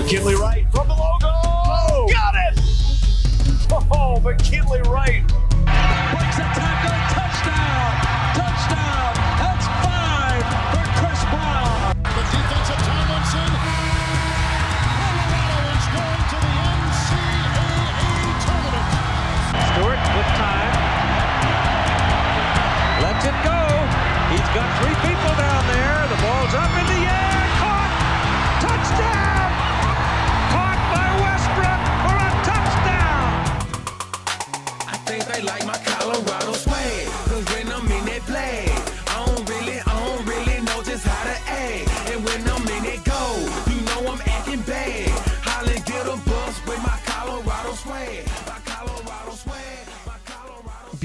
McKinley 0.00 0.34
Wright 0.34 0.66
from 0.72 0.88
the 0.88 0.94
logo. 0.94 1.28
Got 2.08 2.34
it! 2.34 2.58
Oh, 3.92 4.18
McKinley 4.24 4.80
Wright. 4.88 5.19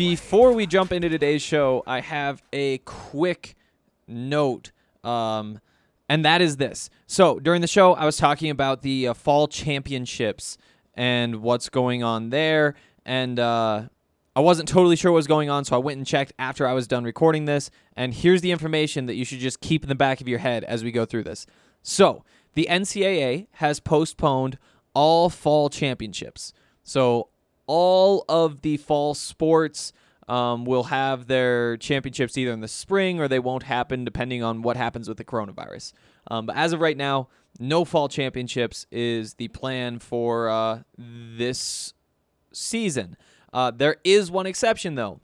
Before 0.07 0.53
we 0.53 0.67
jump 0.67 0.91
into 0.91 1.09
today's 1.09 1.41
show, 1.41 1.81
I 1.87 1.99
have 1.99 2.43
a 2.53 2.77
quick 2.77 3.55
note. 4.07 4.71
Um, 5.03 5.59
and 6.07 6.23
that 6.23 6.43
is 6.43 6.57
this. 6.57 6.91
So 7.07 7.39
during 7.39 7.61
the 7.61 7.67
show, 7.67 7.95
I 7.95 8.05
was 8.05 8.15
talking 8.15 8.51
about 8.51 8.83
the 8.83 9.07
uh, 9.07 9.13
fall 9.15 9.47
championships 9.47 10.59
and 10.93 11.37
what's 11.37 11.69
going 11.69 12.03
on 12.03 12.29
there. 12.29 12.75
And 13.03 13.39
uh, 13.39 13.87
I 14.35 14.41
wasn't 14.41 14.69
totally 14.69 14.95
sure 14.95 15.11
what 15.11 15.15
was 15.15 15.25
going 15.25 15.49
on, 15.49 15.65
so 15.65 15.75
I 15.75 15.79
went 15.79 15.97
and 15.97 16.05
checked 16.05 16.33
after 16.37 16.67
I 16.67 16.73
was 16.73 16.87
done 16.87 17.03
recording 17.03 17.45
this. 17.45 17.71
And 17.97 18.13
here's 18.13 18.41
the 18.41 18.51
information 18.51 19.07
that 19.07 19.15
you 19.15 19.25
should 19.25 19.39
just 19.39 19.59
keep 19.59 19.81
in 19.81 19.89
the 19.89 19.95
back 19.95 20.21
of 20.21 20.27
your 20.27 20.37
head 20.37 20.63
as 20.65 20.83
we 20.83 20.91
go 20.91 21.05
through 21.05 21.23
this. 21.23 21.47
So 21.81 22.23
the 22.53 22.67
NCAA 22.69 23.47
has 23.53 23.79
postponed 23.79 24.59
all 24.93 25.31
fall 25.31 25.67
championships. 25.67 26.53
So 26.83 27.29
all 27.67 28.25
of 28.29 28.61
the 28.61 28.77
fall 28.77 29.13
sports 29.13 29.93
um, 30.27 30.65
will 30.65 30.85
have 30.85 31.27
their 31.27 31.77
championships 31.77 32.37
either 32.37 32.51
in 32.51 32.61
the 32.61 32.67
spring 32.67 33.19
or 33.19 33.27
they 33.27 33.39
won't 33.39 33.63
happen 33.63 34.03
depending 34.03 34.43
on 34.43 34.61
what 34.61 34.77
happens 34.77 35.07
with 35.07 35.17
the 35.17 35.23
coronavirus. 35.23 35.93
Um, 36.29 36.47
but 36.47 36.55
as 36.55 36.73
of 36.73 36.81
right 36.81 36.97
now, 36.97 37.27
no 37.59 37.85
fall 37.85 38.09
championships 38.09 38.85
is 38.91 39.35
the 39.35 39.47
plan 39.49 39.99
for 39.99 40.49
uh, 40.49 40.79
this 40.97 41.93
season. 42.51 43.15
Uh, 43.53 43.71
there 43.71 43.97
is 44.03 44.31
one 44.31 44.45
exception 44.45 44.95
though, 44.95 45.19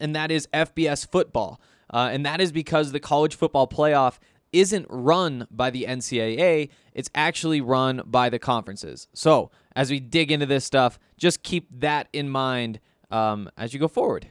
and 0.00 0.16
that 0.16 0.30
is 0.30 0.48
FBS 0.52 1.06
football. 1.10 1.60
Uh, 1.92 2.08
and 2.10 2.24
that 2.24 2.40
is 2.40 2.50
because 2.50 2.92
the 2.92 3.00
college 3.00 3.36
football 3.36 3.68
playoff 3.68 4.18
isn't 4.52 4.86
run 4.88 5.46
by 5.50 5.68
the 5.70 5.84
NCAA, 5.84 6.70
it's 6.94 7.10
actually 7.14 7.60
run 7.60 8.02
by 8.06 8.30
the 8.30 8.38
conferences. 8.38 9.08
So, 9.12 9.50
as 9.76 9.90
we 9.90 10.00
dig 10.00 10.30
into 10.30 10.46
this 10.46 10.64
stuff, 10.64 10.98
just 11.16 11.42
keep 11.42 11.68
that 11.80 12.08
in 12.12 12.28
mind 12.28 12.80
um, 13.10 13.50
as 13.56 13.72
you 13.72 13.80
go 13.80 13.88
forward. 13.88 14.28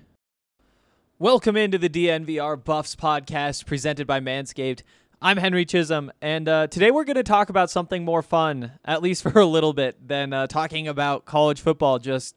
Welcome 1.19 1.55
into 1.55 1.77
the 1.77 1.89
DNVR 1.89 2.63
Buffs 2.63 2.95
podcast 2.95 3.65
presented 3.65 4.07
by 4.07 4.19
Manscaped. 4.19 4.81
I'm 5.21 5.37
Henry 5.37 5.63
Chisholm, 5.63 6.11
and 6.21 6.49
uh, 6.49 6.67
today 6.67 6.91
we're 6.91 7.05
going 7.05 7.15
to 7.15 7.23
talk 7.23 7.49
about 7.49 7.69
something 7.69 8.03
more 8.03 8.21
fun, 8.21 8.73
at 8.83 9.01
least 9.01 9.23
for 9.31 9.39
a 9.39 9.45
little 9.45 9.73
bit, 9.73 10.07
than 10.07 10.33
uh, 10.33 10.47
talking 10.47 10.87
about 10.87 11.25
college 11.25 11.61
football 11.61 11.99
just 11.99 12.35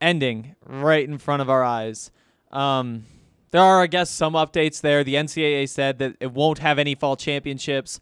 ending 0.00 0.54
right 0.64 1.06
in 1.06 1.18
front 1.18 1.42
of 1.42 1.50
our 1.50 1.62
eyes. 1.62 2.10
Um, 2.52 3.04
there 3.50 3.60
are, 3.60 3.82
I 3.82 3.86
guess, 3.86 4.10
some 4.10 4.32
updates 4.32 4.80
there. 4.80 5.04
The 5.04 5.14
NCAA 5.14 5.68
said 5.68 5.98
that 5.98 6.16
it 6.20 6.32
won't 6.32 6.58
have 6.58 6.78
any 6.78 6.94
fall 6.94 7.16
championships. 7.16 8.00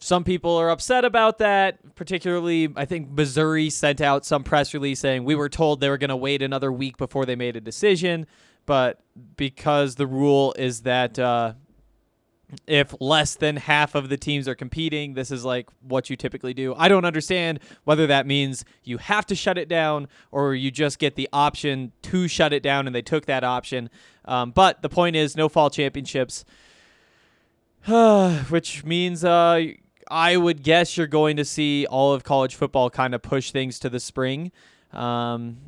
Some 0.00 0.24
people 0.24 0.56
are 0.56 0.70
upset 0.70 1.04
about 1.04 1.38
that. 1.38 1.94
Particularly, 1.94 2.72
I 2.74 2.86
think 2.86 3.10
Missouri 3.10 3.68
sent 3.68 4.00
out 4.00 4.24
some 4.24 4.42
press 4.42 4.72
release 4.72 4.98
saying 5.00 5.24
we 5.24 5.34
were 5.34 5.50
told 5.50 5.80
they 5.80 5.90
were 5.90 5.98
going 5.98 6.10
to 6.10 6.16
wait 6.16 6.42
another 6.42 6.72
week 6.72 6.96
before 6.96 7.26
they 7.26 7.36
made 7.36 7.54
a 7.54 7.60
decision. 7.60 8.26
But 8.64 9.00
because 9.36 9.96
the 9.96 10.06
rule 10.06 10.54
is 10.58 10.82
that 10.82 11.18
uh, 11.18 11.52
if 12.66 12.94
less 13.00 13.34
than 13.34 13.56
half 13.56 13.94
of 13.94 14.08
the 14.08 14.16
teams 14.16 14.48
are 14.48 14.54
competing, 14.54 15.14
this 15.14 15.30
is 15.30 15.44
like 15.44 15.68
what 15.82 16.10
you 16.10 16.16
typically 16.16 16.54
do. 16.54 16.74
I 16.76 16.88
don't 16.88 17.04
understand 17.04 17.60
whether 17.84 18.06
that 18.06 18.26
means 18.26 18.64
you 18.84 18.98
have 18.98 19.26
to 19.26 19.34
shut 19.34 19.58
it 19.58 19.68
down 19.68 20.08
or 20.30 20.54
you 20.54 20.70
just 20.70 20.98
get 20.98 21.14
the 21.14 21.28
option 21.32 21.92
to 22.02 22.26
shut 22.26 22.52
it 22.52 22.62
down 22.62 22.86
and 22.86 22.94
they 22.94 23.02
took 23.02 23.26
that 23.26 23.44
option. 23.44 23.90
Um, 24.24 24.50
but 24.50 24.82
the 24.82 24.88
point 24.88 25.16
is, 25.16 25.36
no 25.36 25.48
fall 25.48 25.70
championships, 25.70 26.44
which 28.48 28.84
means 28.84 29.24
uh, 29.24 29.66
I 30.10 30.36
would 30.36 30.62
guess 30.62 30.96
you're 30.96 31.06
going 31.06 31.36
to 31.36 31.44
see 31.44 31.86
all 31.86 32.12
of 32.12 32.24
college 32.24 32.54
football 32.54 32.90
kind 32.90 33.14
of 33.14 33.22
push 33.22 33.52
things 33.52 33.78
to 33.80 33.88
the 33.88 34.00
spring. 34.00 34.52
Um, 34.92 35.58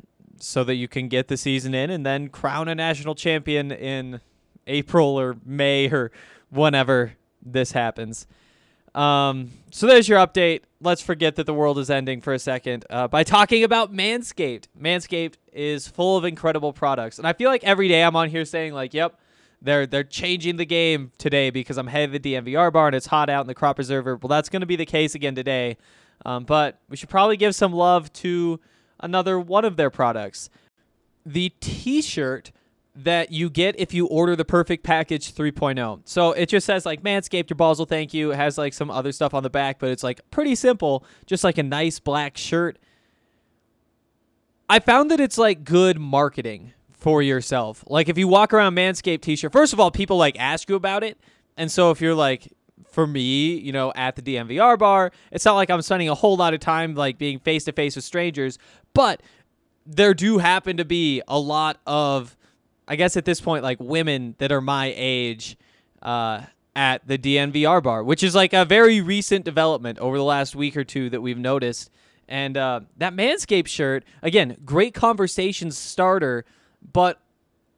so 0.43 0.63
that 0.63 0.75
you 0.75 0.87
can 0.87 1.07
get 1.07 1.27
the 1.27 1.37
season 1.37 1.73
in 1.73 1.89
and 1.89 2.05
then 2.05 2.27
crown 2.27 2.67
a 2.67 2.75
national 2.75 3.15
champion 3.15 3.71
in 3.71 4.19
April 4.67 5.19
or 5.19 5.37
May 5.45 5.89
or 5.89 6.11
whenever 6.49 7.13
this 7.41 7.71
happens. 7.71 8.27
Um, 8.93 9.51
so 9.71 9.87
there's 9.87 10.07
your 10.07 10.19
update. 10.19 10.61
Let's 10.79 11.01
forget 11.01 11.35
that 11.37 11.45
the 11.45 11.53
world 11.53 11.79
is 11.79 11.89
ending 11.89 12.21
for 12.21 12.33
a 12.33 12.39
second 12.39 12.85
uh, 12.89 13.07
by 13.07 13.23
talking 13.23 13.63
about 13.63 13.91
Manscaped. 13.91 14.65
Manscaped 14.79 15.35
is 15.51 15.87
full 15.87 16.17
of 16.17 16.25
incredible 16.25 16.73
products, 16.73 17.17
and 17.17 17.25
I 17.25 17.33
feel 17.33 17.49
like 17.49 17.63
every 17.63 17.87
day 17.87 18.03
I'm 18.03 18.15
on 18.15 18.29
here 18.29 18.45
saying 18.45 18.73
like, 18.73 18.93
"Yep, 18.93 19.17
they're 19.63 19.87
they're 19.87 20.03
changing 20.03 20.57
the 20.57 20.65
game 20.65 21.11
today 21.17 21.49
because 21.49 21.77
I'm 21.77 21.87
headed 21.87 22.13
to 22.13 22.19
the 22.19 22.35
DNVR 22.35 22.71
bar 22.71 22.87
and 22.87 22.95
it's 22.95 23.07
hot 23.07 23.29
out 23.29 23.41
in 23.41 23.47
the 23.47 23.55
crop 23.55 23.77
preserver." 23.77 24.17
Well, 24.17 24.27
that's 24.27 24.49
going 24.49 24.61
to 24.61 24.67
be 24.67 24.75
the 24.75 24.85
case 24.85 25.15
again 25.15 25.33
today, 25.33 25.77
um, 26.25 26.43
but 26.43 26.79
we 26.89 26.97
should 26.97 27.09
probably 27.09 27.37
give 27.37 27.55
some 27.55 27.73
love 27.73 28.11
to 28.13 28.59
another 28.99 29.39
one 29.39 29.65
of 29.65 29.77
their 29.77 29.89
products, 29.89 30.49
the 31.25 31.49
T-shirt 31.59 32.51
that 32.95 33.31
you 33.31 33.49
get 33.49 33.79
if 33.79 33.93
you 33.93 34.05
order 34.07 34.35
the 34.35 34.45
Perfect 34.45 34.83
Package 34.83 35.33
3.0. 35.33 36.01
So 36.05 36.31
it 36.31 36.47
just 36.47 36.65
says 36.65 36.85
like 36.85 37.01
Manscaped, 37.01 37.49
your 37.49 37.55
balls 37.55 37.79
will 37.79 37.85
thank 37.85 38.13
you. 38.13 38.31
It 38.31 38.35
has 38.35 38.57
like 38.57 38.73
some 38.73 38.91
other 38.91 39.11
stuff 39.11 39.33
on 39.33 39.43
the 39.43 39.49
back, 39.49 39.79
but 39.79 39.89
it's 39.89 40.03
like 40.03 40.21
pretty 40.29 40.55
simple, 40.55 41.03
just 41.25 41.43
like 41.43 41.57
a 41.57 41.63
nice 41.63 41.99
black 41.99 42.37
shirt. 42.37 42.77
I 44.69 44.79
found 44.79 45.11
that 45.11 45.19
it's 45.19 45.37
like 45.37 45.63
good 45.63 45.99
marketing 45.99 46.73
for 47.03 47.21
yourself. 47.21 47.83
Like 47.85 48.07
if 48.07 48.17
you 48.17 48.29
walk 48.29 48.53
around 48.53 48.75
Manscaped 48.75 49.21
t-shirt, 49.21 49.51
first 49.51 49.73
of 49.73 49.79
all, 49.79 49.91
people 49.91 50.15
like 50.15 50.39
ask 50.39 50.69
you 50.69 50.75
about 50.75 51.03
it. 51.03 51.17
And 51.57 51.69
so 51.69 51.91
if 51.91 51.99
you're 51.99 52.15
like 52.15 52.51
for 52.89 53.05
me, 53.05 53.55
you 53.55 53.73
know, 53.73 53.91
at 53.93 54.15
the 54.15 54.21
DNVR 54.21 54.79
bar, 54.79 55.11
it's 55.29 55.43
not 55.43 55.55
like 55.55 55.69
I'm 55.69 55.81
spending 55.81 56.07
a 56.07 56.15
whole 56.15 56.37
lot 56.37 56.53
of 56.53 56.61
time 56.61 56.95
like 56.95 57.17
being 57.17 57.39
face 57.39 57.65
to 57.65 57.73
face 57.73 57.97
with 57.97 58.05
strangers, 58.05 58.57
but 58.93 59.21
there 59.85 60.13
do 60.13 60.37
happen 60.37 60.77
to 60.77 60.85
be 60.85 61.21
a 61.27 61.37
lot 61.37 61.77
of, 61.85 62.37
I 62.87 62.95
guess 62.95 63.17
at 63.17 63.25
this 63.25 63.41
point, 63.41 63.63
like 63.63 63.79
women 63.81 64.35
that 64.37 64.53
are 64.53 64.61
my 64.61 64.93
age 64.95 65.57
uh, 66.01 66.43
at 66.73 67.05
the 67.05 67.17
DNVR 67.17 67.83
bar, 67.83 68.01
which 68.01 68.23
is 68.23 68.33
like 68.33 68.53
a 68.53 68.63
very 68.63 69.01
recent 69.01 69.43
development 69.43 69.99
over 69.99 70.17
the 70.17 70.23
last 70.23 70.55
week 70.55 70.77
or 70.77 70.85
two 70.85 71.09
that 71.09 71.19
we've 71.19 71.37
noticed. 71.37 71.91
And 72.29 72.55
uh, 72.55 72.79
that 72.95 73.13
Manscaped 73.13 73.67
shirt, 73.67 74.05
again, 74.21 74.55
great 74.63 74.93
conversation 74.93 75.69
starter, 75.69 76.45
but 76.91 77.19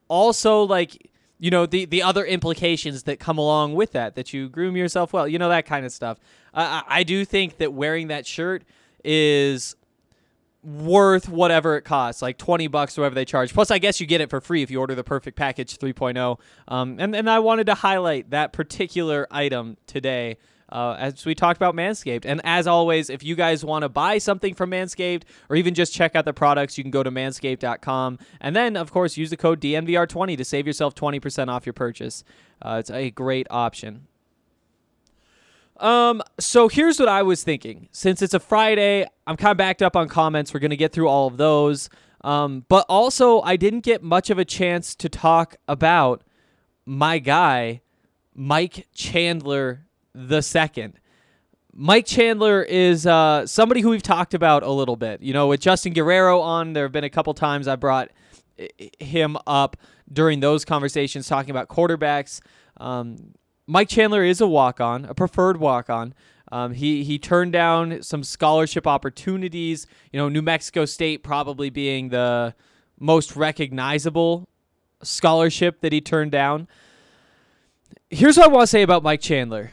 also 0.08 0.64
like 0.64 1.12
you 1.40 1.52
know 1.52 1.66
the 1.66 1.86
the 1.86 2.02
other 2.02 2.26
implications 2.26 3.04
that 3.04 3.20
come 3.20 3.38
along 3.38 3.74
with 3.76 3.92
that 3.92 4.16
that 4.16 4.34
you 4.34 4.48
groom 4.50 4.76
yourself 4.76 5.14
well 5.14 5.28
you 5.28 5.38
know 5.38 5.50
that 5.50 5.66
kind 5.66 5.86
of 5.86 5.92
stuff. 5.92 6.20
I, 6.54 6.84
I 6.88 7.04
do 7.04 7.26
think 7.26 7.58
that 7.58 7.74
wearing 7.74 8.08
that 8.08 8.26
shirt 8.26 8.64
is 9.04 9.76
worth 10.64 11.30
whatever 11.30 11.78
it 11.78 11.84
costs 11.84 12.24
like 12.24 12.38
20 12.40 12.68
bucks 12.68 12.98
whatever 12.98 13.14
they 13.16 13.26
charge. 13.26 13.54
Plus 13.54 13.70
i 13.70 13.78
guess 13.78 14.00
you 14.00 14.08
get 14.08 14.22
it 14.22 14.30
for 14.30 14.42
free 14.42 14.64
if 14.64 14.72
you 14.72 14.80
order 14.80 14.96
the 14.96 15.04
perfect 15.04 15.38
package 15.38 15.78
3.0 15.78 16.40
um, 16.68 16.96
and, 17.00 17.16
and 17.16 17.30
i 17.30 17.38
wanted 17.38 17.66
to 17.66 17.76
highlight 17.76 18.32
that 18.32 18.52
particular 18.52 19.28
item 19.30 19.78
today 19.86 20.38
uh, 20.70 20.96
as 20.98 21.26
we 21.26 21.36
talked 21.36 21.58
about 21.58 21.76
Manscaped. 21.76 22.26
And 22.26 22.42
as 22.44 22.68
always, 22.68 23.10
if 23.10 23.24
you 23.24 23.36
guys 23.36 23.64
want 23.64 23.84
to 23.84 23.90
buy 23.90 24.18
something 24.18 24.54
from 24.54 24.72
Manscaped 24.72 25.24
or 25.50 25.56
even 25.56 25.74
just 25.74 25.94
check 25.94 26.16
out 26.16 26.26
the 26.26 26.34
products, 26.34 26.78
you 26.78 26.84
can 26.84 26.92
go 26.92 27.04
to 27.04 27.12
manscaped.com. 27.12 28.20
And 28.42 28.56
then, 28.56 28.76
of 28.76 28.92
course, 28.92 29.18
use 29.18 29.30
the 29.30 29.38
code 29.38 29.62
DNVR20 29.62 30.38
to 30.38 30.46
save 30.46 30.66
yourself 30.66 30.96
20% 30.96 31.50
off 31.50 31.66
your 31.66 31.74
purchase. 31.74 32.24
Uh, 32.62 32.78
it's 32.80 32.90
a 32.90 33.12
great 33.12 33.48
option. 33.50 34.08
Um, 35.78 36.24
so 36.40 36.68
here's 36.70 37.00
what 37.00 37.10
I 37.10 37.22
was 37.22 37.44
thinking. 37.44 37.90
Since 37.92 38.22
it's 38.22 38.34
a 38.34 38.40
Friday, 38.40 39.06
I'm 39.28 39.36
kind 39.36 39.52
of 39.52 39.58
backed 39.58 39.82
up 39.82 39.96
on 39.96 40.08
comments. 40.08 40.54
We're 40.54 40.62
going 40.62 40.70
to 40.72 40.78
get 40.78 40.94
through 40.94 41.10
all 41.10 41.28
of 41.28 41.38
those. 41.38 41.90
Um, 42.22 42.66
but 42.70 42.86
also, 42.90 43.42
I 43.42 43.56
didn't 43.56 43.82
get 43.82 44.02
much 44.02 44.30
of 44.30 44.40
a 44.40 44.46
chance 44.46 44.96
to 44.96 45.10
talk 45.10 45.58
about 45.68 46.24
my 46.86 47.20
guy, 47.20 47.82
Mike 48.34 48.88
Chandler 48.94 49.85
the 50.16 50.42
second. 50.42 51.00
Mike 51.74 52.06
Chandler 52.06 52.64
is 52.64 53.06
uh, 53.06 53.46
somebody 53.46 53.82
who 53.82 53.90
we've 53.90 54.02
talked 54.02 54.34
about 54.34 54.64
a 54.64 54.72
little 54.72 54.96
bit. 54.96 55.22
You 55.22 55.34
know, 55.34 55.48
with 55.48 55.60
Justin 55.60 55.92
Guerrero 55.92 56.40
on, 56.40 56.72
there 56.72 56.86
have 56.86 56.94
been 56.94 57.04
a 57.04 57.10
couple 57.10 57.34
times 57.34 57.68
I 57.68 57.76
brought 57.76 58.12
him 59.00 59.38
up 59.46 59.76
during 60.12 60.40
those 60.40 60.64
conversations 60.64 61.28
talking 61.28 61.52
about 61.52 61.68
quarterbacks. 61.68 62.40
Um, 62.78 63.34
Mike 63.68 63.90
Chandler 63.90 64.24
is 64.24 64.40
a 64.40 64.48
walk 64.48 64.80
on, 64.80 65.04
a 65.06 65.14
preferred 65.14 65.58
walk 65.58 65.90
on. 65.90 66.14
Um, 66.52 66.74
he 66.74 67.04
he 67.04 67.18
turned 67.18 67.52
down 67.52 68.02
some 68.04 68.24
scholarship 68.24 68.88
opportunities. 68.88 69.88
You 70.14 70.20
know, 70.20 70.30
New 70.30 70.44
Mexico 70.44 70.86
State 70.86 71.24
probably 71.24 71.70
being 71.70 72.10
the 72.10 72.56
most 73.00 73.36
recognizable 73.36 74.48
scholarship 75.02 75.82
that 75.82 75.92
he 75.92 76.00
turned 76.00 76.32
down. 76.32 76.70
Here's 78.10 78.38
what 78.38 78.46
I 78.46 78.50
want 78.50 78.64
to 78.64 78.68
say 78.68 78.84
about 78.84 79.04
Mike 79.04 79.20
Chandler. 79.22 79.72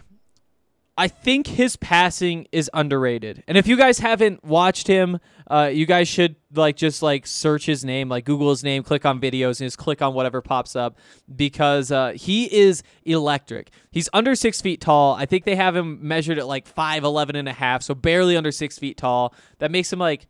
I 0.97 1.09
think 1.09 1.47
his 1.47 1.77
passing 1.77 2.47
is 2.53 2.71
underrated. 2.75 3.43
And 3.49 3.57
if 3.57 3.67
you 3.67 3.79
guys 3.79 3.99
haven't 3.99 4.45
watched 4.45 4.87
him, 4.87 5.21
uh, 5.51 5.71
you 5.73 5.87
guys 5.87 6.07
should 6.07 6.37
like 6.55 6.77
just 6.77 7.03
like 7.03 7.27
search 7.27 7.65
his 7.65 7.83
name, 7.83 8.11
like 8.11 8.27
Google 8.27 8.51
his 8.51 8.63
name, 8.63 8.83
click 8.83 9.07
on 9.07 9.19
videos, 9.19 9.61
and 9.61 9.67
just 9.67 9.79
click 9.79 10.03
on 10.03 10.13
whatever 10.13 10.43
pops 10.43 10.77
up 10.77 10.99
because 11.35 11.91
uh, 11.91 12.13
he 12.13 12.53
is 12.55 12.83
electric. 13.05 13.71
He's 13.91 14.11
under 14.13 14.35
six 14.35 14.61
feet 14.61 14.83
tall. 14.83 15.15
I 15.15 15.25
think 15.25 15.45
they 15.45 15.57
have 15.57 15.75
him 15.75 16.07
measured 16.07 16.39
at 16.39 16.47
like 16.47 16.73
5'11 16.73 17.37
and 17.37 17.49
a 17.49 17.55
half, 17.55 17.83
so 17.83 17.95
barely 17.95 18.37
under 18.37 18.53
six 18.53 18.79
feet 18.79 18.99
tall. 18.99 19.35
That 19.61 19.71
makes 19.71 19.91
him 19.91 19.99
like, 19.99 20.27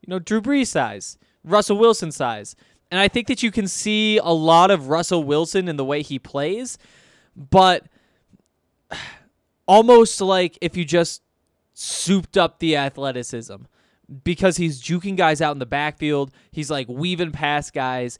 you 0.00 0.10
know, 0.10 0.20
Drew 0.20 0.40
Brees 0.40 0.68
size, 0.68 1.18
Russell 1.42 1.76
Wilson 1.76 2.12
size. 2.12 2.54
And 2.92 3.00
I 3.00 3.08
think 3.08 3.26
that 3.26 3.42
you 3.42 3.50
can 3.50 3.66
see 3.66 4.18
a 4.18 4.28
lot 4.28 4.70
of 4.70 4.88
Russell 4.88 5.24
Wilson 5.24 5.66
in 5.66 5.76
the 5.76 5.84
way 5.84 6.02
he 6.02 6.20
plays, 6.20 6.78
but 7.34 7.84
almost 9.66 10.20
like 10.20 10.58
if 10.60 10.76
you 10.76 10.84
just 10.84 11.22
souped 11.74 12.36
up 12.36 12.60
the 12.60 12.76
athleticism 12.76 13.56
because 14.22 14.56
he's 14.56 14.82
juking 14.82 15.16
guys 15.16 15.40
out 15.40 15.52
in 15.52 15.58
the 15.58 15.66
backfield. 15.66 16.30
He's 16.50 16.70
like 16.70 16.88
weaving 16.88 17.32
past 17.32 17.72
guys. 17.72 18.18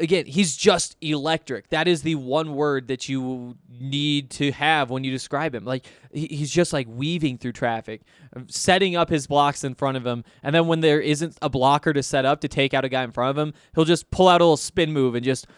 Again, 0.00 0.26
he's 0.26 0.56
just 0.56 0.96
electric. 1.00 1.70
That 1.70 1.88
is 1.88 2.02
the 2.02 2.14
one 2.14 2.54
word 2.54 2.86
that 2.86 3.08
you 3.08 3.56
need 3.68 4.30
to 4.30 4.52
have 4.52 4.90
when 4.90 5.02
you 5.02 5.10
describe 5.10 5.54
him. 5.54 5.64
Like 5.64 5.86
he's 6.12 6.52
just 6.52 6.72
like 6.72 6.86
weaving 6.88 7.38
through 7.38 7.52
traffic, 7.52 8.02
setting 8.46 8.94
up 8.94 9.10
his 9.10 9.26
blocks 9.26 9.64
in 9.64 9.74
front 9.74 9.96
of 9.96 10.06
him, 10.06 10.24
and 10.42 10.54
then 10.54 10.68
when 10.68 10.80
there 10.80 11.00
isn't 11.00 11.36
a 11.42 11.48
blocker 11.48 11.92
to 11.92 12.02
set 12.02 12.24
up 12.24 12.40
to 12.42 12.48
take 12.48 12.74
out 12.74 12.84
a 12.84 12.88
guy 12.88 13.02
in 13.02 13.10
front 13.10 13.36
of 13.36 13.38
him, 13.38 13.52
he'll 13.74 13.84
just 13.84 14.08
pull 14.12 14.28
out 14.28 14.40
a 14.40 14.44
little 14.44 14.56
spin 14.56 14.92
move 14.92 15.16
and 15.16 15.24
just 15.24 15.48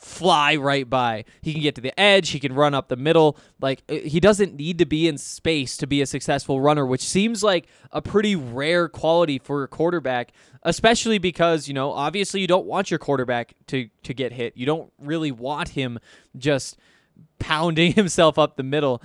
fly 0.00 0.56
right 0.56 0.88
by. 0.88 1.24
He 1.42 1.52
can 1.52 1.60
get 1.62 1.74
to 1.74 1.80
the 1.80 1.98
edge, 2.00 2.30
he 2.30 2.40
can 2.40 2.54
run 2.54 2.74
up 2.74 2.88
the 2.88 2.96
middle. 2.96 3.36
Like 3.60 3.82
uh, 3.88 3.96
he 3.96 4.18
doesn't 4.18 4.54
need 4.54 4.78
to 4.78 4.86
be 4.86 5.06
in 5.06 5.18
space 5.18 5.76
to 5.76 5.86
be 5.86 6.00
a 6.00 6.06
successful 6.06 6.60
runner, 6.60 6.86
which 6.86 7.02
seems 7.02 7.42
like 7.42 7.66
a 7.92 8.00
pretty 8.00 8.34
rare 8.34 8.88
quality 8.88 9.38
for 9.38 9.62
a 9.62 9.68
quarterback, 9.68 10.32
especially 10.62 11.18
because, 11.18 11.68
you 11.68 11.74
know, 11.74 11.92
obviously 11.92 12.40
you 12.40 12.46
don't 12.46 12.66
want 12.66 12.90
your 12.90 12.98
quarterback 12.98 13.54
to 13.66 13.88
to 14.02 14.14
get 14.14 14.32
hit. 14.32 14.56
You 14.56 14.66
don't 14.66 14.90
really 14.98 15.30
want 15.30 15.70
him 15.70 15.98
just 16.36 16.78
pounding 17.38 17.92
himself 17.94 18.38
up 18.38 18.56
the 18.56 18.62
middle. 18.62 19.02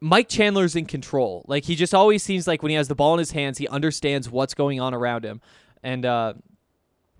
Mike 0.00 0.28
Chandler's 0.28 0.76
in 0.76 0.86
control. 0.86 1.44
Like 1.46 1.64
he 1.64 1.74
just 1.74 1.92
always 1.92 2.22
seems 2.22 2.46
like 2.46 2.62
when 2.62 2.70
he 2.70 2.76
has 2.76 2.88
the 2.88 2.94
ball 2.94 3.14
in 3.14 3.18
his 3.18 3.32
hands, 3.32 3.58
he 3.58 3.68
understands 3.68 4.30
what's 4.30 4.54
going 4.54 4.80
on 4.80 4.94
around 4.94 5.24
him. 5.24 5.42
And 5.82 6.06
uh, 6.06 6.34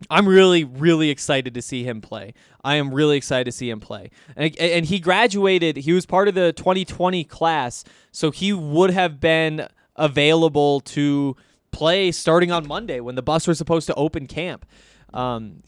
I'm 0.08 0.26
really, 0.26 0.64
really 0.64 1.10
excited 1.10 1.52
to 1.54 1.62
see 1.62 1.84
him 1.84 2.00
play. 2.00 2.32
I 2.64 2.76
am 2.76 2.94
really 2.94 3.16
excited 3.16 3.44
to 3.44 3.52
see 3.52 3.68
him 3.68 3.80
play. 3.80 4.10
And, 4.34 4.56
and 4.58 4.86
he 4.86 4.98
graduated, 4.98 5.76
he 5.78 5.92
was 5.92 6.06
part 6.06 6.28
of 6.28 6.34
the 6.34 6.52
2020 6.54 7.24
class, 7.24 7.84
so 8.10 8.30
he 8.30 8.52
would 8.52 8.90
have 8.90 9.20
been 9.20 9.68
available 9.96 10.80
to 10.80 11.36
play 11.70 12.12
starting 12.12 12.50
on 12.50 12.66
Monday 12.66 13.00
when 13.00 13.14
the 13.14 13.22
Buffs 13.22 13.46
was 13.46 13.58
supposed 13.58 13.86
to 13.88 13.94
open 13.94 14.26
camp. 14.26 14.64
Um, 15.12 15.62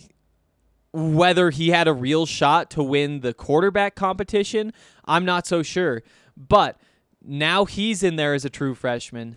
whether 0.93 1.51
he 1.51 1.71
had 1.71 1.89
a 1.89 1.93
real 1.93 2.27
shot 2.27 2.71
to 2.71 2.83
win 2.83 3.21
the 3.21 3.35
quarterback 3.35 3.95
competition, 3.95 4.73
I'm 5.05 5.25
not 5.25 5.47
so 5.47 5.63
sure. 5.63 6.03
But 6.37 6.79
now 7.23 7.65
he's 7.65 8.03
in 8.03 8.17
there 8.17 8.35
as 8.35 8.45
a 8.45 8.51
true 8.51 8.75
freshman. 8.75 9.37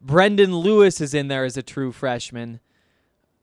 Brendan 0.00 0.56
Lewis 0.56 1.00
is 1.00 1.14
in 1.14 1.28
there 1.28 1.44
as 1.44 1.56
a 1.56 1.62
true 1.62 1.92
freshman 1.92 2.60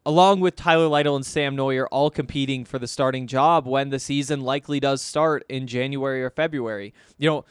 along 0.09 0.39
with 0.39 0.55
Tyler 0.55 0.87
Lytle 0.87 1.15
and 1.15 1.23
Sam 1.23 1.55
Noyer, 1.55 1.85
all 1.91 2.09
competing 2.09 2.65
for 2.65 2.79
the 2.79 2.87
starting 2.87 3.27
job 3.27 3.67
when 3.67 3.89
the 3.89 3.99
season 3.99 4.41
likely 4.41 4.79
does 4.79 5.03
start 5.03 5.45
in 5.47 5.67
January 5.67 6.23
or 6.23 6.31
February. 6.31 6.95
You 7.19 7.29
know, 7.29 7.45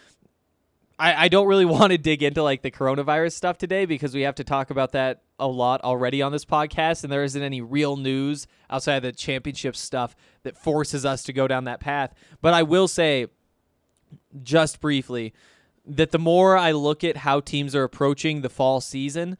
I, 0.98 1.26
I 1.26 1.28
don't 1.28 1.46
really 1.46 1.64
want 1.76 1.92
to 1.92 1.98
dig 1.98 2.20
into 2.20 2.42
like 2.42 2.62
the 2.62 2.72
coronavirus 2.72 3.34
stuff 3.34 3.58
today 3.58 3.84
because 3.84 4.12
we 4.12 4.22
have 4.22 4.34
to 4.34 4.44
talk 4.44 4.70
about 4.70 4.90
that 4.90 5.22
a 5.38 5.46
lot 5.46 5.82
already 5.82 6.20
on 6.20 6.32
this 6.32 6.44
podcast, 6.44 7.04
and 7.04 7.12
there 7.12 7.22
isn't 7.22 7.40
any 7.40 7.60
real 7.60 7.96
news 7.96 8.48
outside 8.68 8.96
of 8.96 9.02
the 9.04 9.12
championship 9.12 9.76
stuff 9.76 10.16
that 10.42 10.56
forces 10.56 11.06
us 11.06 11.22
to 11.22 11.32
go 11.32 11.46
down 11.46 11.62
that 11.62 11.78
path. 11.78 12.12
But 12.42 12.54
I 12.54 12.64
will 12.64 12.88
say, 12.88 13.28
just 14.42 14.80
briefly, 14.80 15.32
that 15.86 16.10
the 16.10 16.18
more 16.18 16.56
I 16.56 16.72
look 16.72 17.04
at 17.04 17.18
how 17.18 17.38
teams 17.38 17.76
are 17.76 17.84
approaching 17.84 18.40
the 18.40 18.50
fall 18.50 18.80
season, 18.80 19.38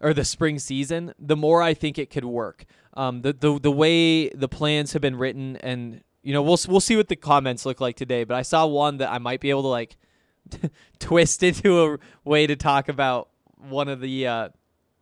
or 0.00 0.14
the 0.14 0.24
spring 0.24 0.58
season, 0.58 1.12
the 1.18 1.36
more 1.36 1.62
I 1.62 1.74
think 1.74 1.98
it 1.98 2.10
could 2.10 2.24
work. 2.24 2.64
Um, 2.94 3.22
the 3.22 3.32
the 3.32 3.58
the 3.60 3.70
way 3.70 4.28
the 4.30 4.48
plans 4.48 4.92
have 4.94 5.02
been 5.02 5.16
written, 5.16 5.56
and 5.56 6.02
you 6.22 6.32
know, 6.32 6.42
we'll 6.42 6.58
we'll 6.68 6.80
see 6.80 6.96
what 6.96 7.08
the 7.08 7.16
comments 7.16 7.64
look 7.64 7.80
like 7.80 7.96
today. 7.96 8.24
But 8.24 8.36
I 8.36 8.42
saw 8.42 8.66
one 8.66 8.98
that 8.98 9.10
I 9.10 9.18
might 9.18 9.40
be 9.40 9.50
able 9.50 9.62
to 9.62 9.68
like 9.68 9.96
twist 10.98 11.42
into 11.42 11.82
a 11.84 11.98
way 12.24 12.46
to 12.46 12.56
talk 12.56 12.88
about 12.88 13.28
one 13.56 13.88
of 13.88 14.00
the 14.00 14.26
uh, 14.26 14.48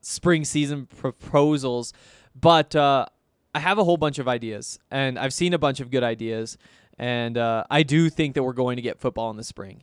spring 0.00 0.44
season 0.44 0.86
proposals. 0.86 1.92
But 2.34 2.76
uh, 2.76 3.06
I 3.54 3.60
have 3.60 3.78
a 3.78 3.84
whole 3.84 3.96
bunch 3.96 4.18
of 4.18 4.28
ideas, 4.28 4.78
and 4.90 5.18
I've 5.18 5.32
seen 5.32 5.54
a 5.54 5.58
bunch 5.58 5.80
of 5.80 5.90
good 5.90 6.02
ideas, 6.02 6.58
and 6.98 7.38
uh, 7.38 7.64
I 7.70 7.82
do 7.82 8.10
think 8.10 8.34
that 8.34 8.42
we're 8.42 8.52
going 8.52 8.76
to 8.76 8.82
get 8.82 9.00
football 9.00 9.30
in 9.30 9.36
the 9.36 9.44
spring. 9.44 9.82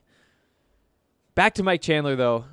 Back 1.34 1.56
to 1.56 1.64
Mike 1.64 1.82
Chandler, 1.82 2.16
though 2.16 2.46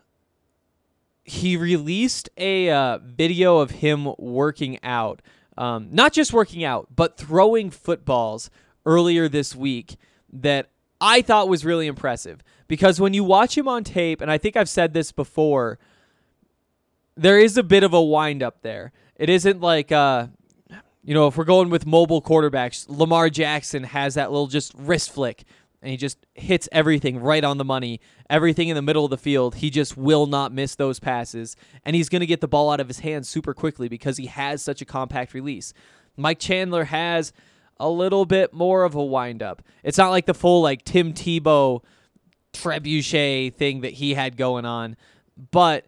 he 1.24 1.56
released 1.56 2.28
a 2.36 2.70
uh, 2.70 2.98
video 2.98 3.58
of 3.58 3.70
him 3.70 4.12
working 4.18 4.78
out, 4.82 5.22
um, 5.56 5.88
not 5.90 6.12
just 6.12 6.32
working 6.32 6.64
out, 6.64 6.88
but 6.94 7.16
throwing 7.16 7.70
footballs 7.70 8.50
earlier 8.84 9.28
this 9.28 9.54
week 9.54 9.96
that 10.32 10.70
I 11.00 11.22
thought 11.22 11.48
was 11.48 11.64
really 11.64 11.86
impressive. 11.86 12.42
Because 12.66 13.00
when 13.00 13.14
you 13.14 13.22
watch 13.22 13.56
him 13.56 13.68
on 13.68 13.84
tape, 13.84 14.20
and 14.20 14.30
I 14.30 14.38
think 14.38 14.56
I've 14.56 14.68
said 14.68 14.94
this 14.94 15.12
before, 15.12 15.78
there 17.16 17.38
is 17.38 17.56
a 17.56 17.62
bit 17.62 17.84
of 17.84 17.92
a 17.92 18.02
wind 18.02 18.42
up 18.42 18.62
there. 18.62 18.92
It 19.16 19.28
isn't 19.28 19.60
like, 19.60 19.92
uh, 19.92 20.28
you 21.04 21.14
know, 21.14 21.26
if 21.26 21.36
we're 21.36 21.44
going 21.44 21.68
with 21.68 21.86
mobile 21.86 22.22
quarterbacks, 22.22 22.86
Lamar 22.88 23.28
Jackson 23.28 23.84
has 23.84 24.14
that 24.14 24.30
little 24.30 24.46
just 24.46 24.72
wrist 24.74 25.12
flick 25.12 25.44
and 25.82 25.90
he 25.90 25.96
just 25.96 26.24
hits 26.34 26.68
everything 26.70 27.18
right 27.20 27.42
on 27.42 27.58
the 27.58 27.64
money, 27.64 28.00
everything 28.30 28.68
in 28.68 28.76
the 28.76 28.82
middle 28.82 29.04
of 29.04 29.10
the 29.10 29.18
field. 29.18 29.56
He 29.56 29.68
just 29.68 29.96
will 29.96 30.26
not 30.26 30.52
miss 30.52 30.76
those 30.76 31.00
passes, 31.00 31.56
and 31.84 31.96
he's 31.96 32.08
going 32.08 32.20
to 32.20 32.26
get 32.26 32.40
the 32.40 32.48
ball 32.48 32.70
out 32.70 32.80
of 32.80 32.88
his 32.88 33.00
hands 33.00 33.28
super 33.28 33.52
quickly 33.52 33.88
because 33.88 34.16
he 34.16 34.26
has 34.26 34.62
such 34.62 34.80
a 34.80 34.84
compact 34.84 35.34
release. 35.34 35.74
Mike 36.16 36.38
Chandler 36.38 36.84
has 36.84 37.32
a 37.80 37.90
little 37.90 38.24
bit 38.24 38.54
more 38.54 38.84
of 38.84 38.94
a 38.94 39.04
windup. 39.04 39.62
It's 39.82 39.98
not 39.98 40.10
like 40.10 40.26
the 40.26 40.34
full 40.34 40.62
like 40.62 40.84
Tim 40.84 41.12
Tebow 41.12 41.82
trebuchet 42.52 43.54
thing 43.54 43.80
that 43.80 43.94
he 43.94 44.14
had 44.14 44.36
going 44.36 44.64
on, 44.64 44.96
but 45.50 45.86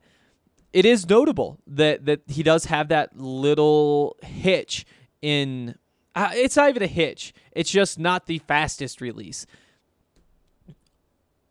it 0.72 0.84
is 0.84 1.08
notable 1.08 1.60
that 1.68 2.04
that 2.06 2.22
he 2.26 2.42
does 2.42 2.64
have 2.66 2.88
that 2.88 3.16
little 3.16 4.16
hitch 4.22 4.84
in. 5.22 5.76
Uh, 6.16 6.30
it's 6.32 6.56
not 6.56 6.68
even 6.68 6.82
a 6.82 6.88
hitch. 6.88 7.32
It's 7.52 7.70
just 7.70 7.98
not 7.98 8.26
the 8.26 8.38
fastest 8.38 9.00
release. 9.00 9.46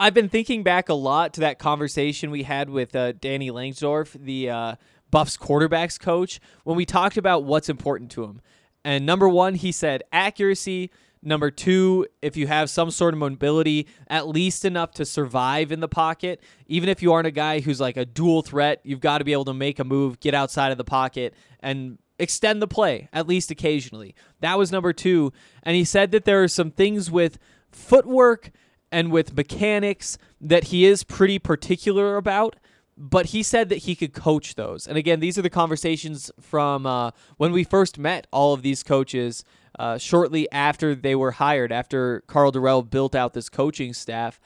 I've 0.03 0.13
been 0.13 0.27
thinking 0.27 0.63
back 0.63 0.89
a 0.89 0.93
lot 0.93 1.33
to 1.36 1.39
that 1.39 1.60
conversation 1.60 2.29
we 2.29 2.43
had 2.43 2.69
with 2.69 2.93
uh, 2.93 3.13
Danny 3.13 3.50
Langsdorf, 3.51 4.12
the 4.22 4.50
uh, 4.50 4.75
Buffs 5.12 5.38
quarterbacks 5.38 5.98
coach, 5.98 6.41
when 6.65 6.75
we 6.75 6.86
talked 6.86 7.15
about 7.15 7.45
what's 7.45 7.69
important 7.69 8.12
to 8.12 8.25
him. 8.25 8.41
And 8.83 9.05
number 9.05 9.29
one, 9.29 9.55
he 9.55 9.72
said 9.72 10.03
accuracy. 10.12 10.91
Number 11.22 11.50
two, 11.50 12.05
if 12.22 12.36
you 12.36 12.48
have 12.48 12.69
some 12.69 12.91
sort 12.91 13.13
of 13.13 13.19
mobility, 13.22 13.88
at 14.10 14.27
least 14.27 14.65
enough 14.65 14.91
to 14.95 15.05
survive 15.05 15.72
in 15.72 15.79
the 15.79 15.88
pocket, 15.88 16.43
even 16.67 16.89
if 16.89 17.01
you 17.01 17.13
aren't 17.13 17.27
a 17.27 17.31
guy 17.31 17.62
who's 17.62 17.79
like 17.79 17.95
a 17.95 18.03
dual 18.03 18.41
threat, 18.41 18.81
you've 18.83 19.00
got 19.00 19.19
to 19.19 19.24
be 19.24 19.31
able 19.31 19.45
to 19.45 19.53
make 19.53 19.79
a 19.79 19.86
move, 19.86 20.19
get 20.19 20.33
outside 20.33 20.74
of 20.74 20.77
the 20.77 20.83
pocket, 20.83 21.33
and 21.62 21.98
extend 22.19 22.62
the 22.62 22.67
play, 22.67 23.07
at 23.13 23.25
least 23.25 23.51
occasionally. 23.51 24.15
That 24.41 24.57
was 24.57 24.69
number 24.69 24.91
two. 24.91 25.31
And 25.63 25.77
he 25.77 25.86
said 25.86 26.12
that 26.12 26.25
there 26.25 26.43
are 26.43 26.50
some 26.50 26.72
things 26.72 27.10
with 27.10 27.39
footwork 27.72 28.51
and 28.93 29.12
with 29.12 29.35
mechanics 29.35 30.17
that 30.39 30.65
he 30.65 30.85
is 30.85 31.03
pretty 31.03 31.39
particular 31.39 32.15
about 32.15 32.55
but 32.97 33.27
he 33.27 33.41
said 33.41 33.69
that 33.69 33.79
he 33.79 33.95
could 33.95 34.13
coach 34.13 34.55
those. 34.55 34.88
And 34.88 34.97
again, 34.97 35.19
these 35.19 35.38
are 35.38 35.41
the 35.41 35.50
conversations 35.50 36.31
from 36.39 36.85
uh, 36.85 37.12
when 37.38 37.51
we 37.51 37.63
first 37.63 37.97
met 37.97 38.27
all 38.31 38.53
of 38.53 38.62
these 38.62 38.83
coaches 38.83 39.43
uh, 39.79 39.97
shortly 39.97 40.50
after 40.51 40.93
they 40.93 41.15
were 41.15 41.31
hired, 41.31 41.71
after 41.71 42.21
Karl 42.27 42.51
Dorrell 42.51 42.88
built 42.88 43.15
out 43.15 43.33
this 43.33 43.50
coaching 43.50 43.93
staff. 43.93 44.39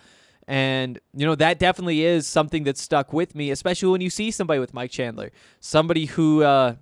And, 0.47 0.99
you 1.13 1.25
know, 1.25 1.35
that 1.35 1.59
definitely 1.59 2.05
is 2.05 2.25
something 2.25 2.63
that 2.63 2.77
stuck 2.77 3.11
with 3.11 3.35
me, 3.35 3.51
especially 3.51 3.89
when 3.89 3.99
you 3.99 4.09
see 4.09 4.31
somebody 4.31 4.61
with 4.61 4.73
Mike 4.73 4.91
Chandler, 4.91 5.31
somebody 5.59 6.05
who 6.05 6.43
uh, 6.43 6.75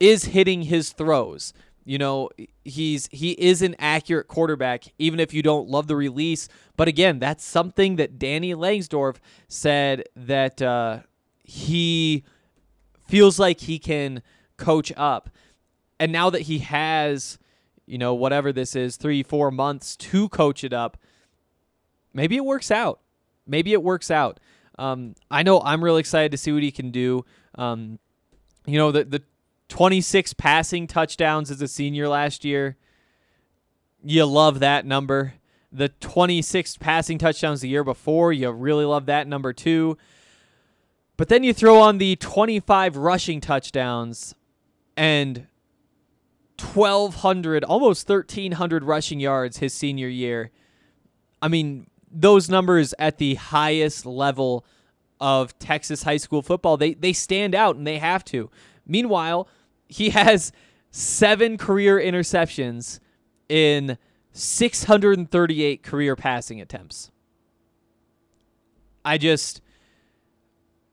is 0.00 0.24
hitting 0.24 0.62
his 0.62 0.90
throws. 0.90 1.52
You 1.84 1.98
know, 1.98 2.30
he's 2.64 3.08
he 3.12 3.32
is 3.32 3.60
an 3.60 3.76
accurate 3.78 4.26
quarterback, 4.26 4.84
even 4.98 5.20
if 5.20 5.34
you 5.34 5.42
don't 5.42 5.68
love 5.68 5.86
the 5.86 5.96
release. 5.96 6.48
But 6.76 6.88
again, 6.88 7.18
that's 7.18 7.44
something 7.44 7.96
that 7.96 8.18
Danny 8.18 8.54
Langsdorf 8.54 9.16
said 9.48 10.04
that 10.16 10.62
uh, 10.62 11.00
he 11.42 12.24
feels 13.06 13.38
like 13.38 13.60
he 13.60 13.78
can 13.78 14.22
coach 14.56 14.92
up. 14.96 15.28
And 16.00 16.10
now 16.10 16.30
that 16.30 16.42
he 16.42 16.58
has, 16.60 17.38
you 17.86 17.98
know, 17.98 18.14
whatever 18.14 18.52
this 18.52 18.74
is, 18.74 18.96
three, 18.96 19.22
four 19.22 19.50
months 19.50 19.94
to 19.96 20.28
coach 20.30 20.64
it 20.64 20.72
up, 20.72 20.96
maybe 22.12 22.36
it 22.36 22.44
works 22.44 22.70
out. 22.70 23.00
Maybe 23.46 23.72
it 23.72 23.82
works 23.82 24.10
out. 24.10 24.40
Um, 24.78 25.14
I 25.30 25.42
know 25.42 25.60
I'm 25.60 25.84
really 25.84 26.00
excited 26.00 26.32
to 26.32 26.38
see 26.38 26.50
what 26.50 26.62
he 26.62 26.72
can 26.72 26.90
do. 26.90 27.24
Um, 27.56 27.98
you 28.66 28.78
know, 28.78 28.90
the 28.90 29.04
the 29.04 29.22
26 29.68 30.34
passing 30.34 30.86
touchdowns 30.86 31.50
as 31.50 31.60
a 31.60 31.68
senior 31.68 32.08
last 32.08 32.44
year. 32.44 32.76
You 34.02 34.26
love 34.26 34.60
that 34.60 34.84
number. 34.84 35.34
The 35.72 35.88
26 35.88 36.76
passing 36.76 37.18
touchdowns 37.18 37.60
the 37.60 37.68
year 37.68 37.82
before, 37.82 38.32
you 38.32 38.50
really 38.50 38.84
love 38.84 39.06
that 39.06 39.26
number 39.26 39.52
too. 39.52 39.96
But 41.16 41.28
then 41.28 41.42
you 41.42 41.52
throw 41.52 41.80
on 41.80 41.98
the 41.98 42.16
25 42.16 42.96
rushing 42.96 43.40
touchdowns 43.40 44.34
and 44.96 45.46
1,200, 46.60 47.64
almost 47.64 48.08
1,300 48.08 48.84
rushing 48.84 49.20
yards 49.20 49.58
his 49.58 49.74
senior 49.74 50.08
year. 50.08 50.50
I 51.42 51.48
mean, 51.48 51.88
those 52.10 52.48
numbers 52.48 52.94
at 52.98 53.18
the 53.18 53.34
highest 53.34 54.06
level 54.06 54.64
of 55.20 55.58
Texas 55.58 56.02
high 56.04 56.16
school 56.16 56.42
football, 56.42 56.76
they, 56.76 56.94
they 56.94 57.12
stand 57.12 57.54
out 57.54 57.76
and 57.76 57.86
they 57.86 57.98
have 57.98 58.24
to. 58.26 58.50
Meanwhile, 58.86 59.48
he 59.88 60.10
has 60.10 60.52
seven 60.90 61.58
career 61.58 61.98
interceptions 61.98 63.00
in 63.48 63.98
638 64.32 65.82
career 65.82 66.16
passing 66.16 66.60
attempts. 66.60 67.10
I 69.04 69.18
just 69.18 69.60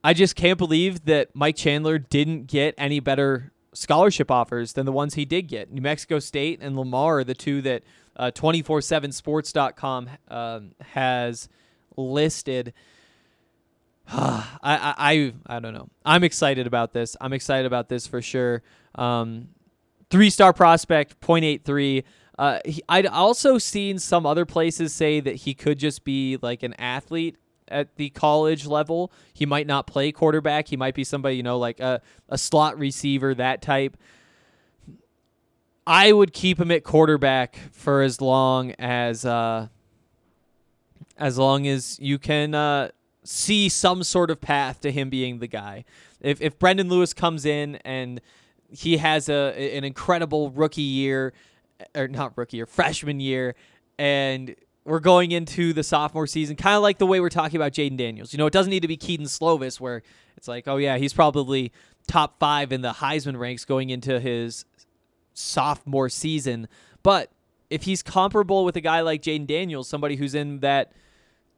I 0.04 0.14
just 0.14 0.36
can't 0.36 0.58
believe 0.58 1.06
that 1.06 1.30
Mike 1.36 1.56
Chandler 1.56 2.00
didn't 2.00 2.48
get 2.48 2.74
any 2.78 3.00
better 3.00 3.52
scholarship 3.74 4.32
offers 4.32 4.74
than 4.74 4.86
the 4.86 4.92
ones 4.92 5.14
he 5.14 5.26
did 5.26 5.44
get. 5.44 5.72
New 5.72 5.82
Mexico 5.82 6.20
State 6.20 6.60
and 6.62 6.76
Lamar 6.76 7.20
are 7.20 7.24
the 7.24 7.36
two 7.36 7.62
that 7.62 7.84
uh, 8.18 8.32
247sports.com 8.32 10.10
um, 10.28 10.72
has 10.82 11.48
listed. 11.96 12.74
I, 14.08 14.46
I, 14.64 14.94
I 14.98 15.34
I 15.46 15.60
don't 15.60 15.74
know. 15.74 15.90
I'm 16.06 16.24
excited 16.24 16.68
about 16.68 16.94
this. 16.94 17.16
I'm 17.22 17.34
excited 17.34 17.66
about 17.66 17.88
this 17.88 18.08
for 18.08 18.22
sure. 18.22 18.62
Um, 18.96 19.50
three 20.10 20.30
star 20.30 20.54
prospect, 20.54 21.20
0.83. 21.22 22.04
Uh, 22.38 22.60
he, 22.66 22.82
I'd 22.90 23.06
also 23.06 23.58
seen 23.58 24.00
some 24.00 24.26
other 24.26 24.46
places 24.46 24.94
say 24.94 25.20
that 25.20 25.36
he 25.36 25.54
could 25.54 25.78
just 25.80 26.04
be 26.04 26.38
like 26.42 26.64
an 26.64 26.74
athlete 26.76 27.38
at 27.68 27.96
the 27.96 28.10
college 28.10 28.68
level. 28.68 29.12
He 29.34 29.46
might 29.46 29.66
not 29.68 29.88
play 29.88 30.12
quarterback. 30.12 30.68
He 30.68 30.78
might 30.78 30.94
be 30.94 31.04
somebody, 31.04 31.38
you 31.38 31.44
know, 31.44 31.58
like 31.58 31.80
a, 31.80 32.02
a 32.30 32.38
slot 32.38 32.78
receiver, 32.78 33.34
that 33.36 33.62
type. 33.62 33.98
I 35.88 36.12
would 36.12 36.34
keep 36.34 36.60
him 36.60 36.70
at 36.72 36.84
quarterback 36.84 37.58
for 37.72 38.02
as 38.02 38.22
long 38.22 38.72
as 38.78 39.26
uh, 39.26 39.68
as 41.18 41.38
long 41.38 41.68
as 41.68 42.00
you 42.00 42.20
can 42.20 42.54
uh, 42.54 42.90
see 43.24 43.68
some 43.68 44.04
sort 44.04 44.30
of 44.30 44.42
path 44.42 44.82
to 44.82 44.92
him 44.92 45.10
being 45.10 45.40
the 45.40 45.48
guy. 45.48 45.86
If 46.20 46.42
if 46.42 46.60
Brendan 46.60 46.90
Lewis 46.90 47.14
comes 47.14 47.46
in 47.46 47.78
and 47.78 48.22
he 48.72 48.98
has 48.98 49.30
a 49.30 49.78
an 49.78 49.84
incredible 49.84 50.50
rookie 50.52 50.82
year, 50.82 51.34
or 51.96 52.08
not 52.08 52.38
rookie 52.38 52.58
year, 52.58 52.66
freshman 52.66 53.20
year, 53.20 53.56
and 54.00 54.56
we're 54.84 55.00
going 55.00 55.32
into 55.32 55.74
the 55.74 55.84
sophomore 55.84 56.26
season, 56.26 56.56
kind 56.56 56.76
of 56.76 56.82
like 56.82 56.98
the 56.98 57.06
way 57.06 57.20
we're 57.20 57.30
talking 57.30 57.56
about 57.58 57.72
Jayden 57.72 57.98
Daniels. 57.98 58.34
You 58.34 58.38
know, 58.38 58.48
it 58.48 58.54
doesn't 58.54 58.72
need 58.72 58.82
to 58.82 58.88
be 58.88 58.98
Kedon 58.98 59.28
Slovis, 59.28 59.80
where 59.80 60.02
it's 60.38 60.48
like, 60.48 60.68
oh 60.68 60.78
yeah, 60.78 60.98
he's 60.98 61.14
probably 61.14 61.72
top 62.08 62.40
five 62.40 62.72
in 62.72 62.82
the 62.82 62.94
Heisman 62.94 63.38
ranks 63.38 63.64
going 63.66 63.90
into 63.90 64.20
his 64.20 64.66
sophomore 65.34 66.10
season. 66.10 66.68
But 67.04 67.32
if 67.70 67.84
he's 67.84 68.02
comparable 68.02 68.66
with 68.66 68.76
a 68.76 68.82
guy 68.82 69.02
like 69.02 69.22
Jayden 69.22 69.48
Daniels, 69.48 69.88
somebody 69.88 70.16
who's 70.16 70.36
in 70.36 70.60
that 70.60 70.92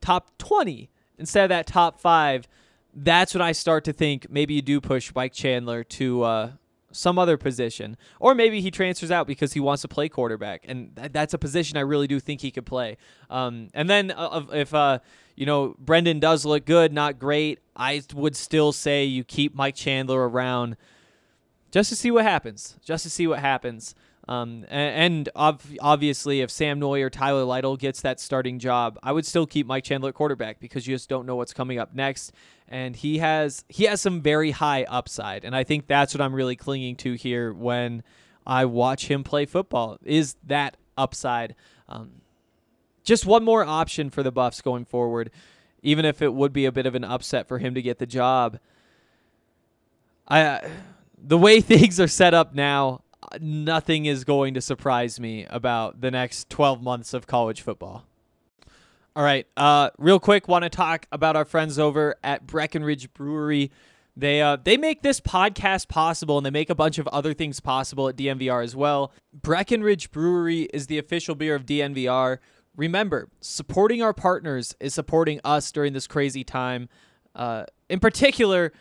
top 0.01 0.38
20 0.38 0.89
instead 1.17 1.43
of 1.43 1.50
that 1.50 1.65
top 1.65 2.00
five, 2.00 2.48
that's 2.93 3.34
when 3.34 3.41
I 3.41 3.53
start 3.53 3.86
to 3.86 3.93
think 3.93 4.29
maybe 4.29 4.53
you 4.53 4.62
do 4.62 4.79
push 4.82 5.12
Mike 5.15 5.34
Chandler 5.34 5.84
to 5.86 6.24
uh, 6.24 6.51
some 6.93 7.19
other 7.19 7.38
position, 7.38 7.97
or 8.19 8.33
maybe 8.33 8.62
he 8.62 8.71
transfers 8.71 9.12
out 9.12 9.27
because 9.27 9.53
he 9.53 9.59
wants 9.59 9.81
to 9.81 9.88
play 9.88 10.09
quarterback, 10.09 10.63
and 10.67 10.95
th- 10.95 11.12
that's 11.12 11.33
a 11.33 11.38
position 11.38 11.77
I 11.77 11.81
really 11.81 12.07
do 12.07 12.19
think 12.19 12.41
he 12.41 12.51
could 12.51 12.65
play. 12.65 12.97
Um, 13.29 13.69
and 13.73 13.89
then 13.89 14.12
uh, 14.12 14.45
if 14.53 14.73
uh, 14.73 15.00
you 15.35 15.45
know 15.45 15.75
Brendan 15.79 16.19
does 16.19 16.45
look 16.45 16.65
good, 16.65 16.93
not 16.93 17.19
great, 17.19 17.59
I 17.75 18.01
would 18.13 18.35
still 18.35 18.71
say 18.71 19.03
you 19.03 19.23
keep 19.23 19.55
Mike 19.55 19.75
Chandler 19.75 20.27
around 20.27 20.77
just 21.71 21.89
to 21.89 21.95
see 21.95 22.12
what 22.12 22.23
happens, 22.23 22.77
just 22.83 23.03
to 23.03 23.09
see 23.09 23.27
what 23.27 23.39
happens. 23.39 23.95
Um, 24.27 24.65
and, 24.69 25.27
ov- 25.35 25.69
obviously, 25.81 26.41
if 26.41 26.49
Sam 26.49 26.79
Noyer 26.79 27.11
Tyler 27.11 27.43
Lytle 27.43 27.75
gets 27.75 28.01
that 28.01 28.19
starting 28.19 28.57
job, 28.57 28.97
I 29.03 29.11
would 29.11 29.25
still 29.25 29.45
keep 29.45 29.67
Mike 29.67 29.83
Chandler 29.83 30.09
at 30.09 30.15
quarterback 30.15 30.59
because 30.59 30.87
you 30.87 30.95
just 30.95 31.09
don't 31.09 31.25
know 31.25 31.35
what's 31.35 31.53
coming 31.53 31.77
up 31.77 31.93
next. 31.93 32.31
And 32.69 32.95
he 32.95 33.17
has 33.17 33.65
he 33.67 33.83
has 33.83 33.99
some 33.99 34.21
very 34.21 34.51
high 34.51 34.83
upside, 34.83 35.43
and 35.43 35.55
I 35.55 35.63
think 35.63 35.87
that's 35.87 36.13
what 36.13 36.21
I'm 36.21 36.33
really 36.33 36.55
clinging 36.55 36.95
to 36.97 37.13
here 37.13 37.53
when 37.53 38.01
I 38.47 38.65
watch 38.65 39.07
him 39.07 39.23
play 39.23 39.45
football. 39.45 39.97
Is 40.03 40.35
that 40.45 40.77
upside? 40.97 41.55
Um, 41.89 42.21
just 43.03 43.25
one 43.25 43.43
more 43.43 43.63
option 43.65 44.09
for 44.09 44.23
the 44.23 44.31
Buffs 44.31 44.61
going 44.61 44.85
forward, 44.85 45.29
even 45.81 46.05
if 46.05 46.21
it 46.21 46.33
would 46.33 46.53
be 46.53 46.65
a 46.65 46.71
bit 46.71 46.85
of 46.85 46.95
an 46.95 47.03
upset 47.03 47.47
for 47.47 47.59
him 47.59 47.75
to 47.75 47.81
get 47.81 47.99
the 47.99 48.05
job. 48.05 48.57
I 50.27 50.61
the 51.21 51.37
way 51.37 51.61
things 51.61 51.99
are 51.99 52.07
set 52.07 52.33
up 52.33 52.55
now, 52.55 53.02
nothing 53.39 54.05
is 54.05 54.23
going 54.23 54.53
to 54.53 54.61
surprise 54.61 55.19
me 55.19 55.45
about 55.49 56.01
the 56.01 56.11
next 56.11 56.49
12 56.49 56.81
months 56.81 57.13
of 57.13 57.27
college 57.27 57.61
football. 57.61 58.05
All 59.15 59.23
right, 59.23 59.45
uh, 59.55 59.91
real 59.99 60.19
quick, 60.19 60.47
want 60.47 60.63
to 60.63 60.69
talk 60.69 61.05
about 61.11 61.35
our 61.35 61.45
friends 61.45 61.77
over 61.77 62.15
at 62.23 62.47
Breckenridge 62.47 63.13
Brewery. 63.13 63.71
They 64.17 64.41
uh, 64.41 64.57
they 64.63 64.75
make 64.75 65.03
this 65.03 65.19
podcast 65.19 65.87
possible, 65.87 66.37
and 66.37 66.45
they 66.45 66.51
make 66.51 66.71
a 66.71 66.75
bunch 66.75 66.97
of 66.97 67.07
other 67.09 67.33
things 67.33 67.59
possible 67.59 68.09
at 68.09 68.15
DNVR 68.15 68.63
as 68.63 68.75
well. 68.75 69.11
Breckenridge 69.31 70.09
Brewery 70.11 70.63
is 70.73 70.87
the 70.87 70.97
official 70.97 71.35
beer 71.35 71.53
of 71.53 71.65
DNVR. 71.65 72.39
remember, 72.75 73.29
supporting 73.39 74.01
our 74.01 74.13
partners 74.13 74.75
is 74.79 74.95
supporting 74.95 75.39
us 75.43 75.71
during 75.71 75.93
this 75.93 76.07
crazy 76.07 76.43
time. 76.43 76.89
Uh, 77.35 77.65
in 77.89 77.99
particular, 77.99 78.71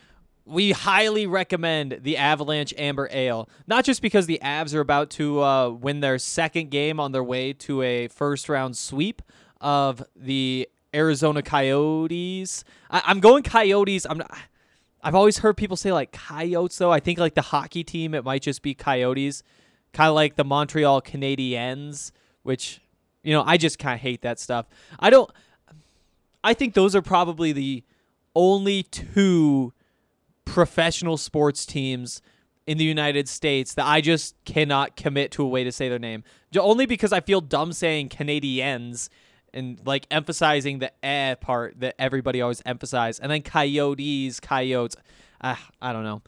we 0.45 0.71
highly 0.71 1.25
recommend 1.25 1.99
the 2.01 2.17
Avalanche 2.17 2.73
Amber 2.77 3.07
Ale, 3.11 3.47
not 3.67 3.85
just 3.85 4.01
because 4.01 4.25
the 4.25 4.39
Avs 4.43 4.73
are 4.75 4.81
about 4.81 5.09
to 5.11 5.41
uh, 5.41 5.69
win 5.69 6.01
their 6.01 6.17
second 6.19 6.69
game 6.69 6.99
on 6.99 7.11
their 7.13 7.23
way 7.23 7.53
to 7.53 7.81
a 7.81 8.07
first 8.09 8.49
round 8.49 8.75
sweep 8.75 9.21
of 9.61 10.03
the 10.15 10.67
Arizona 10.93 11.41
Coyotes. 11.41 12.63
I- 12.91 13.03
I'm 13.05 13.19
going 13.19 13.43
Coyotes. 13.43 14.05
I'm 14.09 14.17
not. 14.17 14.31
I've 15.01 15.15
always 15.15 15.39
heard 15.39 15.57
people 15.57 15.75
say 15.77 15.91
like 15.91 16.11
Coyotes 16.11 16.77
though. 16.77 16.91
I 16.91 16.99
think 16.99 17.19
like 17.19 17.35
the 17.35 17.41
hockey 17.41 17.83
team, 17.83 18.13
it 18.13 18.23
might 18.23 18.41
just 18.41 18.61
be 18.61 18.73
Coyotes, 18.73 19.43
kind 19.93 20.09
of 20.09 20.15
like 20.15 20.35
the 20.35 20.43
Montreal 20.45 21.01
Canadiens, 21.01 22.11
which 22.43 22.81
you 23.23 23.33
know 23.33 23.43
I 23.45 23.57
just 23.57 23.79
kind 23.79 23.95
of 23.95 24.01
hate 24.01 24.21
that 24.23 24.39
stuff. 24.39 24.65
I 24.99 25.09
don't. 25.09 25.29
I 26.43 26.53
think 26.53 26.73
those 26.73 26.95
are 26.95 27.01
probably 27.01 27.53
the 27.53 27.83
only 28.35 28.83
two 28.83 29.71
professional 30.45 31.17
sports 31.17 31.65
teams 31.65 32.21
in 32.65 32.77
the 32.77 32.85
United 32.85 33.27
States 33.27 33.73
that 33.73 33.85
I 33.85 34.01
just 34.01 34.35
cannot 34.45 34.95
commit 34.95 35.31
to 35.31 35.43
a 35.43 35.47
way 35.47 35.63
to 35.63 35.71
say 35.71 35.89
their 35.89 35.99
name. 35.99 36.23
Only 36.57 36.85
because 36.85 37.11
I 37.11 37.19
feel 37.19 37.41
dumb 37.41 37.73
saying 37.73 38.09
Canadiens 38.09 39.09
and 39.53 39.79
like 39.85 40.07
emphasizing 40.09 40.79
the 40.79 40.91
eh 41.05 41.35
part 41.35 41.79
that 41.79 41.95
everybody 41.99 42.41
always 42.41 42.61
emphasize. 42.65 43.19
And 43.19 43.31
then 43.31 43.41
coyotes, 43.41 44.39
coyotes. 44.39 44.95
Ah, 45.41 45.69
I 45.81 45.93
don't 45.93 46.03
know. 46.03 46.21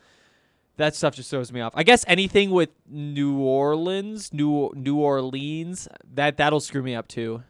That 0.78 0.94
stuff 0.94 1.16
just 1.16 1.30
throws 1.30 1.54
me 1.54 1.62
off. 1.62 1.74
I 1.76 1.84
guess 1.84 2.04
anything 2.08 2.52
with 2.52 2.70
New 2.88 3.40
Orleans, 3.40 4.34
New 4.34 4.74
New 4.76 4.98
Orleans, 4.98 5.88
that 6.14 6.38
that'll 6.38 6.60
screw 6.60 6.84
me 6.84 6.94
up 6.96 7.08
too. 7.08 7.44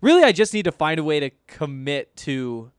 Really, 0.00 0.22
I 0.22 0.30
just 0.30 0.54
need 0.54 0.62
to 0.62 0.72
find 0.72 1.00
a 1.00 1.04
way 1.04 1.18
to 1.18 1.30
commit 1.48 2.14
to 2.18 2.70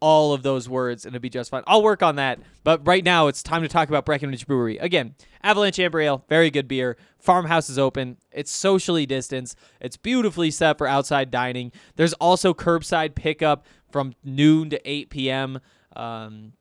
all 0.00 0.32
of 0.32 0.42
those 0.42 0.68
words 0.68 1.04
and 1.04 1.12
it'd 1.12 1.22
be 1.22 1.28
just 1.28 1.50
fine. 1.50 1.62
I'll 1.66 1.82
work 1.82 2.02
on 2.02 2.16
that. 2.16 2.38
But 2.64 2.86
right 2.86 3.04
now 3.04 3.26
it's 3.26 3.42
time 3.42 3.62
to 3.62 3.68
talk 3.68 3.88
about 3.88 4.04
Breckenridge 4.04 4.46
Brewery. 4.46 4.78
Again, 4.78 5.14
Avalanche 5.42 5.78
Amber 5.78 6.00
Ale, 6.00 6.24
very 6.28 6.50
good 6.50 6.68
beer. 6.68 6.96
Farmhouse 7.18 7.68
is 7.68 7.78
open. 7.78 8.16
It's 8.30 8.50
socially 8.50 9.06
distanced. 9.06 9.58
It's 9.80 9.96
beautifully 9.96 10.50
set 10.50 10.78
for 10.78 10.86
outside 10.86 11.30
dining. 11.30 11.72
There's 11.96 12.12
also 12.14 12.54
curbside 12.54 13.14
pickup 13.14 13.66
from 13.90 14.14
noon 14.22 14.70
to 14.70 14.90
8 14.90 15.10
p.m. 15.10 15.60
Um, 15.96 16.52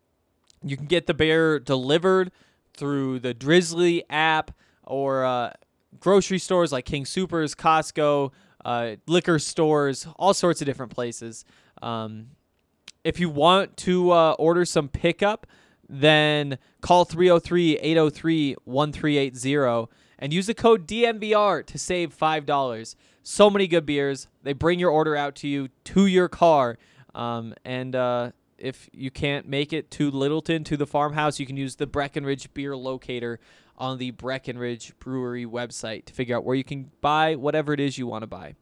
you 0.63 0.77
can 0.77 0.88
get 0.88 1.08
the 1.08 1.13
beer 1.13 1.60
delivered 1.60 2.32
through 2.75 3.20
the 3.20 3.34
Drizzly 3.34 4.03
app 4.10 4.51
or 4.84 5.25
uh, 5.25 5.51
grocery 6.00 6.39
stores 6.39 6.72
like 6.72 6.86
King 6.86 7.06
Supers, 7.06 7.53
Costco, 7.53 8.32
uh, 8.65 8.96
liquor 9.08 9.39
stores, 9.39 10.08
all 10.17 10.34
sorts 10.34 10.62
of 10.62 10.65
different 10.65 10.91
places. 10.91 11.46
Um, 11.82 12.27
if 13.07 13.21
you 13.21 13.29
want 13.29 13.77
to 13.77 14.11
uh, 14.11 14.31
order 14.33 14.65
some 14.65 14.89
pickup, 14.89 15.47
then 15.87 16.57
call 16.81 17.05
303 17.05 17.77
803 17.77 18.55
1380 18.65 19.89
and 20.19 20.33
use 20.33 20.47
the 20.47 20.53
code 20.53 20.85
DNVR 20.85 21.65
to 21.65 21.77
save 21.77 22.13
$5. 22.17 22.95
So 23.23 23.49
many 23.49 23.65
good 23.67 23.85
beers. 23.85 24.27
They 24.43 24.51
bring 24.51 24.77
your 24.77 24.89
order 24.89 25.15
out 25.15 25.35
to 25.37 25.47
you 25.47 25.69
to 25.85 26.05
your 26.05 26.27
car. 26.27 26.77
Um, 27.15 27.53
and 27.63 27.95
uh, 27.95 28.31
if 28.57 28.89
you 28.91 29.09
can't 29.09 29.47
make 29.47 29.71
it 29.71 29.89
to 29.91 30.11
Littleton, 30.11 30.65
to 30.65 30.75
the 30.75 30.85
farmhouse, 30.85 31.39
you 31.39 31.45
can 31.45 31.55
use 31.55 31.77
the 31.77 31.87
Breckenridge 31.87 32.53
beer 32.53 32.75
locator 32.75 33.39
on 33.77 33.99
the 33.99 34.11
Breckenridge 34.11 34.91
Brewery 34.99 35.45
website 35.45 36.03
to 36.05 36.13
figure 36.13 36.35
out 36.35 36.43
where 36.43 36.55
you 36.57 36.65
can 36.65 36.91
buy 36.99 37.35
whatever 37.35 37.71
it 37.71 37.79
is 37.79 37.97
you 37.97 38.05
want 38.05 38.23
to 38.23 38.27
buy. 38.27 38.55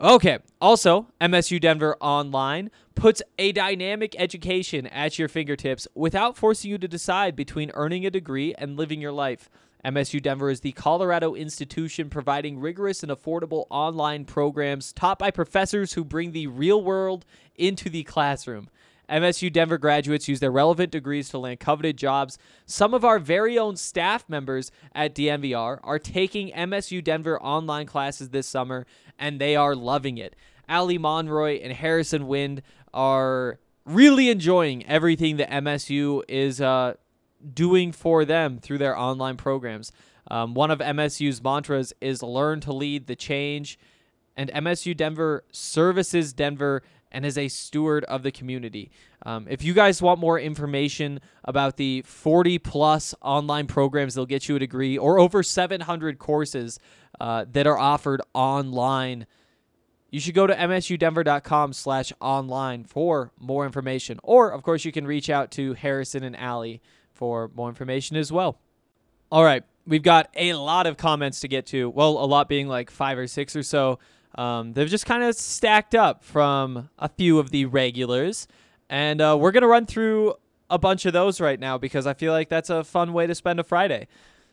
Okay. 0.00 0.38
Also, 0.60 1.08
MSU 1.20 1.60
Denver 1.60 1.96
Online 2.00 2.70
puts 2.94 3.22
a 3.38 3.52
dynamic 3.52 4.14
education 4.18 4.86
at 4.88 5.18
your 5.18 5.28
fingertips 5.28 5.86
without 5.94 6.36
forcing 6.36 6.70
you 6.70 6.78
to 6.78 6.88
decide 6.88 7.36
between 7.36 7.70
earning 7.74 8.04
a 8.04 8.10
degree 8.10 8.54
and 8.56 8.76
living 8.76 9.00
your 9.00 9.12
life. 9.12 9.48
MSU 9.84 10.22
Denver 10.22 10.48
is 10.50 10.60
the 10.60 10.72
Colorado 10.72 11.34
institution 11.34 12.08
providing 12.08 12.58
rigorous 12.58 13.02
and 13.02 13.12
affordable 13.12 13.66
online 13.68 14.24
programs 14.24 14.92
taught 14.92 15.18
by 15.18 15.30
professors 15.30 15.92
who 15.92 16.04
bring 16.04 16.32
the 16.32 16.46
real 16.46 16.82
world 16.82 17.26
into 17.54 17.90
the 17.90 18.02
classroom. 18.04 18.70
MSU 19.08 19.52
Denver 19.52 19.78
graduates 19.78 20.28
use 20.28 20.40
their 20.40 20.50
relevant 20.50 20.90
degrees 20.90 21.28
to 21.30 21.38
land 21.38 21.60
coveted 21.60 21.96
jobs. 21.96 22.38
Some 22.66 22.94
of 22.94 23.04
our 23.04 23.18
very 23.18 23.58
own 23.58 23.76
staff 23.76 24.28
members 24.28 24.70
at 24.94 25.14
DNVR 25.14 25.80
are 25.82 25.98
taking 25.98 26.50
MSU 26.52 27.02
Denver 27.02 27.40
online 27.40 27.86
classes 27.86 28.30
this 28.30 28.46
summer, 28.46 28.86
and 29.18 29.40
they 29.40 29.56
are 29.56 29.74
loving 29.74 30.18
it. 30.18 30.34
Ali 30.68 30.98
Monroy 30.98 31.60
and 31.60 31.72
Harrison 31.72 32.26
Wind 32.26 32.62
are 32.92 33.58
really 33.84 34.30
enjoying 34.30 34.86
everything 34.86 35.36
that 35.36 35.50
MSU 35.50 36.22
is 36.28 36.60
uh, 36.60 36.94
doing 37.52 37.92
for 37.92 38.24
them 38.24 38.58
through 38.58 38.78
their 38.78 38.98
online 38.98 39.36
programs. 39.36 39.92
Um, 40.30 40.54
one 40.54 40.70
of 40.70 40.78
MSU's 40.78 41.42
mantras 41.42 41.92
is 42.00 42.22
learn 42.22 42.60
to 42.60 42.72
lead 42.72 43.06
the 43.06 43.16
change, 43.16 43.78
and 44.36 44.50
MSU 44.50 44.96
Denver 44.96 45.44
services 45.52 46.32
Denver 46.32 46.82
and 47.14 47.24
is 47.24 47.38
a 47.38 47.48
steward 47.48 48.04
of 48.04 48.22
the 48.22 48.32
community. 48.32 48.90
Um, 49.24 49.46
if 49.48 49.62
you 49.62 49.72
guys 49.72 50.02
want 50.02 50.20
more 50.20 50.38
information 50.38 51.20
about 51.44 51.78
the 51.78 52.02
40 52.02 52.58
plus 52.58 53.14
online 53.22 53.66
programs 53.66 54.14
that'll 54.14 54.26
get 54.26 54.48
you 54.48 54.56
a 54.56 54.58
degree 54.58 54.98
or 54.98 55.18
over 55.18 55.42
700 55.42 56.18
courses 56.18 56.78
uh, 57.20 57.46
that 57.52 57.66
are 57.66 57.78
offered 57.78 58.20
online, 58.34 59.26
you 60.10 60.20
should 60.20 60.34
go 60.34 60.46
to 60.46 60.54
msudenver.com 60.54 61.72
slash 61.72 62.12
online 62.20 62.84
for 62.84 63.32
more 63.38 63.64
information. 63.64 64.18
Or, 64.22 64.50
of 64.50 64.62
course, 64.62 64.84
you 64.84 64.92
can 64.92 65.06
reach 65.06 65.30
out 65.30 65.50
to 65.52 65.74
Harrison 65.74 66.24
and 66.24 66.36
Allie 66.36 66.82
for 67.12 67.50
more 67.54 67.68
information 67.68 68.16
as 68.16 68.30
well. 68.30 68.60
All 69.30 69.44
right, 69.44 69.64
we've 69.86 70.02
got 70.02 70.30
a 70.36 70.54
lot 70.54 70.86
of 70.86 70.96
comments 70.96 71.40
to 71.40 71.48
get 71.48 71.66
to. 71.66 71.88
Well, 71.90 72.10
a 72.10 72.26
lot 72.26 72.48
being 72.48 72.68
like 72.68 72.90
five 72.90 73.18
or 73.18 73.26
six 73.26 73.56
or 73.56 73.62
so. 73.62 73.98
Um, 74.36 74.72
they've 74.72 74.88
just 74.88 75.06
kind 75.06 75.22
of 75.22 75.34
stacked 75.34 75.94
up 75.94 76.24
from 76.24 76.90
a 76.98 77.08
few 77.08 77.38
of 77.38 77.50
the 77.50 77.66
regulars. 77.66 78.48
And 78.88 79.20
uh, 79.20 79.36
we're 79.38 79.52
going 79.52 79.62
to 79.62 79.68
run 79.68 79.86
through 79.86 80.34
a 80.70 80.78
bunch 80.78 81.06
of 81.06 81.12
those 81.12 81.40
right 81.40 81.60
now 81.60 81.78
because 81.78 82.06
I 82.06 82.14
feel 82.14 82.32
like 82.32 82.48
that's 82.48 82.70
a 82.70 82.84
fun 82.84 83.12
way 83.12 83.26
to 83.26 83.34
spend 83.34 83.60
a 83.60 83.64
Friday. 83.64 84.08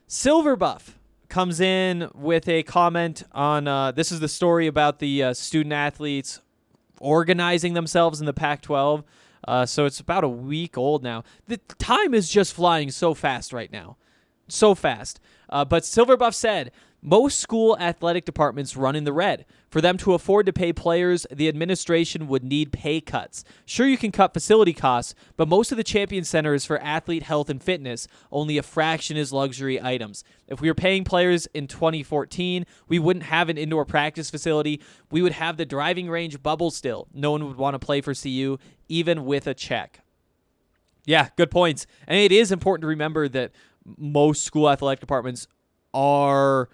Silver 0.08 0.56
Buff 0.56 1.00
comes 1.30 1.60
in 1.60 2.10
with 2.14 2.48
a 2.50 2.64
comment 2.64 3.24
on 3.32 3.68
uh, 3.68 3.92
this 3.92 4.12
is 4.12 4.20
the 4.20 4.28
story 4.28 4.68
about 4.68 5.00
the 5.00 5.24
uh, 5.24 5.34
student 5.34 5.74
athletes 5.74 6.42
organizing 7.00 7.74
themselves 7.74 8.20
in 8.20 8.26
the 8.26 8.34
Pac 8.34 8.62
12. 8.62 9.04
Uh, 9.48 9.66
so 9.66 9.86
it's 9.86 10.00
about 10.00 10.24
a 10.24 10.30
week 10.30 10.78
old 10.78 11.02
now. 11.02 11.24
The 11.48 11.58
time 11.80 12.14
is 12.14 12.30
just 12.30 12.54
flying 12.54 12.92
so 12.92 13.14
fast 13.14 13.54
right 13.54 13.72
now. 13.72 13.98
So 14.48 14.76
fast. 14.76 15.20
Uh, 15.50 15.66
but 15.66 15.84
Silverbuff 15.84 16.34
said 16.34 16.72
most 17.02 17.40
school 17.40 17.76
athletic 17.80 18.26
departments 18.26 18.78
run 18.78 18.96
in 18.96 19.06
the 19.06 19.14
red. 19.14 19.46
For 19.70 19.82
them 19.82 19.98
to 19.98 20.14
afford 20.14 20.46
to 20.46 20.54
pay 20.54 20.72
players, 20.72 21.26
the 21.32 21.48
administration 21.48 22.28
would 22.28 22.44
need 22.44 22.72
pay 22.72 23.02
cuts. 23.02 23.44
Sure, 23.66 23.88
you 23.88 23.98
can 23.98 24.12
cut 24.12 24.34
facility 24.34 24.74
costs, 24.74 25.16
but 25.36 25.48
most 25.48 25.72
of 25.72 25.78
the 25.78 25.84
champion 25.84 26.24
center 26.24 26.54
is 26.54 26.66
for 26.66 26.78
athlete 26.80 27.24
health 27.24 27.50
and 27.50 27.64
fitness. 27.64 28.08
Only 28.32 28.58
a 28.58 28.64
fraction 28.64 29.18
is 29.18 29.34
luxury 29.34 29.82
items. 29.82 30.24
If 30.48 30.62
we 30.62 30.70
were 30.70 30.76
paying 30.76 31.04
players 31.04 31.48
in 31.54 31.68
2014, 31.68 32.66
we 32.88 33.00
wouldn't 33.00 33.26
have 33.26 33.50
an 33.50 33.58
indoor 33.58 33.86
practice 33.86 34.30
facility. 34.30 34.82
We 35.10 35.22
would 35.22 35.32
have 35.32 35.58
the 35.58 35.66
driving 35.66 36.10
range 36.10 36.44
bubble 36.44 36.70
still. 36.70 37.08
No 37.14 37.32
one 37.32 37.48
would 37.48 37.58
want 37.58 37.74
to 37.74 37.80
play 37.80 38.02
for 38.02 38.14
CU, 38.14 38.58
even 38.90 39.26
with 39.26 39.48
a 39.48 39.54
check. 39.54 40.02
Yeah, 41.06 41.30
good 41.36 41.50
points. 41.50 41.88
And 42.08 42.20
it 42.20 42.32
is 42.32 42.52
important 42.52 42.84
to 42.84 42.88
remember 42.88 43.28
that 43.30 43.52
most 43.98 44.44
school 44.44 44.70
athletic 44.70 45.00
departments 45.00 45.48
are 45.94 46.70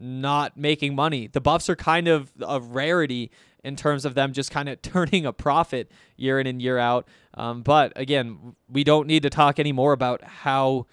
not 0.00 0.56
making 0.56 0.94
money. 0.94 1.26
The 1.26 1.40
Buffs 1.40 1.68
are 1.68 1.76
kind 1.76 2.08
of 2.08 2.32
a 2.40 2.60
rarity 2.60 3.30
in 3.62 3.76
terms 3.76 4.04
of 4.04 4.14
them 4.14 4.32
just 4.32 4.50
kind 4.50 4.68
of 4.68 4.80
turning 4.82 5.26
a 5.26 5.32
profit 5.32 5.90
year 6.16 6.40
in 6.40 6.46
and 6.46 6.60
year 6.60 6.78
out. 6.78 7.06
Um, 7.34 7.62
but 7.62 7.92
again, 7.96 8.56
we 8.68 8.84
don't 8.84 9.06
need 9.06 9.22
to 9.22 9.30
talk 9.30 9.58
anymore 9.58 9.92
about 9.92 10.22
how 10.24 10.86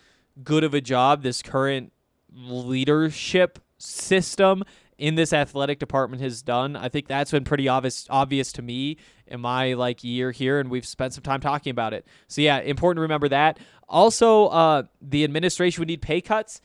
good 0.43 0.63
of 0.63 0.73
a 0.73 0.81
job 0.81 1.23
this 1.23 1.41
current 1.41 1.93
leadership 2.31 3.59
system 3.77 4.63
in 4.97 5.15
this 5.15 5.31
athletic 5.31 5.79
department 5.79 6.21
has 6.21 6.41
done. 6.41 6.75
I 6.75 6.89
think 6.89 7.07
that's 7.07 7.31
been 7.31 7.43
pretty 7.43 7.67
obvious 7.67 8.07
obvious 8.09 8.51
to 8.53 8.61
me 8.61 8.97
in 9.27 9.39
my 9.39 9.73
like 9.73 10.03
year 10.03 10.31
here 10.31 10.59
and 10.59 10.69
we've 10.69 10.85
spent 10.85 11.13
some 11.13 11.23
time 11.23 11.39
talking 11.39 11.71
about 11.71 11.93
it. 11.93 12.05
So 12.27 12.41
yeah, 12.41 12.59
important 12.59 12.97
to 12.97 13.01
remember 13.01 13.29
that. 13.29 13.59
Also, 13.87 14.47
uh, 14.47 14.83
the 15.01 15.23
administration 15.23 15.81
would 15.81 15.87
need 15.87 16.01
pay 16.01 16.19
cuts. 16.19 16.61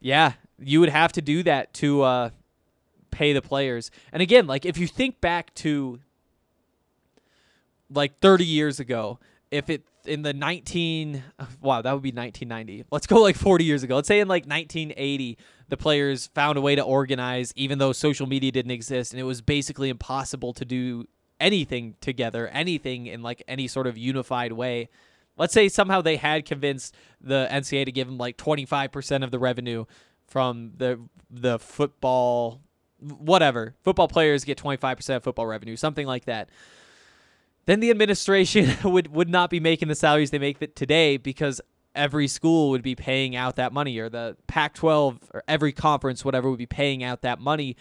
Yeah, 0.00 0.32
you 0.58 0.80
would 0.80 0.88
have 0.88 1.12
to 1.12 1.22
do 1.22 1.42
that 1.42 1.72
to 1.74 2.02
uh, 2.02 2.30
pay 3.10 3.32
the 3.32 3.42
players. 3.42 3.90
And 4.12 4.22
again, 4.22 4.46
like 4.46 4.64
if 4.64 4.78
you 4.78 4.86
think 4.86 5.20
back 5.20 5.54
to 5.56 6.00
like 7.90 8.18
30 8.20 8.44
years 8.44 8.80
ago 8.80 9.18
if 9.50 9.70
it 9.70 9.82
in 10.04 10.22
the 10.22 10.32
19 10.32 11.22
wow 11.60 11.82
that 11.82 11.92
would 11.92 12.02
be 12.02 12.10
1990 12.10 12.84
let's 12.90 13.06
go 13.06 13.20
like 13.20 13.36
40 13.36 13.64
years 13.64 13.82
ago. 13.82 13.96
Let's 13.96 14.08
say 14.08 14.20
in 14.20 14.28
like 14.28 14.44
1980 14.44 15.38
the 15.68 15.76
players 15.76 16.28
found 16.28 16.58
a 16.58 16.60
way 16.60 16.74
to 16.74 16.82
organize 16.82 17.52
even 17.56 17.78
though 17.78 17.92
social 17.92 18.26
media 18.26 18.52
didn't 18.52 18.70
exist 18.70 19.12
and 19.12 19.20
it 19.20 19.24
was 19.24 19.40
basically 19.40 19.88
impossible 19.88 20.52
to 20.54 20.64
do 20.64 21.06
anything 21.40 21.94
together 22.00 22.48
anything 22.48 23.06
in 23.06 23.22
like 23.22 23.42
any 23.48 23.66
sort 23.68 23.86
of 23.86 23.96
unified 23.96 24.52
way. 24.52 24.88
Let's 25.38 25.52
say 25.52 25.68
somehow 25.68 26.00
they 26.00 26.16
had 26.16 26.44
convinced 26.46 26.94
the 27.20 27.46
ncaa 27.50 27.84
to 27.84 27.92
give 27.92 28.06
them 28.08 28.18
like 28.18 28.36
25% 28.36 29.22
of 29.22 29.30
the 29.30 29.38
revenue 29.38 29.84
from 30.26 30.72
the 30.76 31.00
the 31.30 31.58
football 31.58 32.60
whatever. 32.98 33.74
Football 33.82 34.08
players 34.08 34.44
get 34.44 34.58
25% 34.58 35.16
of 35.16 35.24
football 35.24 35.46
revenue 35.46 35.76
something 35.76 36.06
like 36.06 36.24
that. 36.24 36.48
Then 37.66 37.80
the 37.80 37.90
administration 37.90 38.70
would 38.90 39.14
would 39.14 39.28
not 39.28 39.50
be 39.50 39.60
making 39.60 39.88
the 39.88 39.94
salaries 39.94 40.30
they 40.30 40.38
make 40.38 40.74
today 40.74 41.16
because 41.16 41.60
every 41.94 42.28
school 42.28 42.70
would 42.70 42.82
be 42.82 42.94
paying 42.94 43.34
out 43.34 43.56
that 43.56 43.72
money 43.72 43.98
or 43.98 44.08
the 44.08 44.36
Pac-12 44.46 45.18
or 45.32 45.42
every 45.48 45.72
conference 45.72 46.24
whatever 46.24 46.50
would 46.50 46.58
be 46.58 46.66
paying 46.66 47.02
out 47.02 47.22
that 47.22 47.40
money 47.40 47.74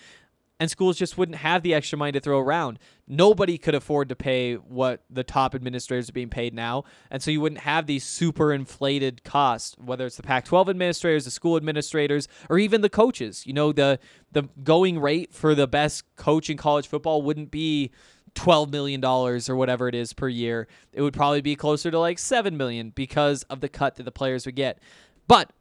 and 0.60 0.72
schools 0.72 0.98
just 0.98 1.18
wouldn't 1.18 1.38
have 1.40 1.64
the 1.64 1.74
extra 1.74 1.98
money 1.98 2.14
to 2.14 2.20
throw 2.20 2.40
around. 2.40 2.80
Nobody 3.08 3.58
could 3.58 3.76
afford 3.76 4.10
to 4.10 4.16
pay 4.16 4.56
what 4.56 5.04
the 5.10 5.24
top 5.24 5.54
administrators 5.54 6.10
are 6.10 6.14
being 6.14 6.30
paid 6.30 6.54
now, 6.54 6.86
and 7.12 7.22
so 7.22 7.30
you 7.32 7.42
wouldn't 7.42 7.62
have 7.62 7.86
these 7.86 8.04
super 8.04 8.54
inflated 8.54 9.24
costs, 9.24 9.76
whether 9.78 10.06
it's 10.06 10.16
the 10.16 10.24
Pac-12 10.24 10.70
administrators, 10.70 11.26
the 11.26 11.32
school 11.32 11.58
administrators, 11.58 12.28
or 12.50 12.58
even 12.58 12.82
the 12.82 12.90
coaches. 12.90 13.46
You 13.46 13.54
know, 13.54 13.72
the 13.72 14.00
the 14.32 14.44
going 14.64 15.00
rate 15.00 15.34
for 15.34 15.56
the 15.56 15.68
best 15.68 16.04
coach 16.16 16.50
in 16.50 16.58
college 16.58 16.88
football 16.88 17.22
wouldn't 17.22 17.52
be 17.52 17.92
twelve 18.34 18.72
million 18.72 19.02
dollars 19.02 19.50
or 19.50 19.56
whatever 19.56 19.88
it 19.88 19.96
is 19.96 20.14
per 20.14 20.30
year. 20.30 20.68
It 20.94 21.02
would 21.02 21.14
probably 21.14 21.42
be 21.42 21.56
closer 21.56 21.92
to 21.92 22.00
like 22.00 22.20
seven 22.20 22.56
million 22.56 22.92
because 22.92 23.44
of 23.44 23.60
the 23.60 23.70
cut 23.70 23.96
that 23.96 24.04
the 24.04 24.12
players 24.12 24.46
would 24.46 24.56
get. 24.56 24.80
But 25.28 25.52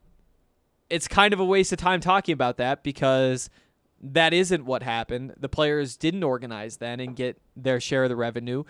it's 0.91 1.09
kind 1.09 1.33
of 1.33 1.41
a 1.41 1.45
waste 1.45 1.73
of 1.73 1.79
time 1.79 2.01
talking 2.01 2.33
about 2.33 2.59
that 2.59 2.83
because 2.83 3.51
that 4.13 4.35
isn't 4.35 4.65
what 4.67 4.83
happened. 4.83 5.35
The 5.39 5.49
players 5.49 5.97
didn't 5.97 6.23
organize 6.23 6.77
then 6.77 7.01
and 7.01 7.17
get 7.17 7.41
their 7.57 7.81
share 7.81 8.05
of 8.05 8.11
the 8.11 8.17
revenue. 8.17 8.65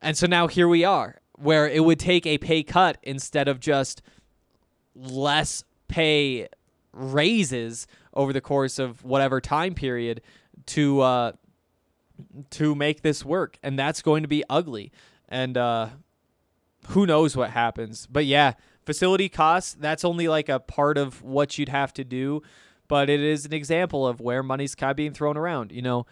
And 0.00 0.16
so 0.16 0.26
now 0.26 0.46
here 0.46 0.68
we 0.68 0.84
are, 0.84 1.20
where 1.36 1.68
it 1.68 1.84
would 1.84 1.98
take 1.98 2.26
a 2.26 2.38
pay 2.38 2.62
cut 2.62 2.98
instead 3.02 3.48
of 3.48 3.58
just 3.60 4.00
less 4.94 5.64
pay 5.88 6.48
raises 6.92 7.86
over 8.14 8.32
the 8.32 8.40
course 8.40 8.78
of 8.78 9.04
whatever 9.04 9.40
time 9.40 9.74
period 9.74 10.20
to 10.66 11.00
uh, 11.00 11.32
to 12.50 12.74
make 12.74 13.02
this 13.02 13.24
work, 13.24 13.58
and 13.62 13.78
that's 13.78 14.02
going 14.02 14.22
to 14.22 14.28
be 14.28 14.44
ugly. 14.48 14.92
And 15.28 15.56
uh, 15.56 15.88
who 16.88 17.06
knows 17.06 17.36
what 17.36 17.50
happens? 17.50 18.06
But 18.06 18.26
yeah, 18.26 18.54
facility 18.84 19.28
costs. 19.28 19.74
That's 19.78 20.04
only 20.04 20.28
like 20.28 20.48
a 20.48 20.60
part 20.60 20.98
of 20.98 21.22
what 21.22 21.58
you'd 21.58 21.68
have 21.68 21.92
to 21.94 22.04
do, 22.04 22.42
but 22.90 23.08
it 23.08 23.20
is 23.20 23.46
an 23.46 23.54
example 23.54 24.04
of 24.04 24.20
where 24.20 24.42
money's 24.42 24.74
kind 24.74 24.90
of 24.90 24.96
being 24.96 25.12
thrown 25.12 25.36
around. 25.36 25.70
You 25.70 25.80
know, 25.80 26.06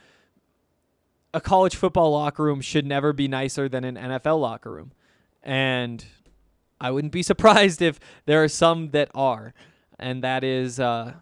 a 1.35 1.41
college 1.41 1.75
football 1.75 2.13
locker 2.13 2.45
room 2.45 2.61
should 2.61 2.87
never 2.87 3.13
be 3.13 3.27
nicer 3.27 3.69
than 3.69 3.83
an 3.83 3.97
NFL 3.97 4.41
locker 4.41 4.71
room, 4.71 4.93
and 5.43 6.05
I 6.81 6.93
wouldn't 6.93 7.13
be 7.13 7.23
surprised 7.33 7.83
if 7.83 7.99
there 8.27 8.45
are 8.45 8.49
some 8.49 8.91
that 8.91 9.11
are, 9.13 9.53
and 9.99 10.23
that 10.23 10.45
is. 10.45 10.79
Uh, 10.79 11.15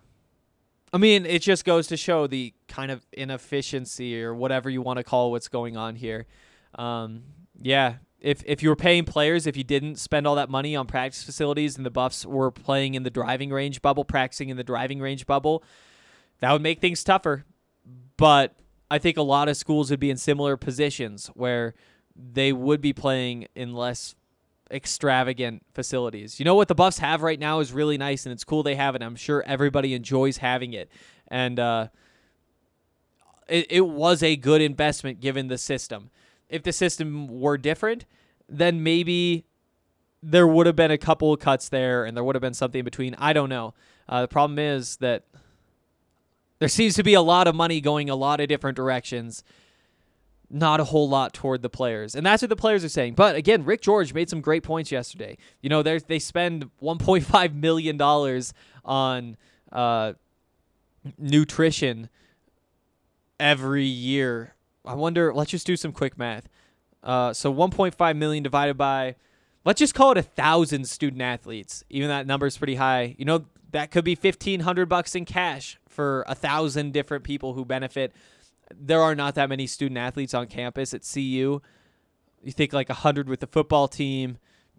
I 0.92 0.98
mean, 0.98 1.24
it 1.24 1.40
just 1.40 1.64
goes 1.64 1.86
to 1.88 1.96
show 1.96 2.26
the 2.26 2.52
kind 2.68 2.90
of 2.90 3.04
inefficiency 3.12 4.22
or 4.22 4.34
whatever 4.34 4.70
you 4.70 4.82
want 4.82 4.98
to 4.98 5.04
call 5.04 5.30
what's 5.30 5.48
going 5.48 5.76
on 5.76 5.96
here. 5.96 6.26
Um, 6.74 7.22
yeah, 7.60 7.94
if 8.26 8.42
if 8.44 8.60
you 8.60 8.68
were 8.68 8.76
paying 8.76 9.04
players, 9.04 9.46
if 9.46 9.56
you 9.56 9.62
didn't 9.62 10.00
spend 10.00 10.26
all 10.26 10.34
that 10.34 10.50
money 10.50 10.74
on 10.74 10.88
practice 10.88 11.22
facilities 11.22 11.76
and 11.76 11.86
the 11.86 11.92
Buffs 11.92 12.26
were 12.26 12.50
playing 12.50 12.94
in 12.94 13.04
the 13.04 13.10
driving 13.10 13.50
range 13.50 13.80
bubble, 13.80 14.04
practicing 14.04 14.48
in 14.48 14.56
the 14.56 14.64
driving 14.64 14.98
range 14.98 15.26
bubble, 15.26 15.62
that 16.40 16.50
would 16.52 16.60
make 16.60 16.80
things 16.80 17.04
tougher. 17.04 17.44
But 18.16 18.56
I 18.90 18.98
think 18.98 19.16
a 19.16 19.22
lot 19.22 19.48
of 19.48 19.56
schools 19.56 19.90
would 19.92 20.00
be 20.00 20.10
in 20.10 20.16
similar 20.16 20.56
positions 20.56 21.28
where 21.34 21.74
they 22.16 22.52
would 22.52 22.80
be 22.80 22.92
playing 22.92 23.46
in 23.54 23.74
less 23.74 24.16
extravagant 24.72 25.64
facilities. 25.72 26.40
You 26.40 26.44
know 26.46 26.56
what 26.56 26.66
the 26.66 26.74
Buffs 26.74 26.98
have 26.98 27.22
right 27.22 27.38
now 27.38 27.60
is 27.60 27.72
really 27.72 27.96
nice 27.96 28.26
and 28.26 28.32
it's 28.32 28.42
cool 28.42 28.64
they 28.64 28.74
have 28.74 28.96
it. 28.96 29.02
I'm 29.04 29.14
sure 29.14 29.44
everybody 29.46 29.94
enjoys 29.94 30.38
having 30.38 30.72
it. 30.72 30.90
And 31.28 31.60
uh, 31.60 31.88
it, 33.46 33.66
it 33.70 33.86
was 33.86 34.24
a 34.24 34.34
good 34.34 34.62
investment 34.62 35.20
given 35.20 35.46
the 35.46 35.58
system. 35.58 36.10
If 36.48 36.64
the 36.64 36.72
system 36.72 37.28
were 37.28 37.56
different, 37.56 38.04
then 38.48 38.82
maybe 38.82 39.44
there 40.22 40.46
would 40.46 40.66
have 40.66 40.76
been 40.76 40.90
a 40.90 40.98
couple 40.98 41.32
of 41.32 41.40
cuts 41.40 41.68
there 41.68 42.04
and 42.04 42.16
there 42.16 42.24
would 42.24 42.34
have 42.34 42.42
been 42.42 42.54
something 42.54 42.80
in 42.80 42.84
between. 42.84 43.14
I 43.16 43.32
don't 43.32 43.48
know. 43.48 43.74
Uh, 44.08 44.22
the 44.22 44.28
problem 44.28 44.58
is 44.58 44.96
that 44.98 45.24
there 46.58 46.68
seems 46.68 46.94
to 46.94 47.02
be 47.02 47.14
a 47.14 47.22
lot 47.22 47.46
of 47.46 47.54
money 47.54 47.80
going 47.80 48.08
a 48.08 48.16
lot 48.16 48.40
of 48.40 48.48
different 48.48 48.76
directions 48.76 49.44
not 50.50 50.80
a 50.80 50.84
whole 50.84 51.08
lot 51.08 51.32
toward 51.32 51.62
the 51.62 51.68
players. 51.68 52.14
And 52.14 52.24
that's 52.24 52.42
what 52.42 52.48
the 52.48 52.56
players 52.56 52.84
are 52.84 52.88
saying. 52.88 53.14
But 53.14 53.36
again, 53.36 53.64
Rick 53.64 53.80
George 53.80 54.14
made 54.14 54.30
some 54.30 54.40
great 54.40 54.62
points 54.62 54.92
yesterday. 54.92 55.36
You 55.60 55.68
know, 55.68 55.82
they 55.82 56.18
spend 56.18 56.70
$1.5 56.82 57.54
million 57.54 58.00
on 58.84 59.36
uh, 59.72 60.12
nutrition 61.18 62.08
every 63.40 63.84
year. 63.84 64.54
I 64.84 64.94
wonder, 64.94 65.34
let's 65.34 65.50
just 65.50 65.66
do 65.66 65.76
some 65.76 65.92
quick 65.92 66.16
math. 66.16 66.48
Uh, 67.06 67.32
so 67.32 67.54
1.5 67.54 68.16
million 68.16 68.42
divided 68.42 68.76
by, 68.76 69.14
let's 69.64 69.78
just 69.78 69.94
call 69.94 70.12
it 70.12 70.18
a 70.18 70.22
thousand 70.22 70.88
student 70.88 71.22
athletes. 71.22 71.84
Even 71.88 72.08
that 72.08 72.26
number 72.26 72.46
is 72.46 72.58
pretty 72.58 72.74
high. 72.74 73.14
You 73.16 73.24
know, 73.24 73.46
that 73.70 73.90
could 73.90 74.04
be 74.04 74.14
1500 74.14 74.88
bucks 74.88 75.14
in 75.14 75.24
cash 75.24 75.78
for 75.88 76.24
a 76.26 76.34
thousand 76.34 76.92
different 76.92 77.24
people 77.24 77.54
who 77.54 77.64
benefit 77.64 78.12
there 78.74 79.00
are 79.02 79.14
not 79.14 79.34
that 79.36 79.48
many 79.48 79.66
student 79.66 79.98
athletes 79.98 80.34
on 80.34 80.46
campus 80.46 80.92
at 80.92 81.08
CU. 81.10 81.60
You 82.42 82.52
think 82.52 82.72
like 82.72 82.88
a 82.88 82.94
100 82.94 83.28
with 83.28 83.40
the 83.40 83.46
football 83.46 83.88
team, 83.88 84.38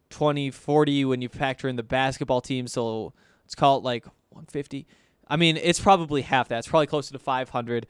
20, 0.09 0.51
40 0.51 1.05
when 1.05 1.21
you 1.21 1.29
factor 1.29 1.67
in 1.67 1.75
the 1.75 1.83
basketball 1.83 2.41
team. 2.41 2.67
So 2.67 3.13
let's 3.45 3.55
call 3.55 3.77
it 3.77 3.83
like 3.83 4.05
150. 4.29 4.85
I 5.27 5.35
mean, 5.35 5.57
it's 5.57 5.79
probably 5.79 6.21
half 6.21 6.47
that. 6.49 6.59
It's 6.59 6.67
probably 6.67 6.87
closer 6.87 7.13
to 7.13 7.19
500. 7.19 7.87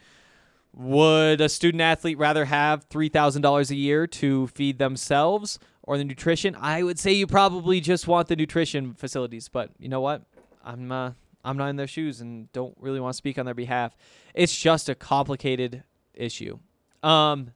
Would 0.73 1.41
a 1.41 1.49
student 1.49 1.81
athlete 1.81 2.17
rather 2.17 2.45
have 2.45 2.87
$3,000 2.89 3.71
a 3.71 3.75
year 3.75 4.05
to 4.07 4.47
feed 4.47 4.77
themselves 4.77 5.59
or 5.83 5.97
the 5.97 6.03
nutrition? 6.03 6.55
I 6.59 6.83
would 6.83 6.99
say 6.99 7.13
you 7.13 7.25
probably 7.25 7.81
just 7.81 8.07
want 8.07 8.27
the 8.27 8.35
nutrition 8.35 8.93
facilities, 8.93 9.49
but 9.49 9.71
you 9.79 9.89
know 9.89 10.01
what? 10.01 10.23
I'm 10.63 10.91
uh, 10.91 11.11
I'm 11.43 11.57
not 11.57 11.69
in 11.69 11.77
their 11.77 11.87
shoes 11.87 12.19
and 12.19 12.51
don't 12.51 12.75
really 12.79 12.99
want 12.99 13.13
to 13.13 13.17
speak 13.17 13.39
on 13.39 13.45
their 13.45 13.55
behalf. 13.55 13.95
It's 14.33 14.55
just 14.55 14.89
a 14.89 14.95
complicated 14.95 15.83
issue. 16.13 16.59
Um, 17.01 17.51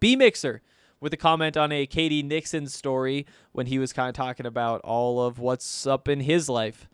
B 0.00 0.16
Mixer 0.16 0.62
with 1.00 1.12
a 1.12 1.16
comment 1.16 1.56
on 1.56 1.70
a 1.70 1.86
K.D. 1.86 2.22
Nixon 2.22 2.66
story 2.66 3.26
when 3.52 3.66
he 3.66 3.78
was 3.78 3.92
kind 3.92 4.08
of 4.08 4.14
talking 4.14 4.46
about 4.46 4.80
all 4.82 5.20
of 5.20 5.38
what's 5.38 5.86
up 5.86 6.08
in 6.08 6.20
his 6.20 6.48
life, 6.48 6.88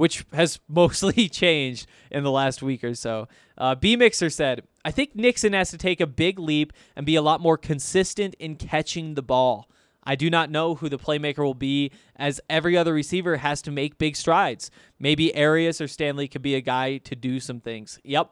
which 0.00 0.24
has 0.32 0.58
mostly 0.68 1.28
changed 1.28 1.86
in 2.10 2.24
the 2.24 2.30
last 2.30 2.62
week 2.62 2.82
or 2.82 2.94
so. 2.94 3.28
Uh, 3.58 3.74
B 3.74 3.96
Mixer 3.96 4.30
said, 4.30 4.62
I 4.82 4.90
think 4.90 5.14
Nixon 5.14 5.52
has 5.52 5.70
to 5.72 5.76
take 5.76 6.00
a 6.00 6.06
big 6.06 6.38
leap 6.38 6.72
and 6.96 7.04
be 7.04 7.16
a 7.16 7.22
lot 7.22 7.42
more 7.42 7.58
consistent 7.58 8.34
in 8.38 8.56
catching 8.56 9.12
the 9.12 9.22
ball. 9.22 9.68
I 10.02 10.14
do 10.14 10.30
not 10.30 10.50
know 10.50 10.76
who 10.76 10.88
the 10.88 10.98
playmaker 10.98 11.44
will 11.44 11.52
be, 11.52 11.90
as 12.16 12.40
every 12.48 12.78
other 12.78 12.94
receiver 12.94 13.36
has 13.36 13.60
to 13.60 13.70
make 13.70 13.98
big 13.98 14.16
strides. 14.16 14.70
Maybe 14.98 15.36
Arias 15.36 15.82
or 15.82 15.86
Stanley 15.86 16.28
could 16.28 16.40
be 16.40 16.54
a 16.54 16.62
guy 16.62 16.96
to 16.96 17.14
do 17.14 17.38
some 17.38 17.60
things. 17.60 17.98
Yep. 18.02 18.30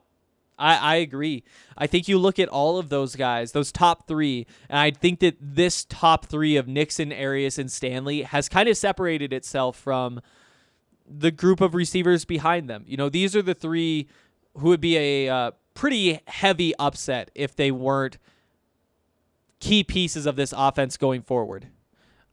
I, 0.58 0.76
I 0.76 0.96
agree. 0.96 1.44
I 1.76 1.86
think 1.86 2.08
you 2.08 2.16
look 2.16 2.38
at 2.38 2.48
all 2.48 2.78
of 2.78 2.88
those 2.88 3.14
guys, 3.14 3.52
those 3.52 3.70
top 3.70 4.08
three, 4.08 4.46
and 4.70 4.78
I 4.78 4.90
think 4.90 5.20
that 5.20 5.36
this 5.38 5.84
top 5.84 6.24
three 6.24 6.56
of 6.56 6.66
Nixon, 6.66 7.12
Arias, 7.12 7.58
and 7.58 7.70
Stanley 7.70 8.22
has 8.22 8.48
kind 8.48 8.70
of 8.70 8.76
separated 8.78 9.34
itself 9.34 9.76
from 9.78 10.22
the 11.08 11.30
group 11.30 11.60
of 11.60 11.74
receivers 11.74 12.24
behind 12.24 12.68
them. 12.68 12.84
You 12.86 12.96
know, 12.96 13.08
these 13.08 13.34
are 13.34 13.42
the 13.42 13.54
three 13.54 14.08
who 14.54 14.68
would 14.68 14.80
be 14.80 14.96
a 14.96 15.28
uh, 15.28 15.50
pretty 15.74 16.20
heavy 16.26 16.74
upset 16.76 17.30
if 17.34 17.56
they 17.56 17.70
weren't– 17.70 18.18
key 19.60 19.84
pieces 19.84 20.26
of 20.26 20.36
this 20.36 20.54
offense 20.56 20.96
going 20.96 21.22
forward. 21.22 21.68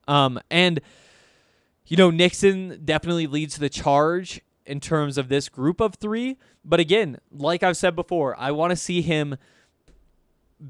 Um, 0.08 0.40
and, 0.50 0.80
you 1.86 1.98
know, 1.98 2.12
Nixon 2.12 2.82
definitely 2.84 3.28
leads 3.28 3.58
the 3.58 3.70
charge 3.70 4.42
in 4.66 4.80
terms 4.80 5.18
of 5.18 5.30
this 5.30 5.50
group 5.50 5.80
of 5.80 5.96
three. 5.96 6.38
But 6.64 6.80
again, 6.80 7.18
like 7.32 7.64
I've 7.64 7.78
said 7.78 7.96
before, 7.96 8.36
I 8.38 8.52
want 8.52 8.72
to 8.72 8.76
see 8.76 9.02
him 9.02 9.38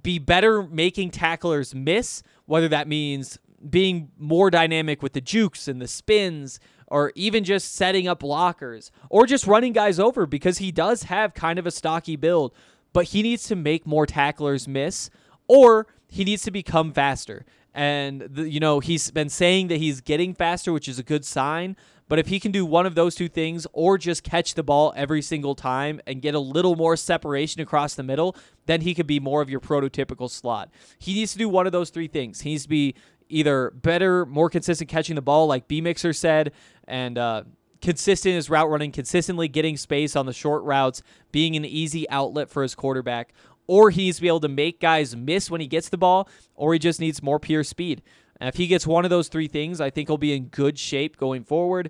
be 0.02 0.20
better 0.20 0.64
making 0.64 1.12
tacklers 1.12 1.76
miss, 1.76 2.24
whether 2.46 2.68
that 2.70 2.88
means 2.88 3.38
being 3.70 4.12
more 4.18 4.50
dynamic 4.50 5.02
with 5.02 5.14
the 5.14 5.22
jukes 5.22 5.68
and 5.68 5.82
the 5.82 5.88
spins, 5.88 6.60
or 6.88 7.12
even 7.16 7.44
just 7.44 7.74
setting 7.74 8.08
up 8.08 8.22
blockers, 8.22 8.92
or 9.10 9.26
just 9.26 9.48
running 9.48 9.74
guys 9.74 10.00
over 10.00 10.26
because 10.26 10.60
he 10.60 10.72
does 10.72 11.04
have 11.04 11.34
kind 11.34 11.58
of 11.58 11.66
a 11.66 11.72
stocky 11.72 12.16
build. 12.16 12.54
But 12.94 13.06
he 13.06 13.22
needs 13.22 13.44
to 13.48 13.56
make 13.56 13.86
more 13.86 14.06
tacklers 14.06 14.68
miss, 14.68 15.10
or 15.48 15.88
he 16.08 16.24
needs 16.24 16.44
to 16.44 16.52
become 16.52 16.94
faster. 16.94 17.46
And 17.74 18.22
the, 18.22 18.50
you 18.50 18.60
know 18.60 18.80
he's 18.80 19.12
been 19.12 19.30
saying 19.30 19.68
that 19.68 19.78
he's 19.78 20.00
getting 20.00 20.34
faster, 20.34 20.72
which 20.72 20.88
is 20.88 21.00
a 21.00 21.04
good 21.04 21.26
sign. 21.26 21.76
But 22.08 22.20
if 22.20 22.28
he 22.28 22.40
can 22.40 22.52
do 22.52 22.66
one 22.66 22.86
of 22.86 22.94
those 22.94 23.16
two 23.16 23.28
things, 23.28 23.66
or 23.74 23.98
just 23.98 24.24
catch 24.24 24.54
the 24.54 24.64
ball 24.64 24.94
every 24.96 25.24
single 25.24 25.56
time 25.56 26.00
and 26.06 26.22
get 26.22 26.36
a 26.36 26.40
little 26.40 26.76
more 26.76 26.96
separation 26.96 27.62
across 27.62 27.96
the 27.96 28.04
middle, 28.04 28.36
then 28.68 28.82
he 28.82 28.94
could 28.94 29.08
be 29.08 29.20
more 29.20 29.42
of 29.42 29.50
your 29.50 29.60
prototypical 29.60 30.30
slot. 30.30 30.70
He 31.00 31.16
needs 31.16 31.32
to 31.34 31.40
do 31.40 31.50
one 31.50 31.66
of 31.66 31.72
those 31.72 31.90
three 31.90 32.08
things. 32.08 32.42
He 32.42 32.52
needs 32.52 32.64
to 32.64 32.70
be 32.70 32.94
either 33.30 33.72
better, 33.72 34.26
more 34.26 34.50
consistent 34.50 34.90
catching 34.90 35.16
the 35.16 35.22
ball, 35.22 35.48
like 35.48 35.68
B 35.68 35.82
Mixer 35.82 36.14
said, 36.14 36.52
and 36.88 37.18
uh, 37.18 37.44
consistent 37.82 38.36
his 38.36 38.50
route 38.50 38.70
running, 38.70 38.92
consistently 38.92 39.48
getting 39.48 39.78
space 39.78 40.16
on 40.16 40.26
the 40.26 40.34
short 40.34 40.64
routes, 40.64 41.02
being 41.32 41.56
an 41.56 41.66
easy 41.66 42.10
outlet 42.10 42.50
for 42.50 42.64
his 42.64 42.76
quarterback, 42.76 43.34
or 43.68 43.90
he 43.90 44.06
needs 44.06 44.18
to 44.18 44.22
be 44.22 44.28
able 44.28 44.40
to 44.40 44.48
make 44.48 44.80
guys 44.80 45.16
miss 45.16 45.50
when 45.50 45.62
he 45.62 45.68
gets 45.68 45.90
the 45.90 45.98
ball, 45.98 46.30
or 46.56 46.74
he 46.74 46.80
just 46.80 47.00
needs 47.00 47.24
more 47.24 47.40
pure 47.40 47.64
speed. 47.64 48.02
And 48.40 48.48
if 48.50 48.56
he 48.56 48.68
gets 48.68 48.86
one 48.86 49.06
of 49.06 49.10
those 49.10 49.28
three 49.28 49.48
things, 49.48 49.80
I 49.80 49.90
think 49.90 50.10
he'll 50.10 50.18
be 50.18 50.36
in 50.36 50.46
good 50.48 50.78
shape 50.78 51.18
going 51.18 51.44
forward. 51.44 51.90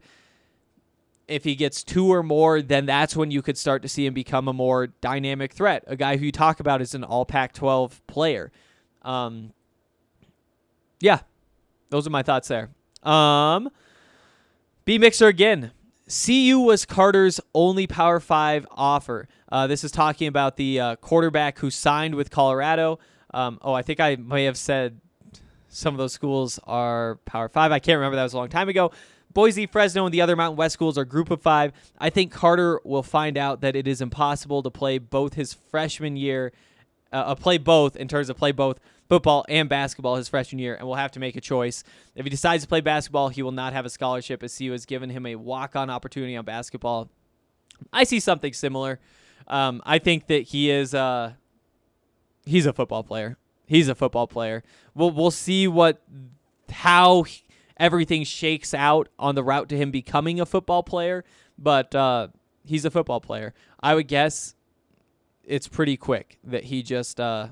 If 1.28 1.44
he 1.44 1.56
gets 1.56 1.84
two 1.84 2.14
or 2.14 2.22
more, 2.22 2.62
then 2.62 2.86
that's 2.86 3.16
when 3.16 3.32
you 3.32 3.42
could 3.42 3.58
start 3.58 3.82
to 3.82 3.90
see 3.90 4.06
him 4.06 4.14
become 4.14 4.48
a 4.48 4.54
more 4.54 4.88
dynamic 4.88 5.54
threat. 5.54 5.84
A 5.88 5.96
guy 5.96 6.18
who 6.18 6.26
you 6.26 6.32
talk 6.32 6.60
about 6.60 6.82
as 6.82 6.94
an 6.94 7.04
all 7.04 7.26
Pac 7.26 7.54
12 7.54 8.06
player. 8.06 8.52
Um, 9.02 9.52
yeah, 11.06 11.20
those 11.92 12.08
are 12.08 12.10
my 12.10 12.24
thoughts 12.24 12.48
there. 12.48 12.72
Um, 13.04 13.70
B 14.86 14.98
Mixer 14.98 15.28
again. 15.28 15.72
CU 16.08 16.60
was 16.60 16.84
Carter's 16.84 17.40
only 17.54 17.86
Power 17.86 18.20
Five 18.20 18.66
offer. 18.72 19.28
Uh, 19.52 19.68
this 19.68 19.84
is 19.84 19.92
talking 19.92 20.28
about 20.28 20.58
the 20.58 20.80
uh, 20.80 20.96
quarterback 20.96 21.60
who 21.60 21.70
signed 21.70 22.16
with 22.16 22.32
Colorado. 22.32 22.98
Um, 23.34 23.60
oh, 23.62 23.74
I 23.74 23.84
think 23.84 24.00
I 24.00 24.16
may 24.16 24.46
have 24.46 24.58
said 24.58 25.00
some 25.70 25.94
of 25.94 26.00
those 26.00 26.12
schools 26.12 26.60
are 26.64 27.20
Power 27.26 27.50
Five. 27.50 27.72
I 27.72 27.78
can't 27.78 27.98
remember. 27.98 28.16
That 28.16 28.24
was 28.24 28.34
a 28.34 28.38
long 28.38 28.50
time 28.50 28.68
ago. 28.68 28.92
Boise, 29.32 29.68
Fresno, 29.68 30.06
and 30.06 30.14
the 30.14 30.22
other 30.22 30.36
Mountain 30.36 30.58
West 30.58 30.74
schools 30.74 30.98
are 30.98 31.06
Group 31.06 31.30
of 31.30 31.40
Five. 31.40 31.72
I 32.00 32.10
think 32.10 32.32
Carter 32.32 32.80
will 32.84 33.04
find 33.04 33.38
out 33.38 33.62
that 33.62 33.76
it 33.76 33.88
is 33.88 34.02
impossible 34.02 34.64
to 34.64 34.72
play 34.72 34.98
both 34.98 35.36
his 35.36 35.54
freshman 35.54 36.18
year, 36.18 36.52
uh, 37.14 37.18
uh, 37.18 37.36
play 37.36 37.60
both 37.60 37.96
in 37.96 38.08
terms 38.08 38.30
of 38.30 38.38
play 38.38 38.52
both 38.52 38.80
football 39.08 39.46
and 39.50 39.70
basketball 39.70 40.16
his 40.16 40.28
freshman 40.28 40.60
year, 40.60 40.76
and 40.76 40.88
will 40.88 40.96
have 40.96 41.12
to 41.12 41.20
make 41.20 41.36
a 41.36 41.42
choice. 41.42 41.84
If 42.16 42.26
he 42.26 42.30
decides 42.30 42.64
to 42.64 42.70
play 42.70 42.82
basketball, 42.82 43.30
he 43.30 43.44
will 43.44 43.52
not 43.52 43.74
have 43.74 43.86
a 43.86 43.90
scholarship, 43.90 44.42
as 44.44 44.58
CU 44.58 44.72
has 44.72 44.86
given 44.86 45.10
him 45.10 45.26
a 45.26 45.36
walk-on 45.36 45.90
opportunity 45.90 46.36
on 46.36 46.46
basketball. 46.46 47.10
I 47.94 48.04
see 48.04 48.20
something 48.20 48.54
similar. 48.54 49.00
Um, 49.48 49.82
I 49.86 50.00
think 50.00 50.28
that 50.28 50.44
he 50.44 50.72
is. 50.72 50.94
Uh, 50.94 51.34
he's 52.46 52.66
a 52.66 52.74
football 52.74 53.04
player. 53.04 53.38
He's 53.68 53.88
a 53.90 53.96
football 53.96 54.28
player. 54.28 54.64
We'll 54.94 55.12
we'll 55.12 55.32
see 55.32 55.68
what 55.68 56.02
how 56.72 57.24
he- 57.24 57.44
everything 57.78 58.24
shakes 58.24 58.74
out 58.74 59.10
on 59.20 59.36
the 59.36 59.44
route 59.44 59.70
to 59.70 59.78
him 59.78 59.92
becoming 59.92 60.40
a 60.40 60.46
football 60.46 60.82
player, 60.84 61.24
but 61.58 61.94
uh, 61.94 62.30
he's 62.64 62.86
a 62.86 62.92
football 62.92 63.20
player. 63.20 63.54
I 63.82 63.94
would 63.94 64.08
guess 64.08 64.56
it's 65.44 65.68
pretty 65.68 65.98
quick 65.98 66.40
that 66.44 66.66
he 66.66 66.82
just 66.82 67.20
uh, 67.20 67.50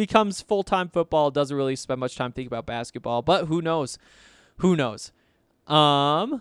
becomes 0.00 0.40
full 0.40 0.62
time 0.62 0.88
football. 0.88 1.30
Doesn't 1.30 1.54
really 1.54 1.76
spend 1.76 2.00
much 2.00 2.16
time 2.16 2.32
thinking 2.32 2.46
about 2.46 2.64
basketball, 2.64 3.20
but 3.20 3.46
who 3.46 3.60
knows? 3.60 3.98
Who 4.56 4.74
knows? 4.74 5.12
Um, 5.66 6.40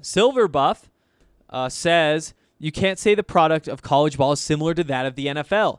Silver 0.00 0.48
Buff 0.48 0.90
uh, 1.48 1.68
says 1.68 2.34
you 2.58 2.72
can't 2.72 2.98
say 2.98 3.14
the 3.14 3.22
product 3.22 3.68
of 3.68 3.80
college 3.80 4.18
ball 4.18 4.32
is 4.32 4.40
similar 4.40 4.74
to 4.74 4.82
that 4.84 5.06
of 5.06 5.14
the 5.14 5.26
NFL. 5.26 5.78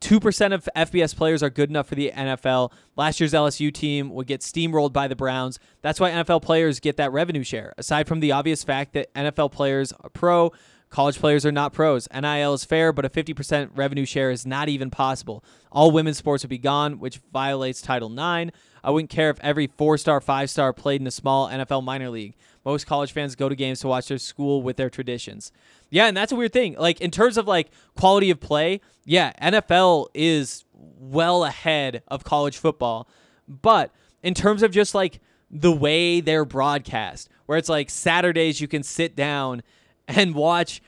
2% 0.00 0.54
of 0.54 0.68
FBS 0.76 1.16
players 1.16 1.42
are 1.42 1.50
good 1.50 1.68
enough 1.68 1.88
for 1.88 1.96
the 1.96 2.12
NFL. 2.14 2.70
Last 2.94 3.18
year's 3.18 3.32
LSU 3.32 3.74
team 3.74 4.10
would 4.10 4.28
get 4.28 4.42
steamrolled 4.42 4.92
by 4.92 5.08
the 5.08 5.16
Browns. 5.16 5.58
That's 5.82 5.98
why 5.98 6.12
NFL 6.12 6.42
players 6.42 6.78
get 6.78 6.96
that 6.98 7.10
revenue 7.10 7.42
share. 7.42 7.74
Aside 7.76 8.06
from 8.06 8.20
the 8.20 8.30
obvious 8.30 8.62
fact 8.62 8.92
that 8.92 9.12
NFL 9.14 9.50
players 9.50 9.92
are 9.92 10.10
pro, 10.10 10.52
college 10.90 11.18
players 11.18 11.44
are 11.44 11.52
not 11.52 11.72
pros. 11.72 12.08
NIL 12.12 12.54
is 12.54 12.64
fair, 12.64 12.92
but 12.92 13.04
a 13.04 13.08
50% 13.08 13.70
revenue 13.74 14.06
share 14.06 14.30
is 14.30 14.46
not 14.46 14.68
even 14.68 14.90
possible. 14.90 15.44
All 15.70 15.90
women's 15.90 16.18
sports 16.18 16.42
would 16.42 16.50
be 16.50 16.58
gone, 16.58 16.98
which 16.98 17.20
violates 17.32 17.82
Title 17.82 18.10
IX. 18.10 18.50
I 18.82 18.90
wouldn't 18.90 19.10
care 19.10 19.30
if 19.30 19.38
every 19.40 19.66
four 19.66 19.98
star, 19.98 20.20
five 20.20 20.50
star 20.50 20.72
played 20.72 21.00
in 21.00 21.06
a 21.06 21.10
small 21.10 21.48
NFL 21.48 21.84
minor 21.84 22.10
league. 22.10 22.34
Most 22.64 22.86
college 22.86 23.12
fans 23.12 23.34
go 23.34 23.48
to 23.48 23.54
games 23.54 23.80
to 23.80 23.88
watch 23.88 24.08
their 24.08 24.18
school 24.18 24.62
with 24.62 24.76
their 24.76 24.90
traditions. 24.90 25.52
Yeah, 25.90 26.06
and 26.06 26.16
that's 26.16 26.32
a 26.32 26.36
weird 26.36 26.52
thing. 26.52 26.76
Like 26.78 27.00
in 27.00 27.10
terms 27.10 27.36
of 27.36 27.46
like 27.46 27.70
quality 27.96 28.30
of 28.30 28.40
play, 28.40 28.80
yeah, 29.04 29.32
NFL 29.42 30.08
is 30.14 30.64
well 30.72 31.44
ahead 31.44 32.02
of 32.08 32.24
college 32.24 32.56
football. 32.56 33.08
But 33.46 33.92
in 34.22 34.34
terms 34.34 34.62
of 34.62 34.70
just 34.70 34.94
like 34.94 35.20
the 35.50 35.72
way 35.72 36.20
they're 36.20 36.44
broadcast, 36.44 37.28
where 37.46 37.58
it's 37.58 37.68
like 37.68 37.88
Saturdays 37.90 38.60
you 38.60 38.68
can 38.68 38.82
sit 38.82 39.16
down 39.16 39.62
and 40.08 40.34
watch 40.34 40.82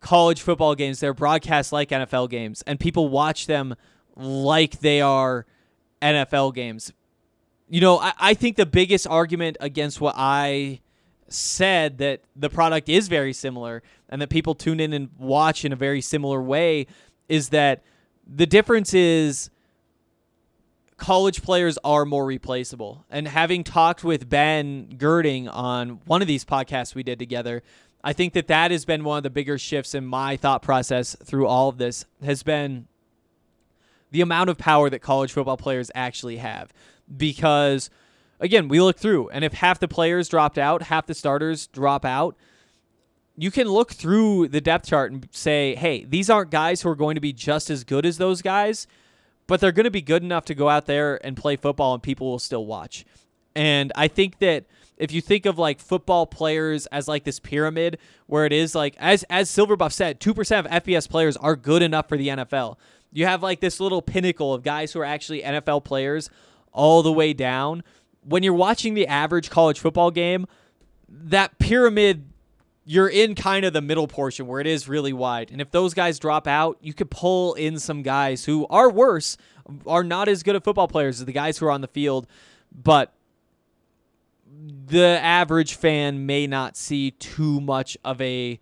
college 0.00 0.40
football 0.40 0.74
games. 0.74 1.00
They're 1.00 1.14
broadcast 1.14 1.72
like 1.72 1.88
NFL 1.88 2.30
games, 2.30 2.62
and 2.66 2.78
people 2.78 3.08
watch 3.08 3.46
them 3.46 3.74
like 4.14 4.80
they 4.80 5.00
are 5.00 5.46
NFL 6.00 6.54
games. 6.54 6.92
You 7.68 7.80
know, 7.80 7.98
I, 7.98 8.12
I 8.18 8.34
think 8.34 8.56
the 8.56 8.66
biggest 8.66 9.06
argument 9.06 9.56
against 9.60 10.00
what 10.00 10.14
I 10.16 10.80
said 11.28 11.98
that 11.98 12.22
the 12.34 12.48
product 12.48 12.88
is 12.88 13.08
very 13.08 13.32
similar 13.32 13.82
and 14.08 14.22
that 14.22 14.30
people 14.30 14.54
tune 14.54 14.80
in 14.80 14.92
and 14.92 15.10
watch 15.18 15.64
in 15.64 15.72
a 15.72 15.76
very 15.76 16.00
similar 16.00 16.40
way 16.40 16.86
is 17.28 17.50
that 17.50 17.82
the 18.26 18.46
difference 18.46 18.94
is 18.94 19.50
college 20.96 21.42
players 21.42 21.78
are 21.84 22.04
more 22.04 22.24
replaceable. 22.26 23.04
And 23.10 23.28
having 23.28 23.64
talked 23.64 24.02
with 24.02 24.28
Ben 24.28 24.94
Girding 24.96 25.48
on 25.48 26.00
one 26.06 26.22
of 26.22 26.28
these 26.28 26.44
podcasts 26.44 26.94
we 26.94 27.02
did 27.02 27.18
together, 27.18 27.62
I 28.02 28.12
think 28.12 28.32
that 28.34 28.46
that 28.46 28.70
has 28.70 28.84
been 28.84 29.04
one 29.04 29.18
of 29.18 29.22
the 29.22 29.30
bigger 29.30 29.58
shifts 29.58 29.94
in 29.94 30.06
my 30.06 30.36
thought 30.36 30.62
process 30.62 31.16
through 31.22 31.46
all 31.46 31.68
of 31.68 31.78
this 31.78 32.04
has 32.24 32.42
been 32.42 32.86
the 34.10 34.20
amount 34.20 34.50
of 34.50 34.56
power 34.56 34.88
that 34.88 35.00
college 35.00 35.32
football 35.32 35.56
players 35.56 35.90
actually 35.94 36.38
have 36.38 36.72
because 37.14 37.90
again, 38.40 38.68
we 38.68 38.80
look 38.80 38.98
through 38.98 39.28
and 39.30 39.44
if 39.44 39.52
half 39.54 39.80
the 39.80 39.88
players 39.88 40.28
dropped 40.28 40.58
out, 40.58 40.82
half 40.82 41.06
the 41.06 41.14
starters 41.14 41.66
drop 41.66 42.04
out, 42.04 42.36
you 43.36 43.50
can 43.50 43.68
look 43.68 43.92
through 43.92 44.48
the 44.48 44.60
depth 44.60 44.86
chart 44.88 45.12
and 45.12 45.28
say, 45.30 45.74
"Hey, 45.74 46.04
these 46.04 46.28
aren't 46.30 46.50
guys 46.50 46.82
who 46.82 46.88
are 46.88 46.96
going 46.96 47.14
to 47.14 47.20
be 47.20 47.32
just 47.32 47.70
as 47.70 47.84
good 47.84 48.06
as 48.06 48.18
those 48.18 48.42
guys." 48.42 48.86
but 49.48 49.60
they're 49.60 49.72
going 49.72 49.84
to 49.84 49.90
be 49.90 50.02
good 50.02 50.22
enough 50.22 50.44
to 50.44 50.54
go 50.54 50.68
out 50.68 50.86
there 50.86 51.18
and 51.26 51.36
play 51.36 51.56
football 51.56 51.94
and 51.94 52.02
people 52.02 52.30
will 52.30 52.38
still 52.38 52.64
watch. 52.64 53.04
And 53.56 53.90
I 53.96 54.06
think 54.06 54.38
that 54.38 54.66
if 54.98 55.12
you 55.12 55.20
think 55.20 55.46
of 55.46 55.58
like 55.58 55.80
football 55.80 56.26
players 56.26 56.86
as 56.86 57.08
like 57.08 57.24
this 57.24 57.40
pyramid 57.40 57.98
where 58.26 58.44
it 58.44 58.52
is 58.52 58.74
like 58.74 58.94
as 58.98 59.24
as 59.30 59.50
Silverbuff 59.50 59.92
said, 59.92 60.20
2% 60.20 60.58
of 60.58 60.66
FBS 60.66 61.08
players 61.08 61.36
are 61.36 61.56
good 61.56 61.82
enough 61.82 62.08
for 62.08 62.16
the 62.16 62.28
NFL. 62.28 62.76
You 63.12 63.26
have 63.26 63.42
like 63.42 63.60
this 63.60 63.80
little 63.80 64.02
pinnacle 64.02 64.52
of 64.52 64.62
guys 64.62 64.92
who 64.92 65.00
are 65.00 65.04
actually 65.04 65.42
NFL 65.42 65.84
players 65.84 66.28
all 66.72 67.02
the 67.02 67.12
way 67.12 67.32
down. 67.32 67.82
When 68.22 68.42
you're 68.42 68.52
watching 68.52 68.94
the 68.94 69.06
average 69.06 69.48
college 69.48 69.80
football 69.80 70.10
game, 70.10 70.46
that 71.08 71.58
pyramid 71.58 72.26
you're 72.84 73.08
in 73.08 73.34
kind 73.34 73.66
of 73.66 73.74
the 73.74 73.82
middle 73.82 74.08
portion 74.08 74.46
where 74.46 74.62
it 74.62 74.66
is 74.66 74.88
really 74.88 75.12
wide. 75.12 75.50
And 75.50 75.60
if 75.60 75.70
those 75.70 75.92
guys 75.92 76.18
drop 76.18 76.46
out, 76.46 76.78
you 76.80 76.94
could 76.94 77.10
pull 77.10 77.52
in 77.52 77.78
some 77.78 78.02
guys 78.02 78.46
who 78.46 78.66
are 78.68 78.90
worse, 78.90 79.36
are 79.86 80.02
not 80.02 80.26
as 80.26 80.42
good 80.42 80.56
at 80.56 80.64
football 80.64 80.88
players 80.88 81.20
as 81.20 81.26
the 81.26 81.32
guys 81.32 81.58
who 81.58 81.66
are 81.66 81.70
on 81.70 81.82
the 81.82 81.88
field, 81.88 82.26
but 82.72 83.12
the 84.86 85.20
average 85.22 85.74
fan 85.74 86.26
may 86.26 86.46
not 86.46 86.76
see 86.76 87.12
too 87.12 87.60
much 87.60 87.96
of 88.04 88.20
a 88.20 88.58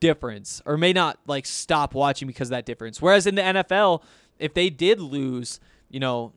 difference 0.00 0.62
or 0.64 0.76
may 0.76 0.92
not 0.92 1.18
like 1.26 1.46
stop 1.46 1.94
watching 1.94 2.26
because 2.26 2.48
that 2.48 2.64
difference. 2.64 3.02
Whereas 3.02 3.26
in 3.26 3.34
the 3.34 3.42
NFL, 3.42 4.02
if 4.38 4.54
they 4.54 4.70
did 4.70 5.00
lose, 5.00 5.60
you 5.88 6.00
know, 6.00 6.32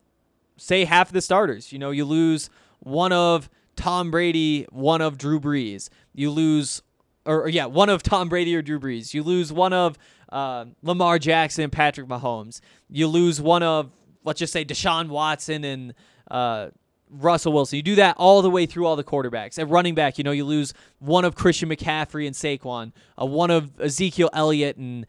say 0.58 0.86
half 0.86 1.12
the 1.12 1.22
starters, 1.22 1.72
you 1.72 1.80
know, 1.80 1.92
you 1.92 2.06
lose 2.06 2.50
one 2.80 3.14
of 3.14 3.50
Tom 3.76 4.12
Brady, 4.12 4.68
one 4.70 5.02
of 5.02 5.18
Drew 5.18 5.40
Brees. 5.40 5.90
You 6.14 6.32
lose 6.32 6.82
or, 7.26 7.44
or 7.44 7.50
yeah, 7.50 7.66
one 7.66 7.90
of 7.90 8.04
Tom 8.04 8.30
Brady 8.30 8.56
or 8.56 8.62
Drew 8.62 8.80
Brees. 8.80 9.14
You 9.14 9.24
lose 9.24 9.54
one 9.54 9.74
of 9.74 9.98
uh, 10.32 10.66
Lamar 10.82 11.20
Jackson, 11.20 11.70
Patrick 11.70 12.08
Mahomes. 12.08 12.60
You 12.90 13.08
lose 13.08 13.40
one 13.40 13.64
of 13.64 13.92
let's 14.24 14.40
just 14.40 14.54
say 14.54 14.66
Deshaun 14.66 15.08
Watson 15.08 15.64
and 15.64 15.94
uh, 16.30 16.70
Russell 17.12 17.54
Wilson. 17.54 17.78
You 17.78 17.84
do 17.84 17.96
that 17.96 18.16
all 18.18 18.42
the 18.42 18.50
way 18.50 18.66
through 18.66 18.86
all 18.86 18.96
the 18.96 19.04
quarterbacks. 19.04 19.60
At 19.60 19.70
running 19.70 19.96
back, 19.96 20.18
you 20.18 20.24
know, 20.24 20.32
you 20.32 20.46
lose 20.46 20.74
one 21.00 21.26
of 21.26 21.36
Christian 21.36 21.70
McCaffrey 21.70 22.26
and 22.26 22.36
Saquon, 22.36 22.94
uh, 23.22 23.26
one 23.26 23.52
of 23.52 23.80
Ezekiel 23.80 24.30
Elliott 24.34 24.78
and 24.78 25.06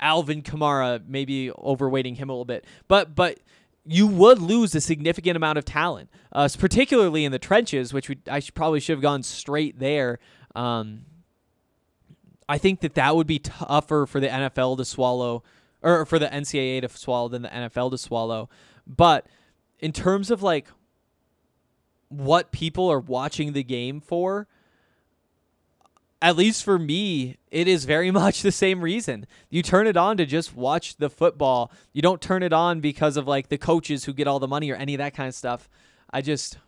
Alvin 0.00 0.42
Kamara, 0.42 1.02
maybe 1.06 1.50
overweighting 1.50 2.16
him 2.16 2.28
a 2.28 2.32
little 2.32 2.44
bit. 2.44 2.64
But 2.86 3.14
but 3.14 3.40
you 3.84 4.06
would 4.06 4.38
lose 4.38 4.74
a 4.74 4.80
significant 4.80 5.36
amount 5.36 5.58
of 5.58 5.64
talent, 5.64 6.10
uh, 6.32 6.48
particularly 6.58 7.24
in 7.24 7.32
the 7.32 7.38
trenches, 7.38 7.92
which 7.92 8.08
we, 8.08 8.18
I 8.30 8.38
should, 8.38 8.54
probably 8.54 8.80
should 8.80 8.94
have 8.94 9.02
gone 9.02 9.22
straight 9.22 9.78
there. 9.78 10.18
Um, 10.54 11.06
I 12.48 12.58
think 12.58 12.80
that 12.80 12.94
that 12.94 13.16
would 13.16 13.26
be 13.26 13.38
tougher 13.38 14.06
for 14.06 14.20
the 14.20 14.28
NFL 14.28 14.76
to 14.78 14.84
swallow, 14.84 15.42
or 15.82 16.04
for 16.06 16.18
the 16.18 16.26
NCAA 16.26 16.82
to 16.82 16.88
swallow 16.88 17.28
than 17.28 17.42
the 17.42 17.48
NFL 17.48 17.90
to 17.92 17.98
swallow. 17.98 18.48
But 18.86 19.26
in 19.78 19.92
terms 19.92 20.30
of 20.30 20.42
like 20.42 20.68
what 22.08 22.52
people 22.52 22.90
are 22.90 23.00
watching 23.00 23.52
the 23.52 23.62
game 23.62 24.00
for, 24.00 24.46
at 26.20 26.36
least 26.36 26.64
for 26.64 26.78
me, 26.78 27.36
it 27.50 27.68
is 27.68 27.84
very 27.84 28.10
much 28.22 28.42
the 28.42 28.52
same 28.52 28.80
reason. 28.80 29.26
You 29.50 29.62
turn 29.62 29.86
it 29.86 29.96
on 29.96 30.16
to 30.16 30.26
just 30.26 30.56
watch 30.56 30.96
the 30.96 31.10
football. 31.10 31.70
You 31.92 32.02
don't 32.02 32.20
turn 32.20 32.42
it 32.42 32.52
on 32.52 32.80
because 32.80 33.16
of 33.16 33.26
like 33.26 33.48
the 33.48 33.58
coaches 33.58 34.04
who 34.04 34.12
get 34.12 34.26
all 34.26 34.38
the 34.38 34.48
money 34.48 34.70
or 34.70 34.76
any 34.76 34.94
of 34.94 34.98
that 34.98 35.14
kind 35.14 35.28
of 35.28 35.34
stuff. 35.34 35.68
I 36.10 36.22
just 36.22 36.58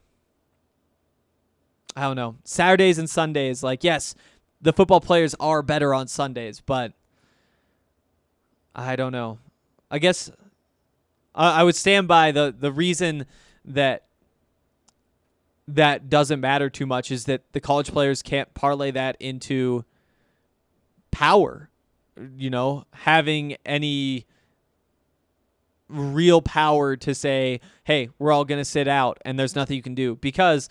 I 1.97 2.03
don't 2.03 2.17
know. 2.17 2.37
Saturdays 2.45 2.99
and 2.99 3.11
Sundays, 3.11 3.63
like 3.63 3.83
yes, 3.83 4.15
the 4.61 4.73
football 4.73 5.01
players 5.01 5.35
are 5.41 5.63
better 5.63 5.93
on 5.95 6.07
Sundays, 6.07 6.61
but 6.61 6.93
I 8.75 8.97
don't 8.97 9.13
know. 9.13 9.39
I 9.91 9.99
guess 9.99 10.31
I, 11.35 11.61
I 11.61 11.63
would 11.65 11.75
stand 11.75 12.07
by 12.07 12.31
the 12.31 12.55
the 12.57 12.71
reason 12.71 13.27
that 13.65 14.05
that 15.69 16.09
doesn't 16.09 16.41
matter 16.41 16.69
too 16.69 16.87
much 16.87 17.11
is 17.11 17.25
that 17.25 17.43
the 17.53 17.61
college 17.61 17.93
players 17.93 18.23
can't 18.23 18.53
parlay 18.55 18.91
that 18.91 19.17
into 19.21 19.85
power. 21.11 21.71
You 22.37 22.51
know, 22.51 22.85
having 22.93 23.57
any 23.65 24.27
real 25.89 26.41
power 26.41 26.97
to 26.97 27.15
say, 27.15 27.61
hey, 27.85 28.09
we're 28.19 28.33
all 28.33 28.45
going 28.45 28.61
to 28.61 28.65
sit 28.65 28.89
out 28.89 29.19
and 29.25 29.39
there's 29.39 29.55
nothing 29.55 29.77
you 29.77 29.83
can 29.83 29.95
do 29.95 30.17
because 30.17 30.69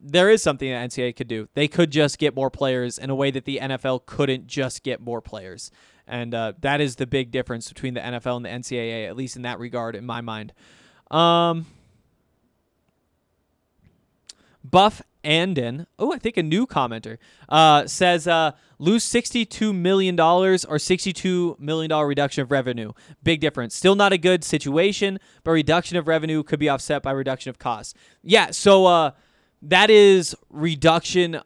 there 0.00 0.30
is 0.30 0.42
something 0.42 0.70
that 0.70 0.90
NCAA 0.90 1.16
could 1.16 1.28
do. 1.28 1.48
They 1.54 1.68
could 1.68 1.90
just 1.90 2.18
get 2.18 2.34
more 2.34 2.50
players 2.50 2.98
in 2.98 3.10
a 3.10 3.14
way 3.14 3.30
that 3.30 3.44
the 3.44 3.58
NFL 3.60 4.06
couldn't 4.06 4.46
just 4.46 4.82
get 4.82 5.00
more 5.00 5.20
players. 5.20 5.70
And 6.06 6.34
uh, 6.34 6.52
that 6.60 6.80
is 6.80 6.96
the 6.96 7.06
big 7.06 7.30
difference 7.30 7.68
between 7.68 7.94
the 7.94 8.00
NFL 8.00 8.36
and 8.36 8.44
the 8.44 8.50
NCAA, 8.50 9.08
at 9.08 9.16
least 9.16 9.36
in 9.36 9.42
that 9.42 9.58
regard, 9.58 9.94
in 9.94 10.06
my 10.06 10.20
mind. 10.20 10.52
Um, 11.10 11.66
Buff 14.70 15.02
Anden, 15.24 15.86
oh, 15.98 16.12
I 16.12 16.18
think 16.18 16.36
a 16.36 16.42
new 16.42 16.66
commenter, 16.66 17.18
uh, 17.48 17.86
says 17.86 18.26
uh, 18.26 18.52
lose 18.78 19.04
$62 19.04 19.74
million 19.74 20.18
or 20.18 20.54
$62 20.54 21.58
million 21.58 21.92
reduction 21.92 22.42
of 22.42 22.50
revenue. 22.50 22.92
Big 23.22 23.40
difference. 23.40 23.74
Still 23.74 23.94
not 23.94 24.12
a 24.12 24.18
good 24.18 24.44
situation, 24.44 25.18
but 25.44 25.50
reduction 25.50 25.96
of 25.96 26.08
revenue 26.08 26.42
could 26.42 26.58
be 26.58 26.68
offset 26.68 27.02
by 27.02 27.10
reduction 27.10 27.50
of 27.50 27.58
costs. 27.58 27.94
Yeah, 28.22 28.50
so 28.52 28.86
uh, 28.86 29.10
that 29.62 29.90
is 29.90 30.34
reduction 30.50 31.40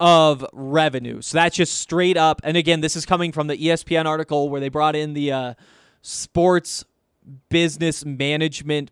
of 0.00 0.44
revenue. 0.52 1.20
So 1.20 1.38
that's 1.38 1.56
just 1.56 1.74
straight 1.74 2.16
up. 2.16 2.40
And 2.44 2.56
again, 2.56 2.80
this 2.80 2.96
is 2.96 3.06
coming 3.06 3.32
from 3.32 3.46
the 3.46 3.56
ESPN 3.56 4.06
article 4.06 4.48
where 4.48 4.60
they 4.60 4.68
brought 4.68 4.96
in 4.96 5.14
the 5.14 5.32
uh, 5.32 5.54
sports 6.02 6.84
business 7.48 8.04
management 8.04 8.90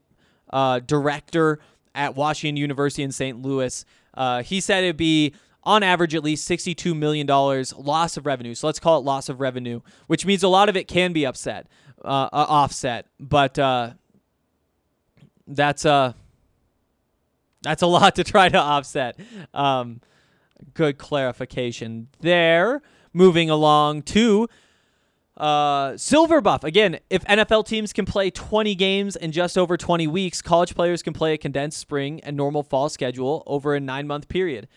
uh, 0.51 0.81
director 0.81 1.59
at 1.95 2.15
Washington 2.15 2.57
University 2.57 3.03
in 3.03 3.13
St. 3.13 3.41
Louis. 3.41 3.85
Uh, 4.15 4.43
he 4.43 4.61
said 4.61 4.85
it'd 4.85 4.97
be 4.97 5.35
on 5.65 5.83
average 5.83 6.15
at 6.15 6.25
least 6.25 6.49
$62 6.49 6.97
million 6.97 7.27
loss 7.27 8.17
of 8.17 8.27
revenue. 8.27 8.55
So 8.55 8.67
let's 8.67 8.81
call 8.81 8.99
it 8.99 9.05
loss 9.05 9.29
of 9.29 9.41
revenue, 9.41 9.81
which 10.07 10.27
means 10.27 10.43
a 10.43 10.49
lot 10.49 10.69
of 10.69 10.77
it 10.77 10.89
can 10.89 11.13
be 11.13 11.25
upset, 11.25 11.67
uh, 12.05 12.29
uh, 12.33 12.47
offset. 12.49 13.07
But 13.21 13.59
uh, 13.59 13.93
that's 15.47 15.87
uh, 15.87 16.15
that's 17.63 17.83
a 17.83 17.87
lot 17.99 18.17
to 18.17 18.25
try 18.25 18.49
to 18.49 18.59
offset. 18.59 19.19
Um, 19.55 20.01
good 20.75 20.99
clarification 20.99 22.09
there. 22.21 22.83
Moving 23.15 23.51
along 23.51 24.03
to 24.03 24.49
uh, 25.37 25.97
Silver 25.97 26.41
Buff. 26.41 26.65
Again, 26.65 26.99
if 27.11 27.25
NFL 27.25 27.67
teams 27.67 27.93
can 27.93 28.05
play 28.05 28.31
20 28.31 28.75
games 28.75 29.17
in 29.17 29.33
just 29.33 29.57
over 29.57 29.77
20 29.77 30.07
weeks, 30.07 30.43
college 30.43 30.75
players 30.75 31.03
can 31.03 31.13
play 31.13 31.33
a 31.33 31.39
condensed 31.39 31.79
spring 31.79 32.21
and 32.21 32.37
normal 32.37 32.63
fall 32.63 32.89
schedule 32.89 33.43
over 33.47 33.75
a 33.75 33.81
nine 33.81 34.07
month 34.07 34.29
period. 34.29 34.69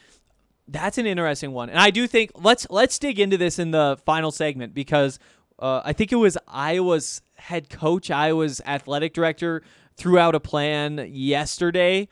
That's 0.67 0.97
an 0.97 1.05
interesting 1.05 1.51
one, 1.51 1.69
and 1.69 1.77
I 1.77 1.91
do 1.91 2.07
think 2.07 2.31
let's 2.33 2.65
let's 2.71 2.97
dig 2.97 3.19
into 3.19 3.37
this 3.37 3.59
in 3.59 3.69
the 3.69 3.99
final 4.03 4.31
segment 4.31 4.73
because 4.73 5.19
uh, 5.59 5.81
I 5.85 5.93
think 5.93 6.11
it 6.11 6.15
was 6.15 6.39
Iowa's 6.47 7.21
head 7.35 7.69
coach, 7.69 8.09
Iowa's 8.09 8.61
athletic 8.65 9.13
director, 9.13 9.61
threw 9.95 10.17
out 10.17 10.33
a 10.33 10.39
plan 10.39 11.07
yesterday. 11.11 12.07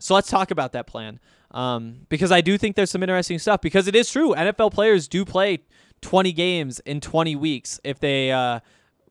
So 0.00 0.14
let's 0.14 0.28
talk 0.28 0.50
about 0.50 0.72
that 0.72 0.88
plan 0.88 1.20
um, 1.52 2.06
because 2.08 2.32
I 2.32 2.40
do 2.40 2.58
think 2.58 2.74
there's 2.74 2.90
some 2.90 3.04
interesting 3.04 3.38
stuff. 3.38 3.60
Because 3.60 3.86
it 3.86 3.94
is 3.94 4.10
true, 4.10 4.34
NFL 4.34 4.72
players 4.72 5.06
do 5.06 5.24
play 5.24 5.60
20 6.02 6.32
games 6.32 6.80
in 6.80 7.00
20 7.00 7.34
weeks 7.36 7.80
if 7.82 7.98
they 7.98 8.30
uh, 8.30 8.60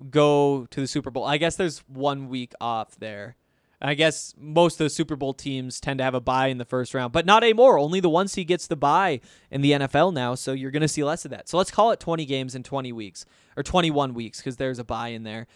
go 0.10 0.68
to 0.70 0.82
the 0.82 0.88
Super 0.88 1.10
Bowl. 1.10 1.26
I 1.26 1.38
guess 1.38 1.56
there's 1.56 1.80
one 1.88 2.30
week 2.30 2.54
off 2.62 2.98
there. 3.00 3.36
I 3.84 3.96
guess 3.96 4.36
most 4.38 4.80
of 4.80 4.86
the 4.86 4.92
Super 4.92 5.16
Bowl 5.16 5.34
teams 5.34 5.80
tend 5.80 5.98
to 5.98 6.04
have 6.04 6.14
a 6.14 6.22
bye 6.22 6.48
in 6.48 6.60
the 6.60 6.66
first 6.66 6.94
round, 6.94 7.14
but 7.14 7.26
not 7.26 7.44
anymore. 7.44 7.80
Only 7.80 8.00
the 8.00 8.10
one 8.10 8.28
seed 8.28 8.48
gets 8.48 8.68
the 8.68 8.76
bye 8.76 9.22
in 9.50 9.62
the 9.62 9.72
NFL 9.72 10.14
now, 10.14 10.36
so 10.36 10.52
you're 10.52 10.70
going 10.70 10.84
to 10.84 10.88
see 10.88 11.04
less 11.04 11.26
of 11.26 11.32
that. 11.32 11.50
So 11.50 11.58
let's 11.58 11.72
call 11.72 11.90
it 11.90 12.00
20 12.00 12.26
games 12.26 12.54
in 12.54 12.62
20 12.62 12.92
weeks 12.92 13.26
or 13.58 13.64
21 13.64 14.14
weeks 14.14 14.38
because 14.38 14.58
there's 14.58 14.78
a 14.78 14.84
bye 14.84 15.08
in 15.08 15.24
there. 15.24 15.48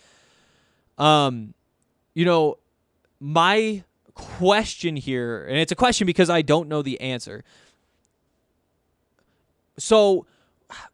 Um, 0.97 1.53
you 2.15 2.25
know, 2.25 2.57
my 3.19 3.83
question 4.15 4.95
here, 4.95 5.45
and 5.45 5.59
it's 5.59 5.71
a 5.71 5.75
question 5.75 6.07
because 6.07 6.29
I 6.29 6.41
don't 6.41 6.67
know 6.67 6.81
the 6.81 6.99
answer. 7.01 7.43
So 9.77 10.25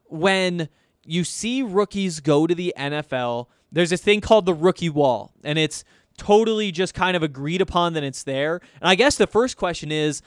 when 0.05 0.69
you 1.05 1.23
see 1.23 1.61
rookies 1.63 2.19
go 2.19 2.47
to 2.47 2.55
the 2.55 2.73
NFL, 2.77 3.47
there's 3.71 3.89
this 3.89 4.01
thing 4.01 4.21
called 4.21 4.45
the 4.45 4.53
rookie 4.53 4.89
wall, 4.89 5.31
and 5.43 5.57
it's 5.57 5.83
totally 6.17 6.71
just 6.71 6.93
kind 6.93 7.15
of 7.15 7.23
agreed 7.23 7.61
upon 7.61 7.93
that 7.93 8.03
it's 8.03 8.23
there. 8.23 8.61
And 8.79 8.89
I 8.89 8.95
guess 8.95 9.15
the 9.17 9.27
first 9.27 9.57
question 9.57 9.91
is 9.91 10.21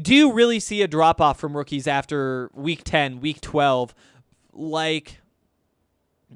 do 0.00 0.14
you 0.14 0.32
really 0.32 0.60
see 0.60 0.82
a 0.82 0.88
drop 0.88 1.20
off 1.20 1.40
from 1.40 1.56
rookies 1.56 1.86
after 1.86 2.50
week 2.54 2.82
10, 2.84 3.20
week 3.20 3.40
12 3.40 3.94
like 4.52 5.20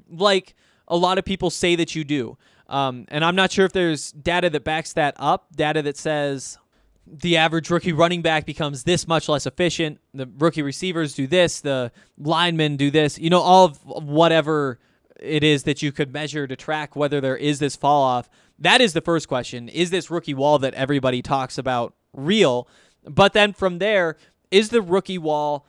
like 0.09 0.55
a 0.87 0.97
lot 0.97 1.17
of 1.17 1.25
people 1.25 1.49
say 1.49 1.75
that 1.75 1.95
you 1.95 2.03
do? 2.03 2.37
Um, 2.67 3.05
and 3.09 3.23
I'm 3.23 3.35
not 3.35 3.51
sure 3.51 3.65
if 3.65 3.73
there's 3.73 4.11
data 4.11 4.49
that 4.49 4.63
backs 4.63 4.93
that 4.93 5.13
up, 5.17 5.55
data 5.55 5.81
that 5.83 5.97
says 5.97 6.57
the 7.05 7.37
average 7.37 7.69
rookie 7.69 7.93
running 7.93 8.21
back 8.21 8.45
becomes 8.45 8.83
this 8.83 9.07
much 9.07 9.27
less 9.27 9.45
efficient. 9.45 9.99
The 10.13 10.29
rookie 10.37 10.61
receivers 10.61 11.13
do 11.13 11.27
this, 11.27 11.61
the 11.61 11.91
linemen 12.17 12.77
do 12.77 12.89
this. 12.91 13.19
You 13.19 13.29
know, 13.29 13.41
all 13.41 13.65
of 13.65 13.83
whatever 13.83 14.79
it 15.19 15.43
is 15.43 15.63
that 15.63 15.81
you 15.81 15.91
could 15.91 16.13
measure 16.13 16.47
to 16.47 16.55
track 16.55 16.95
whether 16.95 17.21
there 17.21 17.37
is 17.37 17.59
this 17.59 17.75
fall 17.75 18.03
off. 18.03 18.29
That 18.59 18.81
is 18.81 18.93
the 18.93 19.01
first 19.01 19.27
question. 19.27 19.69
Is 19.69 19.89
this 19.89 20.09
rookie 20.09 20.33
wall 20.33 20.59
that 20.59 20.73
everybody 20.73 21.21
talks 21.21 21.57
about 21.57 21.93
real? 22.13 22.67
But 23.03 23.33
then 23.33 23.53
from 23.53 23.79
there, 23.79 24.17
is 24.51 24.69
the 24.69 24.81
rookie 24.81 25.17
wall 25.17 25.65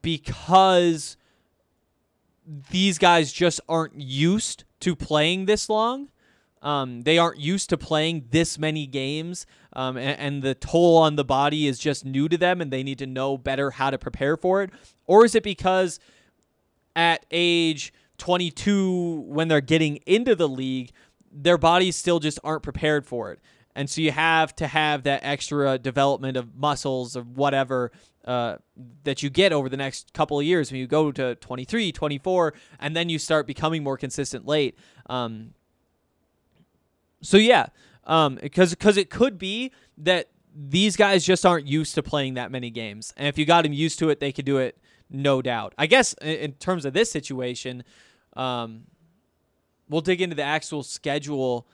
because 0.00 1.16
these 2.70 2.98
guys 2.98 3.32
just 3.32 3.60
aren't 3.68 4.00
used 4.00 4.64
to 4.80 4.96
playing 4.96 5.46
this 5.46 5.68
long? 5.68 6.08
Um, 6.62 7.02
they 7.02 7.18
aren't 7.18 7.40
used 7.40 7.70
to 7.70 7.76
playing 7.76 8.26
this 8.30 8.58
many 8.58 8.86
games, 8.86 9.46
um, 9.74 9.96
and, 9.96 10.18
and, 10.18 10.42
the 10.42 10.54
toll 10.54 10.98
on 10.98 11.16
the 11.16 11.24
body 11.24 11.66
is 11.66 11.78
just 11.78 12.04
new 12.04 12.28
to 12.28 12.36
them, 12.36 12.60
and 12.60 12.70
they 12.70 12.82
need 12.82 12.98
to 12.98 13.06
know 13.06 13.38
better 13.38 13.70
how 13.70 13.90
to 13.90 13.98
prepare 13.98 14.36
for 14.36 14.62
it? 14.62 14.70
Or 15.06 15.24
is 15.24 15.34
it 15.34 15.42
because 15.42 15.98
at 16.94 17.24
age 17.30 17.92
22, 18.18 19.24
when 19.26 19.48
they're 19.48 19.60
getting 19.60 19.96
into 20.06 20.34
the 20.34 20.48
league, 20.48 20.92
their 21.30 21.58
bodies 21.58 21.96
still 21.96 22.18
just 22.20 22.38
aren't 22.44 22.62
prepared 22.62 23.06
for 23.06 23.32
it? 23.32 23.40
And 23.74 23.88
so 23.88 24.00
you 24.00 24.10
have 24.10 24.54
to 24.56 24.66
have 24.66 25.04
that 25.04 25.24
extra 25.24 25.78
development 25.78 26.36
of 26.36 26.54
muscles 26.54 27.16
or 27.16 27.22
whatever 27.22 27.90
uh, 28.24 28.56
that 29.04 29.22
you 29.22 29.30
get 29.30 29.52
over 29.52 29.68
the 29.68 29.76
next 29.76 30.12
couple 30.12 30.38
of 30.38 30.44
years 30.44 30.70
when 30.70 30.80
you 30.80 30.86
go 30.86 31.10
to 31.10 31.34
23, 31.36 31.92
24, 31.92 32.54
and 32.78 32.94
then 32.94 33.08
you 33.08 33.18
start 33.18 33.46
becoming 33.46 33.82
more 33.82 33.96
consistent 33.96 34.46
late. 34.46 34.76
Um, 35.06 35.54
so 37.22 37.36
yeah, 37.36 37.66
um, 38.04 38.38
because 38.40 38.70
because 38.70 38.96
it 38.96 39.10
could 39.10 39.38
be 39.38 39.72
that 39.98 40.30
these 40.54 40.96
guys 40.96 41.24
just 41.24 41.46
aren't 41.46 41.66
used 41.66 41.94
to 41.94 42.02
playing 42.02 42.34
that 42.34 42.50
many 42.50 42.70
games, 42.70 43.12
and 43.16 43.28
if 43.28 43.38
you 43.38 43.44
got 43.44 43.62
them 43.62 43.72
used 43.72 43.98
to 44.00 44.10
it, 44.10 44.20
they 44.20 44.32
could 44.32 44.44
do 44.44 44.58
it, 44.58 44.78
no 45.10 45.42
doubt. 45.42 45.74
I 45.78 45.86
guess 45.86 46.12
in, 46.14 46.36
in 46.36 46.52
terms 46.52 46.84
of 46.84 46.92
this 46.92 47.10
situation, 47.10 47.84
um, 48.36 48.82
we'll 49.88 50.00
dig 50.00 50.20
into 50.20 50.36
the 50.36 50.42
actual 50.42 50.82
schedule 50.82 51.66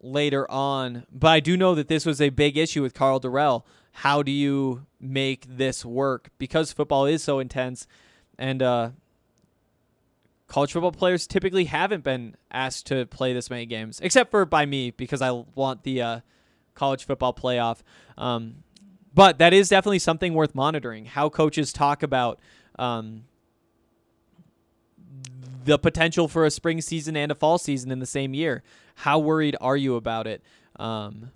later 0.00 0.50
on, 0.50 1.06
but 1.12 1.28
I 1.28 1.40
do 1.40 1.56
know 1.56 1.74
that 1.74 1.88
this 1.88 2.04
was 2.04 2.20
a 2.20 2.30
big 2.30 2.56
issue 2.56 2.82
with 2.82 2.94
Karl 2.94 3.20
Dorrell. 3.20 3.64
How 3.92 4.22
do 4.22 4.32
you 4.32 4.86
make 4.98 5.46
this 5.48 5.84
work? 5.84 6.30
Because 6.38 6.72
football 6.72 7.06
is 7.06 7.22
so 7.22 7.38
intense, 7.38 7.86
and 8.38 8.62
uh, 8.62 8.90
college 10.52 10.70
football 10.70 10.92
players 10.92 11.26
typically 11.26 11.64
haven't 11.64 12.04
been 12.04 12.36
asked 12.50 12.84
to 12.84 13.06
play 13.06 13.32
this 13.32 13.48
many 13.48 13.64
games, 13.64 13.98
except 14.02 14.30
for 14.30 14.44
by 14.44 14.66
me 14.66 14.90
because 14.90 15.22
I 15.22 15.30
want 15.54 15.82
the 15.82 16.02
uh, 16.02 16.20
college 16.74 17.06
football 17.06 17.32
playoff. 17.32 17.78
Um, 18.18 18.56
but 19.14 19.38
that 19.38 19.54
is 19.54 19.70
definitely 19.70 20.00
something 20.00 20.34
worth 20.34 20.54
monitoring. 20.54 21.06
How 21.06 21.30
coaches 21.30 21.72
talk 21.72 22.02
about 22.02 22.38
um, 22.78 23.24
the 25.64 25.78
potential 25.78 26.28
for 26.28 26.44
a 26.44 26.50
spring 26.50 26.82
season 26.82 27.16
and 27.16 27.32
a 27.32 27.34
fall 27.34 27.56
season 27.56 27.90
in 27.90 27.98
the 27.98 28.04
same 28.04 28.34
year. 28.34 28.62
How 28.96 29.18
worried 29.18 29.56
are 29.58 29.78
you 29.78 29.96
about 29.96 30.26
it? 30.26 30.42
Um, 30.76 31.30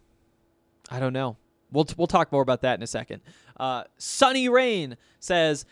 I 0.91 1.01
don't 1.01 1.15
know. 1.15 1.39
We'll 1.73 1.87
we'll 1.97 2.07
talk 2.07 2.33
more 2.33 2.43
about 2.43 2.61
that 2.61 2.79
in 2.79 2.83
a 2.83 2.87
second. 2.87 3.23
Uh, 3.59 3.85
Sunny 3.97 4.51
Rain 4.51 4.99
says. 5.21 5.65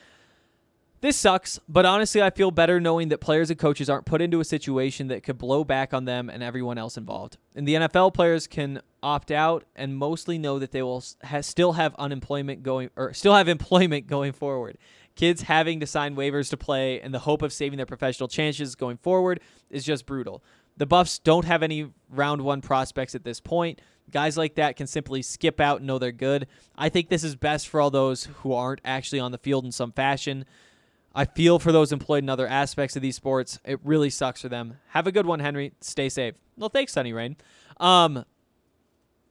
This 1.04 1.18
sucks, 1.18 1.60
but 1.68 1.84
honestly, 1.84 2.22
I 2.22 2.30
feel 2.30 2.50
better 2.50 2.80
knowing 2.80 3.10
that 3.10 3.18
players 3.18 3.50
and 3.50 3.58
coaches 3.58 3.90
aren't 3.90 4.06
put 4.06 4.22
into 4.22 4.40
a 4.40 4.44
situation 4.44 5.08
that 5.08 5.22
could 5.22 5.36
blow 5.36 5.62
back 5.62 5.92
on 5.92 6.06
them 6.06 6.30
and 6.30 6.42
everyone 6.42 6.78
else 6.78 6.96
involved. 6.96 7.36
In 7.54 7.66
the 7.66 7.74
NFL, 7.74 8.14
players 8.14 8.46
can 8.46 8.80
opt 9.02 9.30
out 9.30 9.64
and 9.76 9.94
mostly 9.94 10.38
know 10.38 10.58
that 10.58 10.72
they 10.72 10.80
will 10.80 11.04
ha- 11.22 11.42
still 11.42 11.74
have 11.74 11.94
unemployment 11.96 12.62
going 12.62 12.88
or 12.96 13.12
still 13.12 13.34
have 13.34 13.48
employment 13.50 14.06
going 14.06 14.32
forward. 14.32 14.78
Kids 15.14 15.42
having 15.42 15.78
to 15.80 15.86
sign 15.86 16.16
waivers 16.16 16.48
to 16.48 16.56
play 16.56 17.02
in 17.02 17.12
the 17.12 17.18
hope 17.18 17.42
of 17.42 17.52
saving 17.52 17.76
their 17.76 17.84
professional 17.84 18.26
chances 18.26 18.74
going 18.74 18.96
forward 18.96 19.40
is 19.68 19.84
just 19.84 20.06
brutal. 20.06 20.42
The 20.78 20.86
Buffs 20.86 21.18
don't 21.18 21.44
have 21.44 21.62
any 21.62 21.90
round 22.08 22.40
one 22.40 22.62
prospects 22.62 23.14
at 23.14 23.24
this 23.24 23.40
point. 23.40 23.82
Guys 24.10 24.38
like 24.38 24.54
that 24.54 24.76
can 24.76 24.86
simply 24.86 25.20
skip 25.20 25.60
out 25.60 25.78
and 25.78 25.86
know 25.86 25.98
they're 25.98 26.12
good. 26.12 26.46
I 26.76 26.88
think 26.88 27.10
this 27.10 27.24
is 27.24 27.36
best 27.36 27.68
for 27.68 27.82
all 27.82 27.90
those 27.90 28.24
who 28.40 28.54
aren't 28.54 28.80
actually 28.86 29.20
on 29.20 29.32
the 29.32 29.38
field 29.38 29.66
in 29.66 29.72
some 29.72 29.92
fashion. 29.92 30.46
I 31.14 31.24
feel 31.24 31.58
for 31.58 31.70
those 31.70 31.92
employed 31.92 32.24
in 32.24 32.28
other 32.28 32.46
aspects 32.46 32.96
of 32.96 33.02
these 33.02 33.16
sports. 33.16 33.60
It 33.64 33.78
really 33.84 34.10
sucks 34.10 34.42
for 34.42 34.48
them. 34.48 34.78
Have 34.88 35.06
a 35.06 35.12
good 35.12 35.26
one, 35.26 35.40
Henry. 35.40 35.72
Stay 35.80 36.08
safe. 36.08 36.34
Well, 36.56 36.68
thanks, 36.68 36.92
Sunny 36.92 37.12
Rain. 37.12 37.36
Um, 37.78 38.24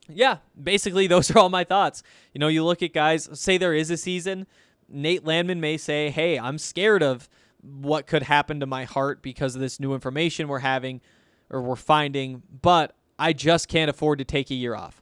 yeah, 0.07 0.37
basically 0.61 1.07
those 1.07 1.31
are 1.31 1.39
all 1.39 1.49
my 1.49 1.63
thoughts. 1.63 2.03
You 2.33 2.39
know, 2.39 2.47
you 2.47 2.63
look 2.63 2.81
at 2.81 2.93
guys. 2.93 3.29
Say 3.33 3.57
there 3.57 3.73
is 3.73 3.91
a 3.91 3.97
season. 3.97 4.47
Nate 4.89 5.25
Landman 5.25 5.59
may 5.59 5.77
say, 5.77 6.09
"Hey, 6.09 6.37
I'm 6.39 6.57
scared 6.57 7.03
of 7.03 7.29
what 7.61 8.07
could 8.07 8.23
happen 8.23 8.59
to 8.59 8.65
my 8.65 8.83
heart 8.83 9.21
because 9.21 9.55
of 9.55 9.61
this 9.61 9.79
new 9.79 9.93
information 9.93 10.47
we're 10.47 10.59
having 10.59 11.01
or 11.49 11.61
we're 11.61 11.75
finding, 11.75 12.43
but 12.61 12.95
I 13.17 13.33
just 13.33 13.67
can't 13.67 13.89
afford 13.89 14.19
to 14.19 14.25
take 14.25 14.51
a 14.51 14.55
year 14.55 14.75
off." 14.75 15.01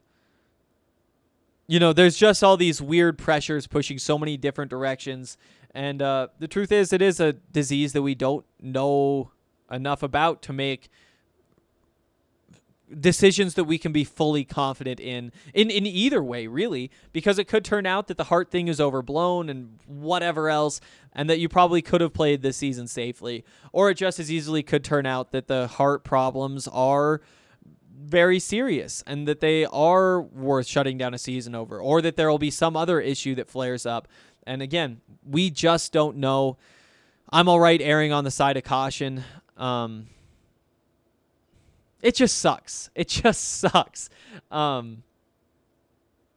You 1.66 1.78
know, 1.78 1.92
there's 1.92 2.16
just 2.16 2.42
all 2.44 2.56
these 2.56 2.82
weird 2.82 3.18
pressures 3.18 3.66
pushing 3.66 3.98
so 3.98 4.18
many 4.18 4.36
different 4.36 4.70
directions. 4.70 5.36
And 5.74 6.02
uh, 6.02 6.28
the 6.38 6.48
truth 6.48 6.70
is, 6.70 6.92
it 6.92 7.02
is 7.02 7.20
a 7.20 7.32
disease 7.32 7.92
that 7.94 8.02
we 8.02 8.14
don't 8.14 8.44
know 8.60 9.30
enough 9.70 10.02
about 10.02 10.42
to 10.42 10.52
make 10.52 10.90
decisions 13.00 13.54
that 13.54 13.64
we 13.64 13.78
can 13.78 13.92
be 13.92 14.04
fully 14.04 14.44
confident 14.44 15.00
in 15.00 15.32
in 15.54 15.70
in 15.70 15.86
either 15.86 16.22
way 16.22 16.46
really 16.46 16.90
because 17.12 17.38
it 17.38 17.48
could 17.48 17.64
turn 17.64 17.86
out 17.86 18.06
that 18.08 18.18
the 18.18 18.24
heart 18.24 18.50
thing 18.50 18.68
is 18.68 18.80
overblown 18.80 19.48
and 19.48 19.78
whatever 19.86 20.48
else 20.50 20.80
and 21.14 21.28
that 21.30 21.38
you 21.38 21.48
probably 21.48 21.82
could 21.82 22.00
have 22.00 22.12
played 22.12 22.42
this 22.42 22.56
season 22.56 22.86
safely. 22.86 23.44
Or 23.72 23.90
it 23.90 23.94
just 23.94 24.18
as 24.18 24.30
easily 24.30 24.62
could 24.62 24.84
turn 24.84 25.06
out 25.06 25.32
that 25.32 25.46
the 25.46 25.66
heart 25.66 26.04
problems 26.04 26.68
are 26.68 27.20
very 28.02 28.38
serious 28.38 29.02
and 29.06 29.28
that 29.28 29.40
they 29.40 29.64
are 29.66 30.20
worth 30.20 30.66
shutting 30.66 30.98
down 30.98 31.14
a 31.14 31.18
season 31.18 31.54
over 31.54 31.78
or 31.78 32.02
that 32.02 32.16
there 32.16 32.28
will 32.30 32.38
be 32.38 32.50
some 32.50 32.76
other 32.76 33.00
issue 33.00 33.34
that 33.34 33.48
flares 33.48 33.86
up 33.86 34.08
and 34.46 34.62
again 34.62 35.00
we 35.24 35.50
just 35.50 35.92
don't 35.92 36.16
know 36.16 36.56
i'm 37.30 37.48
all 37.48 37.60
right 37.60 37.80
erring 37.80 38.12
on 38.12 38.24
the 38.24 38.30
side 38.30 38.56
of 38.56 38.64
caution 38.64 39.22
um 39.56 40.06
it 42.02 42.16
just 42.16 42.38
sucks. 42.38 42.90
It 42.94 43.08
just 43.08 43.58
sucks. 43.60 44.10
Um, 44.50 45.02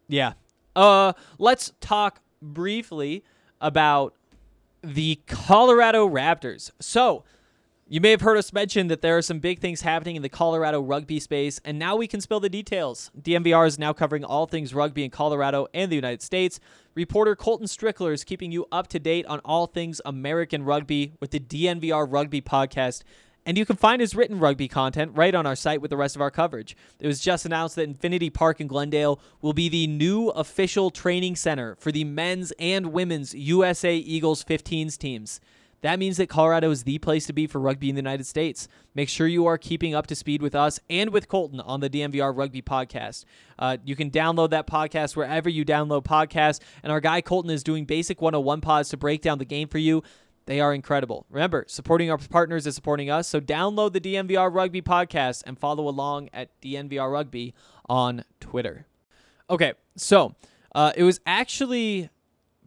yeah. 0.08 0.34
Uh, 0.76 1.14
let's 1.38 1.74
talk 1.82 2.22
briefly 2.42 3.24
about 3.60 4.14
the 4.82 5.20
Colorado 5.28 6.08
Raptors. 6.08 6.72
So, 6.80 7.24
you 7.88 8.02
may 8.02 8.10
have 8.10 8.22
heard 8.22 8.38
us 8.38 8.52
mention 8.52 8.88
that 8.88 9.04
there 9.04 9.16
are 9.16 9.22
some 9.22 9.38
big 9.38 9.60
things 9.60 9.82
happening 9.82 10.16
in 10.16 10.24
the 10.24 10.30
Colorado 10.30 10.82
rugby 10.82 11.20
space, 11.20 11.62
and 11.64 11.78
now 11.78 11.96
we 11.96 12.08
can 12.08 12.20
spill 12.20 12.40
the 12.40 12.50
details. 12.50 13.12
DNVR 13.20 13.68
is 13.68 13.78
now 13.78 13.94
covering 13.94 14.24
all 14.24 14.48
things 14.48 14.74
rugby 14.74 15.04
in 15.04 15.12
Colorado 15.12 15.68
and 15.72 15.92
the 15.92 15.96
United 15.96 16.24
States. 16.24 16.60
Reporter 16.96 17.36
Colton 17.36 17.68
Strickler 17.68 18.12
is 18.12 18.24
keeping 18.24 18.52
you 18.52 18.66
up 18.72 18.88
to 18.88 18.98
date 18.98 19.28
on 19.28 19.40
all 19.46 19.68
things 19.68 20.02
American 20.04 20.64
rugby 20.64 21.14
with 21.20 21.30
the 21.30 21.40
DNVR 21.40 22.12
Rugby 22.12 22.42
Podcast. 22.42 23.04
And 23.46 23.56
you 23.56 23.68
can 23.68 23.76
find 23.76 24.02
his 24.02 24.16
written 24.16 24.40
rugby 24.40 24.68
content 24.68 25.12
right 25.14 25.36
on 25.36 25.46
our 25.46 25.56
site 25.56 25.80
with 25.80 25.92
the 25.92 25.98
rest 25.98 26.16
of 26.16 26.22
our 26.24 26.32
coverage. 26.32 26.76
It 27.00 27.06
was 27.06 27.20
just 27.20 27.46
announced 27.46 27.76
that 27.76 27.84
Infinity 27.84 28.32
Park 28.32 28.60
in 28.60 28.66
Glendale 28.66 29.20
will 29.44 29.54
be 29.54 29.70
the 29.70 29.86
new 29.86 30.30
official 30.30 30.90
training 30.90 31.36
center 31.36 31.76
for 31.76 31.92
the 31.92 32.04
men's 32.04 32.52
and 32.58 32.88
women's 32.88 33.36
USA 33.36 33.96
Eagles 33.96 34.44
15s 34.44 34.98
teams. 34.98 35.40
That 35.86 36.00
means 36.00 36.18
that 36.18 36.30
Colorado 36.30 36.72
is 36.72 36.82
the 36.82 36.98
place 36.98 37.28
to 37.28 37.34
be 37.34 37.46
for 37.46 37.60
rugby 37.60 37.90
in 37.90 37.96
the 37.96 38.00
United 38.00 38.26
States. 38.26 38.68
Make 38.96 39.08
sure 39.08 39.28
you 39.28 39.46
are 39.46 39.60
keeping 39.60 39.94
up 39.94 40.08
to 40.08 40.16
speed 40.16 40.42
with 40.42 40.56
us 40.56 40.80
and 40.90 41.12
with 41.12 41.28
Colton 41.28 41.60
on 41.60 41.80
the 41.80 41.92
DNVR 41.92 42.36
Rugby 42.36 42.64
Podcast. 42.64 43.24
Uh, 43.60 43.78
you 43.86 43.96
can 43.96 44.10
download 44.10 44.50
that 44.50 44.66
podcast 44.66 45.16
wherever 45.16 45.48
you 45.48 45.64
download 45.64 46.04
podcasts, 46.04 46.60
and 46.82 46.92
our 46.92 47.00
guy 47.00 47.22
Colton 47.22 47.52
is 47.52 47.62
doing 47.62 47.86
basic 47.86 48.20
101 48.20 48.62
pods 48.62 48.90
to 48.90 48.98
break 48.98 49.22
down 49.22 49.38
the 49.38 49.46
game 49.46 49.68
for 49.68 49.78
you. 49.78 50.02
They 50.48 50.60
are 50.60 50.74
incredible. 50.74 51.28
Remember, 51.30 51.66
supporting 51.68 52.10
our 52.10 52.18
partners 52.18 52.66
is 52.66 52.74
supporting 52.74 53.12
us. 53.12 53.28
So 53.28 53.40
download 53.40 53.94
the 53.94 54.02
DNVR 54.02 54.52
Rugby 54.52 54.82
podcast 54.82 55.44
and 55.46 55.56
follow 55.56 55.88
along 55.88 56.32
at 56.34 56.50
DNVR 56.62 57.12
Rugby 57.12 57.54
on 57.88 58.24
Twitter. 58.40 58.88
Okay, 59.52 59.74
so 59.96 60.34
uh, 60.74 60.94
it 60.98 61.04
was 61.04 61.20
actually 61.28 62.10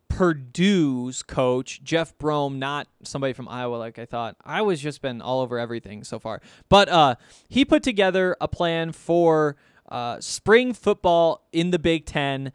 Purdue's 0.08 1.22
coach, 1.22 1.82
Jeff 1.82 2.16
Brohm, 2.18 2.56
not 2.56 2.88
somebody 3.02 3.32
from 3.32 3.48
Iowa 3.48 3.76
like 3.76 3.98
I 3.98 4.04
thought. 4.04 4.36
I 4.44 4.62
was 4.62 4.80
just 4.80 5.00
been 5.02 5.20
all 5.20 5.40
over 5.40 5.58
everything 5.58 6.04
so 6.04 6.18
far. 6.18 6.40
But 6.68 6.88
uh, 6.88 7.14
he 7.48 7.64
put 7.64 7.82
together 7.82 8.36
a 8.40 8.48
plan 8.48 8.92
for 8.92 9.56
uh, 9.88 10.20
spring 10.20 10.72
football 10.72 11.46
in 11.52 11.70
the 11.70 11.78
Big 11.78 12.04
Ten 12.04 12.52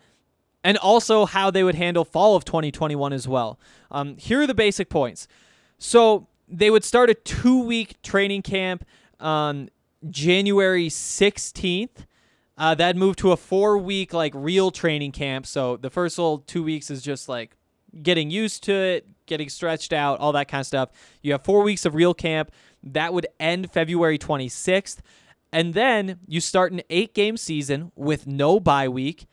and 0.63 0.77
also 0.77 1.25
how 1.25 1.51
they 1.51 1.63
would 1.63 1.75
handle 1.75 2.05
fall 2.05 2.35
of 2.35 2.45
2021 2.45 3.13
as 3.13 3.27
well. 3.27 3.59
Um, 3.91 4.17
here 4.17 4.41
are 4.41 4.47
the 4.47 4.53
basic 4.53 4.89
points. 4.89 5.27
So 5.77 6.27
they 6.47 6.69
would 6.69 6.83
start 6.83 7.09
a 7.09 7.13
two 7.13 7.61
week 7.61 8.01
training 8.01 8.41
camp 8.41 8.85
on 9.19 9.69
January 10.09 10.89
16th. 10.89 12.05
Uh, 12.57 12.75
that 12.75 12.95
moved 12.95 13.19
to 13.19 13.31
a 13.31 13.37
four 13.37 13.77
week 13.77 14.13
like 14.13 14.31
real 14.35 14.71
training 14.71 15.11
camp. 15.11 15.45
So 15.45 15.77
the 15.77 15.89
first 15.89 16.17
little 16.17 16.39
two 16.39 16.63
weeks 16.63 16.91
is 16.91 17.01
just 17.01 17.27
like 17.27 17.55
getting 18.01 18.29
used 18.29 18.63
to 18.63 18.73
it, 18.73 19.07
getting 19.25 19.49
stretched 19.49 19.93
out, 19.93 20.19
all 20.19 20.31
that 20.33 20.47
kind 20.47 20.61
of 20.61 20.67
stuff. 20.67 20.89
You 21.21 21.31
have 21.31 21.43
four 21.43 21.63
weeks 21.63 21.85
of 21.85 21.95
real 21.95 22.13
camp. 22.13 22.51
That 22.83 23.13
would 23.13 23.27
end 23.39 23.71
February 23.71 24.17
26th. 24.17 24.99
And 25.51 25.73
then 25.73 26.19
you 26.27 26.41
start 26.41 26.71
an 26.71 26.81
eight 26.89 27.13
game 27.13 27.37
season 27.37 27.91
with 27.95 28.27
no 28.27 28.59
bye 28.59 28.87
week. 28.87 29.25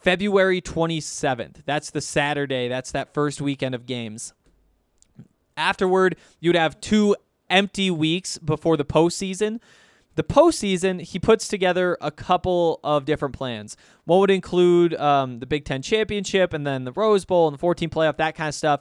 February 0.00 0.60
27th. 0.60 1.62
That's 1.64 1.90
the 1.90 2.00
Saturday. 2.00 2.68
That's 2.68 2.92
that 2.92 3.12
first 3.12 3.40
weekend 3.40 3.74
of 3.74 3.86
games. 3.86 4.32
Afterward, 5.56 6.16
you'd 6.38 6.54
have 6.54 6.80
two 6.80 7.16
empty 7.50 7.90
weeks 7.90 8.38
before 8.38 8.76
the 8.76 8.84
postseason. 8.84 9.60
The 10.16 10.24
postseason, 10.24 11.02
he 11.02 11.18
puts 11.18 11.46
together 11.46 11.98
a 12.00 12.10
couple 12.10 12.80
of 12.82 13.04
different 13.04 13.34
plans. 13.34 13.76
One 14.04 14.20
would 14.20 14.30
include 14.30 14.94
um, 14.94 15.40
the 15.40 15.46
Big 15.46 15.66
Ten 15.66 15.82
championship 15.82 16.54
and 16.54 16.66
then 16.66 16.84
the 16.84 16.92
Rose 16.92 17.26
Bowl 17.26 17.48
and 17.48 17.54
the 17.54 17.58
14 17.58 17.90
playoff, 17.90 18.16
that 18.16 18.34
kind 18.34 18.48
of 18.48 18.54
stuff. 18.54 18.80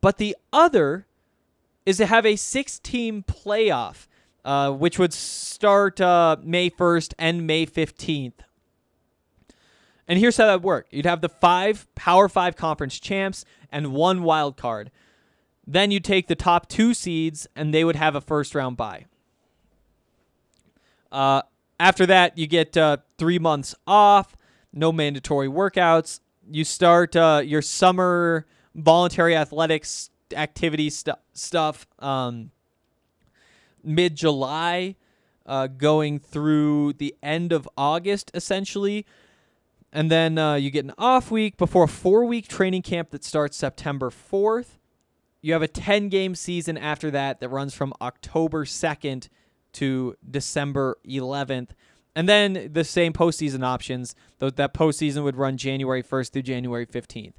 But 0.00 0.18
the 0.18 0.36
other 0.52 1.06
is 1.86 1.98
to 1.98 2.06
have 2.06 2.26
a 2.26 2.34
six 2.34 2.80
team 2.80 3.24
playoff, 3.26 4.08
uh, 4.44 4.72
which 4.72 4.98
would 4.98 5.12
start 5.12 6.00
uh, 6.00 6.36
May 6.42 6.68
1st 6.68 7.14
and 7.16 7.46
May 7.46 7.64
15th. 7.64 8.40
And 10.08 10.18
here's 10.18 10.36
how 10.36 10.46
that 10.46 10.54
would 10.54 10.64
work 10.64 10.88
you'd 10.90 11.06
have 11.06 11.20
the 11.20 11.28
five 11.28 11.86
Power 11.94 12.28
Five 12.28 12.56
conference 12.56 12.98
champs 12.98 13.44
and 13.70 13.92
one 13.92 14.24
wild 14.24 14.56
card. 14.56 14.90
Then 15.64 15.92
you 15.92 16.00
take 16.00 16.26
the 16.26 16.34
top 16.34 16.68
two 16.68 16.92
seeds, 16.92 17.46
and 17.54 17.72
they 17.72 17.84
would 17.84 17.94
have 17.94 18.16
a 18.16 18.20
first 18.20 18.52
round 18.52 18.76
bye. 18.76 19.06
Uh, 21.12 21.42
after 21.78 22.06
that, 22.06 22.38
you 22.38 22.46
get 22.46 22.76
uh, 22.76 22.96
three 23.18 23.38
months 23.38 23.74
off, 23.86 24.34
no 24.72 24.90
mandatory 24.90 25.48
workouts. 25.48 26.20
You 26.50 26.64
start 26.64 27.14
uh, 27.14 27.42
your 27.44 27.62
summer 27.62 28.46
voluntary 28.74 29.36
athletics 29.36 30.10
activity 30.34 30.88
stu- 30.88 31.12
stuff 31.34 31.86
um, 31.98 32.50
mid 33.84 34.16
July, 34.16 34.96
uh, 35.44 35.66
going 35.66 36.18
through 36.18 36.94
the 36.94 37.14
end 37.22 37.52
of 37.52 37.68
August, 37.76 38.30
essentially. 38.32 39.04
And 39.92 40.10
then 40.10 40.38
uh, 40.38 40.54
you 40.54 40.70
get 40.70 40.86
an 40.86 40.94
off 40.96 41.30
week 41.30 41.58
before 41.58 41.84
a 41.84 41.88
four 41.88 42.24
week 42.24 42.48
training 42.48 42.82
camp 42.82 43.10
that 43.10 43.22
starts 43.22 43.56
September 43.58 44.10
4th. 44.10 44.78
You 45.42 45.52
have 45.52 45.62
a 45.62 45.68
10 45.68 46.08
game 46.08 46.34
season 46.34 46.78
after 46.78 47.10
that 47.10 47.40
that 47.40 47.50
runs 47.50 47.74
from 47.74 47.92
October 48.00 48.64
2nd 48.64 49.28
to 49.74 50.16
December 50.28 50.98
11th. 51.06 51.70
And 52.14 52.28
then 52.28 52.70
the 52.72 52.84
same 52.84 53.12
postseason 53.12 53.64
options. 53.64 54.14
Though 54.38 54.50
that 54.50 54.74
postseason 54.74 55.24
would 55.24 55.36
run 55.36 55.56
January 55.56 56.02
1st 56.02 56.32
through 56.32 56.42
January 56.42 56.86
15th. 56.86 57.34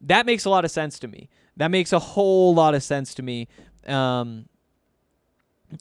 That 0.00 0.26
makes 0.26 0.44
a 0.44 0.50
lot 0.50 0.64
of 0.64 0.70
sense 0.70 0.98
to 1.00 1.08
me. 1.08 1.28
That 1.56 1.70
makes 1.70 1.92
a 1.92 1.98
whole 1.98 2.54
lot 2.54 2.74
of 2.74 2.82
sense 2.82 3.14
to 3.14 3.22
me. 3.22 3.48
Um, 3.86 4.48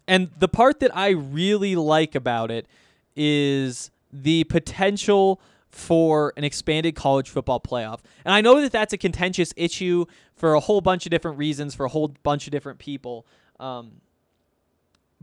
and 0.07 0.29
the 0.37 0.47
part 0.47 0.79
that 0.79 0.95
I 0.95 1.09
really 1.09 1.75
like 1.75 2.15
about 2.15 2.51
it 2.51 2.67
is 3.15 3.91
the 4.11 4.43
potential 4.45 5.39
for 5.69 6.33
an 6.37 6.43
expanded 6.43 6.95
college 6.95 7.29
football 7.29 7.59
playoff. 7.59 7.99
And 8.25 8.33
I 8.33 8.41
know 8.41 8.61
that 8.61 8.71
that's 8.71 8.93
a 8.93 8.97
contentious 8.97 9.53
issue 9.55 10.05
for 10.35 10.53
a 10.53 10.59
whole 10.59 10.81
bunch 10.81 11.05
of 11.05 11.09
different 11.11 11.37
reasons 11.37 11.75
for 11.75 11.85
a 11.85 11.89
whole 11.89 12.13
bunch 12.23 12.47
of 12.47 12.51
different 12.51 12.79
people. 12.79 13.25
Um, 13.59 14.01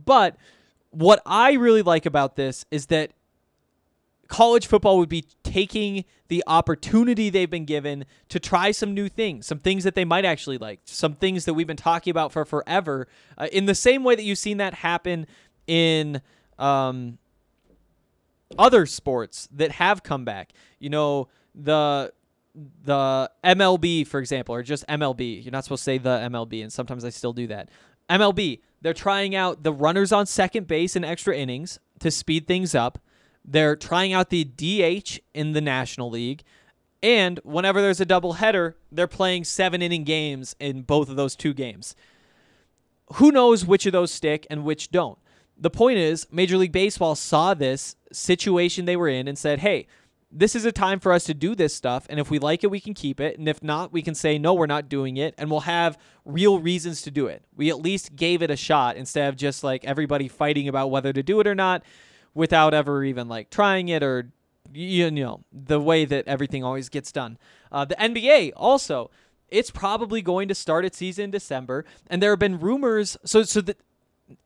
but 0.03 0.37
what 0.95 1.20
I 1.26 1.53
really 1.53 1.82
like 1.82 2.07
about 2.07 2.36
this 2.36 2.64
is 2.70 2.86
that 2.86 3.12
college 4.28 4.66
football 4.66 4.99
would 4.99 5.09
be 5.09 5.24
taking 5.42 6.05
the 6.28 6.42
opportunity 6.47 7.30
they've 7.30 7.51
been 7.51 7.64
given 7.64 8.05
to 8.28 8.40
try 8.40 8.70
some 8.70 8.95
new 8.95 9.09
things, 9.09 9.47
some 9.47 9.59
things 9.59 9.84
that 9.84 9.95
they 9.95 10.05
might 10.05 10.24
actually 10.24 10.59
like, 10.59 10.80
some 10.84 11.14
things 11.14 11.45
that 11.45 11.55
we've 11.55 11.66
been 11.66 11.76
talking 11.76 12.11
about 12.11 12.32
for 12.32 12.45
forever, 12.45 13.09
uh, 13.36 13.49
in 13.53 13.66
the 13.66 13.74
same 13.74 14.05
way 14.05 14.14
that 14.14 14.22
you've 14.22 14.38
seen 14.38 14.57
that 14.59 14.74
happen 14.74 15.26
in 15.66 16.20
um, 16.59 17.18
other 18.59 18.86
sports 18.86 19.49
that 19.53 19.72
have 19.72 20.03
come 20.03 20.24
back. 20.24 20.53
You 20.78 20.90
know, 20.90 21.28
the 21.55 22.12
the 22.84 23.30
MLB, 23.42 24.07
for 24.07 24.20
example, 24.20 24.55
or 24.55 24.62
just 24.62 24.86
MLB. 24.86 25.45
You're 25.45 25.53
not 25.53 25.64
supposed 25.64 25.80
to 25.80 25.84
say 25.84 25.99
the 25.99 26.18
MLB, 26.30 26.62
and 26.62 26.72
sometimes 26.72 27.05
I 27.05 27.11
still 27.11 27.32
do 27.32 27.49
that. 27.49 27.68
MLB, 28.09 28.61
they're 28.85 28.93
trying 28.93 29.35
out 29.35 29.62
the 29.62 29.72
runners 29.72 30.12
on 30.12 30.26
second 30.26 30.66
base 30.66 30.95
in 30.95 31.05
extra 31.05 31.35
innings 31.35 31.78
to 32.01 32.11
speed 32.11 32.47
things 32.47 32.74
up. 32.74 32.99
They're 33.43 33.76
trying 33.76 34.12
out 34.12 34.28
the 34.28 34.45
DH 34.45 35.20
in 35.32 35.53
the 35.55 35.62
National 35.62 36.11
League. 36.11 36.43
And 37.03 37.41
whenever 37.45 37.80
there's 37.80 38.03
a 38.03 38.07
doubleheader, 38.07 38.74
they're 38.93 39.07
playing 39.07 39.45
seven 39.45 39.80
inning 39.80 40.05
games 40.05 40.55
in 40.61 40.82
both 40.82 41.09
of 41.09 41.16
those 41.16 41.35
two 41.35 41.55
games. 41.55 41.97
Who 43.14 43.32
knows 43.32 43.64
which 43.64 43.87
of 43.87 43.93
those 43.93 44.11
stick 44.11 44.47
and 44.51 44.64
which 44.64 44.91
don't? 44.91 45.18
The 45.57 45.70
point 45.70 45.97
is, 45.97 46.26
Major 46.30 46.59
League 46.59 46.70
Baseball 46.70 47.14
saw 47.14 47.55
this 47.55 47.97
situation 48.12 48.85
they 48.85 48.97
were 48.97 49.09
in 49.09 49.28
and 49.28 49.39
said, 49.39 49.61
hey, 49.61 49.87
this 50.37 50.57
is 50.57 50.64
a 50.64 50.72
time 50.72 50.99
for 50.99 51.12
us 51.12 51.24
to 51.24 51.35
do 51.35 51.55
this 51.55 51.74
stuff. 51.74 52.07
And 52.11 52.18
if 52.18 52.28
we 52.28 52.41
like 52.41 52.64
it, 52.64 52.70
we 52.70 52.80
can 52.80 52.93
keep 52.93 53.20
it. 53.20 53.39
And 53.39 53.49
if 53.49 53.62
not, 53.62 53.93
we 53.93 54.03
can 54.03 54.14
say, 54.14 54.37
no, 54.37 54.53
we're 54.53 54.66
not 54.66 54.89
doing 54.89 55.16
it. 55.16 55.35
And 55.39 55.49
we'll 55.49 55.61
have 55.61 55.97
real 56.24 56.59
reasons 56.59 57.03
to 57.03 57.11
do 57.12 57.28
it. 57.28 57.45
We 57.57 57.70
at 57.70 57.80
least 57.80 58.16
gave 58.16 58.43
it 58.43 58.51
a 58.51 58.57
shot 58.57 58.97
instead 58.97 59.28
of 59.28 59.37
just 59.37 59.62
like 59.62 59.85
everybody 59.85 60.26
fighting 60.26 60.66
about 60.66 60.91
whether 60.91 61.12
to 61.12 61.22
do 61.22 61.39
it 61.39 61.47
or 61.47 61.55
not 61.55 61.85
without 62.35 62.74
ever 62.74 63.05
even 63.05 63.28
like 63.28 63.49
trying 63.49 63.89
it 63.89 64.03
or, 64.03 64.32
you 64.72 65.09
know, 65.11 65.45
the 65.53 65.80
way 65.80 66.05
that 66.05 66.26
everything 66.26 66.64
always 66.64 66.89
gets 66.89 67.12
done. 67.12 67.39
Uh, 67.70 67.85
the 67.85 67.97
NBA 67.97 68.53
also. 68.57 69.11
It's 69.51 69.70
probably 69.70 70.20
going 70.20 70.49
to 70.49 70.55
start 70.55 70.85
its 70.85 70.99
season 70.99 71.24
in 71.24 71.30
December, 71.30 71.85
and 72.09 72.20
there 72.20 72.30
have 72.30 72.41
been 72.41 72.59
rumors. 72.59 73.16
So, 73.24 73.45
so 73.45 73.61
the 73.61 73.76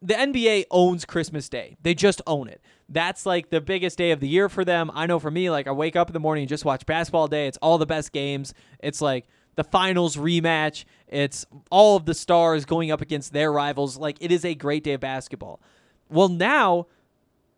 the 0.02 0.14
NBA 0.14 0.64
owns 0.70 1.04
Christmas 1.04 1.48
Day. 1.48 1.76
They 1.82 1.94
just 1.94 2.20
own 2.26 2.48
it. 2.48 2.60
That's 2.88 3.26
like 3.26 3.50
the 3.50 3.60
biggest 3.60 3.98
day 3.98 4.12
of 4.12 4.20
the 4.20 4.28
year 4.28 4.48
for 4.48 4.64
them. 4.64 4.90
I 4.94 5.06
know 5.06 5.18
for 5.18 5.30
me, 5.30 5.50
like 5.50 5.66
I 5.66 5.72
wake 5.72 5.96
up 5.96 6.08
in 6.08 6.14
the 6.14 6.20
morning 6.20 6.42
and 6.42 6.48
just 6.48 6.64
watch 6.64 6.86
basketball 6.86 7.28
day. 7.28 7.46
It's 7.46 7.58
all 7.58 7.76
the 7.78 7.86
best 7.86 8.12
games. 8.12 8.54
It's 8.80 9.00
like 9.00 9.26
the 9.56 9.64
finals 9.64 10.16
rematch. 10.16 10.84
It's 11.06 11.44
all 11.70 11.96
of 11.96 12.06
the 12.06 12.14
stars 12.14 12.64
going 12.64 12.90
up 12.90 13.00
against 13.00 13.32
their 13.32 13.52
rivals. 13.52 13.98
Like 13.98 14.16
it 14.20 14.32
is 14.32 14.44
a 14.44 14.54
great 14.54 14.84
day 14.84 14.94
of 14.94 15.00
basketball. 15.00 15.60
Well, 16.08 16.28
now 16.28 16.86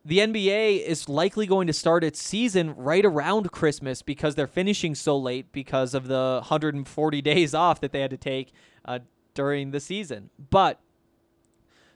the 0.04 0.18
NBA 0.18 0.84
is 0.84 1.08
likely 1.08 1.46
going 1.46 1.66
to 1.66 1.72
start 1.72 2.02
its 2.02 2.20
season 2.22 2.74
right 2.74 3.04
around 3.04 3.52
Christmas 3.52 4.02
because 4.02 4.34
they're 4.34 4.46
finishing 4.46 4.94
so 4.94 5.16
late 5.16 5.52
because 5.52 5.94
of 5.94 6.08
the 6.08 6.38
140 6.40 7.22
days 7.22 7.54
off 7.54 7.80
that 7.80 7.92
they 7.92 8.00
had 8.00 8.10
to 8.10 8.16
take 8.16 8.52
uh, 8.84 9.00
during 9.34 9.70
the 9.70 9.80
season. 9.80 10.30
But 10.50 10.80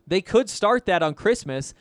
they 0.06 0.20
could 0.20 0.50
start 0.50 0.84
that 0.86 1.02
on 1.02 1.14
Christmas. 1.14 1.72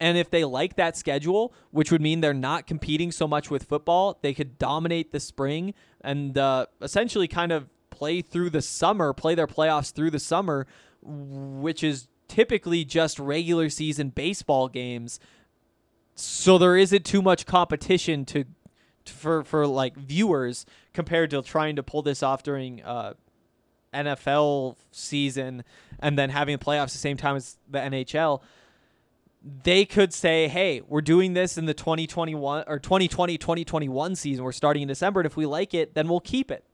And 0.00 0.16
if 0.16 0.30
they 0.30 0.44
like 0.44 0.76
that 0.76 0.96
schedule, 0.96 1.52
which 1.70 1.90
would 1.90 2.00
mean 2.00 2.20
they're 2.20 2.32
not 2.34 2.66
competing 2.66 3.10
so 3.10 3.26
much 3.26 3.50
with 3.50 3.64
football, 3.64 4.18
they 4.22 4.32
could 4.32 4.58
dominate 4.58 5.10
the 5.10 5.20
spring 5.20 5.74
and 6.00 6.38
uh, 6.38 6.66
essentially 6.80 7.26
kind 7.26 7.50
of 7.50 7.68
play 7.90 8.22
through 8.22 8.50
the 8.50 8.62
summer, 8.62 9.12
play 9.12 9.34
their 9.34 9.48
playoffs 9.48 9.92
through 9.92 10.10
the 10.10 10.20
summer, 10.20 10.66
which 11.02 11.82
is 11.82 12.06
typically 12.28 12.84
just 12.84 13.18
regular 13.18 13.68
season 13.68 14.10
baseball 14.10 14.68
games. 14.68 15.18
So 16.14 16.58
there 16.58 16.76
isn't 16.76 17.04
too 17.04 17.22
much 17.22 17.46
competition 17.46 18.24
to 18.26 18.44
for 19.04 19.42
for 19.42 19.66
like 19.66 19.96
viewers 19.96 20.66
compared 20.92 21.30
to 21.30 21.42
trying 21.42 21.76
to 21.76 21.82
pull 21.82 22.02
this 22.02 22.22
off 22.22 22.42
during 22.42 22.82
uh, 22.82 23.14
NFL 23.94 24.76
season 24.92 25.64
and 25.98 26.18
then 26.18 26.30
having 26.30 26.58
playoffs 26.58 26.92
the 26.92 26.98
same 26.98 27.16
time 27.16 27.36
as 27.36 27.56
the 27.68 27.78
NHL, 27.78 28.42
they 29.62 29.84
could 29.84 30.12
say, 30.12 30.48
hey, 30.48 30.82
we're 30.86 31.00
doing 31.00 31.32
this 31.32 31.56
in 31.56 31.66
the 31.66 31.74
2021 31.74 32.64
or 32.66 32.78
2020 32.78 33.38
2021 33.38 34.16
season. 34.16 34.44
We're 34.44 34.52
starting 34.52 34.82
in 34.82 34.88
December. 34.88 35.20
And 35.20 35.26
if 35.26 35.36
we 35.36 35.46
like 35.46 35.74
it, 35.74 35.94
then 35.94 36.08
we'll 36.08 36.20
keep 36.20 36.50
it. 36.50 36.64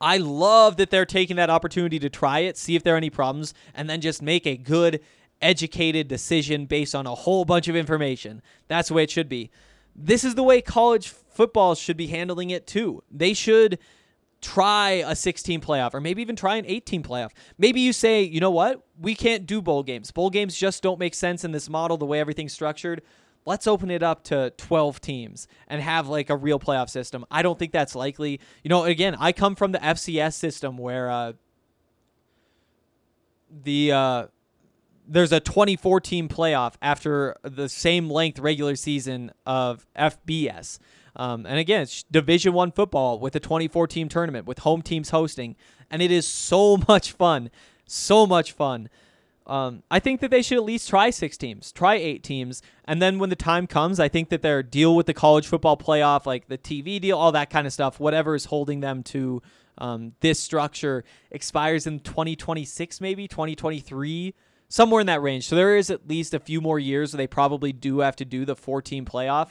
I 0.00 0.18
love 0.18 0.76
that 0.76 0.90
they're 0.90 1.06
taking 1.06 1.36
that 1.36 1.50
opportunity 1.50 1.98
to 1.98 2.10
try 2.10 2.40
it, 2.40 2.56
see 2.56 2.76
if 2.76 2.82
there 2.82 2.94
are 2.94 2.98
any 2.98 3.10
problems, 3.10 3.54
and 3.74 3.88
then 3.88 4.00
just 4.00 4.20
make 4.20 4.46
a 4.46 4.56
good, 4.56 5.00
educated 5.40 6.08
decision 6.08 6.66
based 6.66 6.94
on 6.94 7.06
a 7.06 7.14
whole 7.14 7.44
bunch 7.44 7.68
of 7.68 7.76
information. 7.76 8.42
That's 8.68 8.88
the 8.88 8.94
way 8.94 9.04
it 9.04 9.10
should 9.10 9.28
be. 9.28 9.50
This 9.94 10.22
is 10.24 10.34
the 10.34 10.42
way 10.42 10.60
college 10.60 11.08
football 11.08 11.74
should 11.74 11.96
be 11.96 12.08
handling 12.08 12.50
it 12.50 12.66
too. 12.66 13.02
They 13.10 13.32
should 13.32 13.78
try 14.46 15.02
a 15.04 15.16
16 15.16 15.60
playoff 15.60 15.92
or 15.92 16.00
maybe 16.00 16.22
even 16.22 16.36
try 16.36 16.54
an 16.54 16.64
18 16.66 17.02
playoff. 17.02 17.30
Maybe 17.58 17.80
you 17.80 17.92
say, 17.92 18.22
you 18.22 18.38
know 18.38 18.52
what? 18.52 18.80
We 18.96 19.16
can't 19.16 19.44
do 19.44 19.60
bowl 19.60 19.82
games. 19.82 20.12
Bowl 20.12 20.30
games 20.30 20.56
just 20.56 20.84
don't 20.84 21.00
make 21.00 21.14
sense 21.14 21.42
in 21.44 21.50
this 21.50 21.68
model, 21.68 21.96
the 21.96 22.06
way 22.06 22.20
everything's 22.20 22.52
structured. 22.52 23.02
Let's 23.44 23.66
open 23.66 23.90
it 23.90 24.04
up 24.04 24.22
to 24.24 24.52
12 24.56 25.00
teams 25.00 25.48
and 25.66 25.82
have 25.82 26.06
like 26.06 26.30
a 26.30 26.36
real 26.36 26.60
playoff 26.60 26.90
system. 26.90 27.24
I 27.28 27.42
don't 27.42 27.58
think 27.58 27.72
that's 27.72 27.96
likely. 27.96 28.38
You 28.62 28.68
know, 28.68 28.84
again, 28.84 29.16
I 29.18 29.32
come 29.32 29.56
from 29.56 29.72
the 29.72 29.78
FCS 29.78 30.34
system 30.34 30.78
where 30.78 31.10
uh, 31.10 31.32
the 33.50 33.92
uh, 33.92 34.26
there's 35.08 35.32
a 35.32 35.40
24 35.40 36.00
team 36.00 36.28
playoff 36.28 36.74
after 36.80 37.36
the 37.42 37.68
same 37.68 38.08
length 38.08 38.38
regular 38.38 38.76
season 38.76 39.32
of 39.44 39.86
FBS. 39.98 40.78
Um, 41.16 41.46
and 41.46 41.58
again, 41.58 41.82
it's 41.82 42.02
Division 42.04 42.52
One 42.52 42.70
football 42.70 43.18
with 43.18 43.34
a 43.34 43.40
24 43.40 43.86
team 43.86 44.08
tournament 44.08 44.46
with 44.46 44.60
home 44.60 44.82
teams 44.82 45.10
hosting, 45.10 45.56
and 45.90 46.02
it 46.02 46.10
is 46.10 46.28
so 46.28 46.76
much 46.88 47.12
fun, 47.12 47.50
so 47.86 48.26
much 48.26 48.52
fun. 48.52 48.88
Um, 49.46 49.84
I 49.90 50.00
think 50.00 50.20
that 50.20 50.30
they 50.32 50.42
should 50.42 50.58
at 50.58 50.64
least 50.64 50.88
try 50.88 51.10
six 51.10 51.36
teams, 51.36 51.70
try 51.70 51.94
eight 51.94 52.24
teams, 52.24 52.62
and 52.84 53.00
then 53.00 53.18
when 53.18 53.30
the 53.30 53.36
time 53.36 53.66
comes, 53.66 54.00
I 54.00 54.08
think 54.08 54.28
that 54.30 54.42
their 54.42 54.62
deal 54.62 54.94
with 54.96 55.06
the 55.06 55.14
college 55.14 55.46
football 55.46 55.76
playoff, 55.76 56.26
like 56.26 56.48
the 56.48 56.58
TV 56.58 57.00
deal, 57.00 57.16
all 57.16 57.32
that 57.32 57.48
kind 57.48 57.66
of 57.66 57.72
stuff, 57.72 58.00
whatever 58.00 58.34
is 58.34 58.46
holding 58.46 58.80
them 58.80 59.04
to 59.04 59.40
um, 59.78 60.14
this 60.20 60.40
structure, 60.40 61.04
expires 61.30 61.86
in 61.86 62.00
2026, 62.00 63.00
maybe 63.00 63.28
2023, 63.28 64.34
somewhere 64.68 65.00
in 65.00 65.06
that 65.06 65.22
range. 65.22 65.46
So 65.46 65.54
there 65.54 65.76
is 65.76 65.90
at 65.90 66.08
least 66.08 66.34
a 66.34 66.40
few 66.40 66.60
more 66.60 66.80
years 66.80 67.12
where 67.12 67.18
they 67.18 67.28
probably 67.28 67.72
do 67.72 68.00
have 68.00 68.16
to 68.16 68.24
do 68.24 68.44
the 68.44 68.56
four 68.56 68.82
team 68.82 69.04
playoff. 69.04 69.50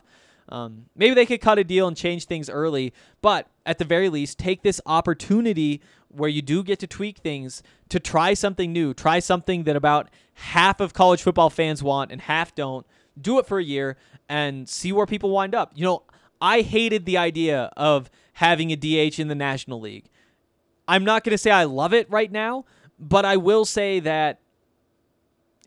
Um, 0.49 0.85
maybe 0.95 1.15
they 1.15 1.25
could 1.25 1.41
cut 1.41 1.57
a 1.57 1.63
deal 1.63 1.87
and 1.87 1.97
change 1.97 2.25
things 2.25 2.49
early, 2.49 2.93
but 3.21 3.47
at 3.65 3.79
the 3.79 3.85
very 3.85 4.09
least, 4.09 4.37
take 4.37 4.61
this 4.61 4.79
opportunity 4.85 5.81
where 6.09 6.29
you 6.29 6.41
do 6.41 6.63
get 6.63 6.79
to 6.79 6.87
tweak 6.87 7.17
things 7.17 7.63
to 7.89 7.99
try 7.99 8.33
something 8.33 8.71
new, 8.71 8.93
try 8.93 9.19
something 9.19 9.63
that 9.63 9.75
about 9.75 10.09
half 10.35 10.79
of 10.79 10.93
college 10.93 11.21
football 11.21 11.49
fans 11.49 11.81
want 11.81 12.11
and 12.11 12.21
half 12.21 12.53
don't. 12.55 12.85
Do 13.19 13.39
it 13.39 13.45
for 13.45 13.59
a 13.59 13.63
year 13.63 13.97
and 14.29 14.67
see 14.67 14.91
where 14.91 15.05
people 15.05 15.29
wind 15.31 15.55
up. 15.55 15.71
You 15.73 15.85
know, 15.85 16.03
I 16.41 16.61
hated 16.61 17.05
the 17.05 17.17
idea 17.17 17.71
of 17.77 18.09
having 18.33 18.71
a 18.71 18.75
DH 18.75 19.19
in 19.19 19.29
the 19.29 19.35
National 19.35 19.79
League. 19.79 20.09
I'm 20.87 21.03
not 21.03 21.23
going 21.23 21.31
to 21.31 21.37
say 21.37 21.51
I 21.51 21.63
love 21.63 21.93
it 21.93 22.09
right 22.09 22.31
now, 22.31 22.65
but 22.99 23.25
I 23.25 23.37
will 23.37 23.65
say 23.65 23.99
that 24.01 24.39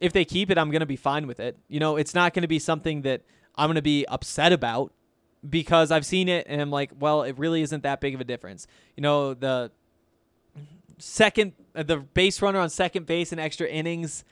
if 0.00 0.12
they 0.12 0.24
keep 0.24 0.50
it, 0.50 0.58
I'm 0.58 0.70
going 0.70 0.80
to 0.80 0.86
be 0.86 0.96
fine 0.96 1.26
with 1.26 1.40
it. 1.40 1.56
You 1.68 1.80
know, 1.80 1.96
it's 1.96 2.14
not 2.14 2.34
going 2.34 2.42
to 2.42 2.48
be 2.48 2.58
something 2.58 3.02
that 3.02 3.22
I'm 3.58 3.66
going 3.66 3.74
to 3.74 3.82
be 3.82 4.06
upset 4.06 4.52
about 4.52 4.92
because 5.48 5.90
I've 5.90 6.06
seen 6.06 6.28
it 6.28 6.46
and 6.48 6.60
I'm 6.60 6.70
like, 6.70 6.90
well, 6.98 7.22
it 7.22 7.38
really 7.38 7.62
isn't 7.62 7.82
that 7.82 8.00
big 8.00 8.14
of 8.14 8.20
a 8.20 8.24
difference. 8.24 8.66
You 8.96 9.02
know, 9.02 9.34
the 9.34 9.70
second, 10.98 11.52
uh, 11.74 11.82
the 11.82 11.98
base 11.98 12.40
runner 12.40 12.58
on 12.58 12.70
second 12.70 13.06
base 13.06 13.32
in 13.32 13.38
extra 13.38 13.66
innings. 13.66 14.24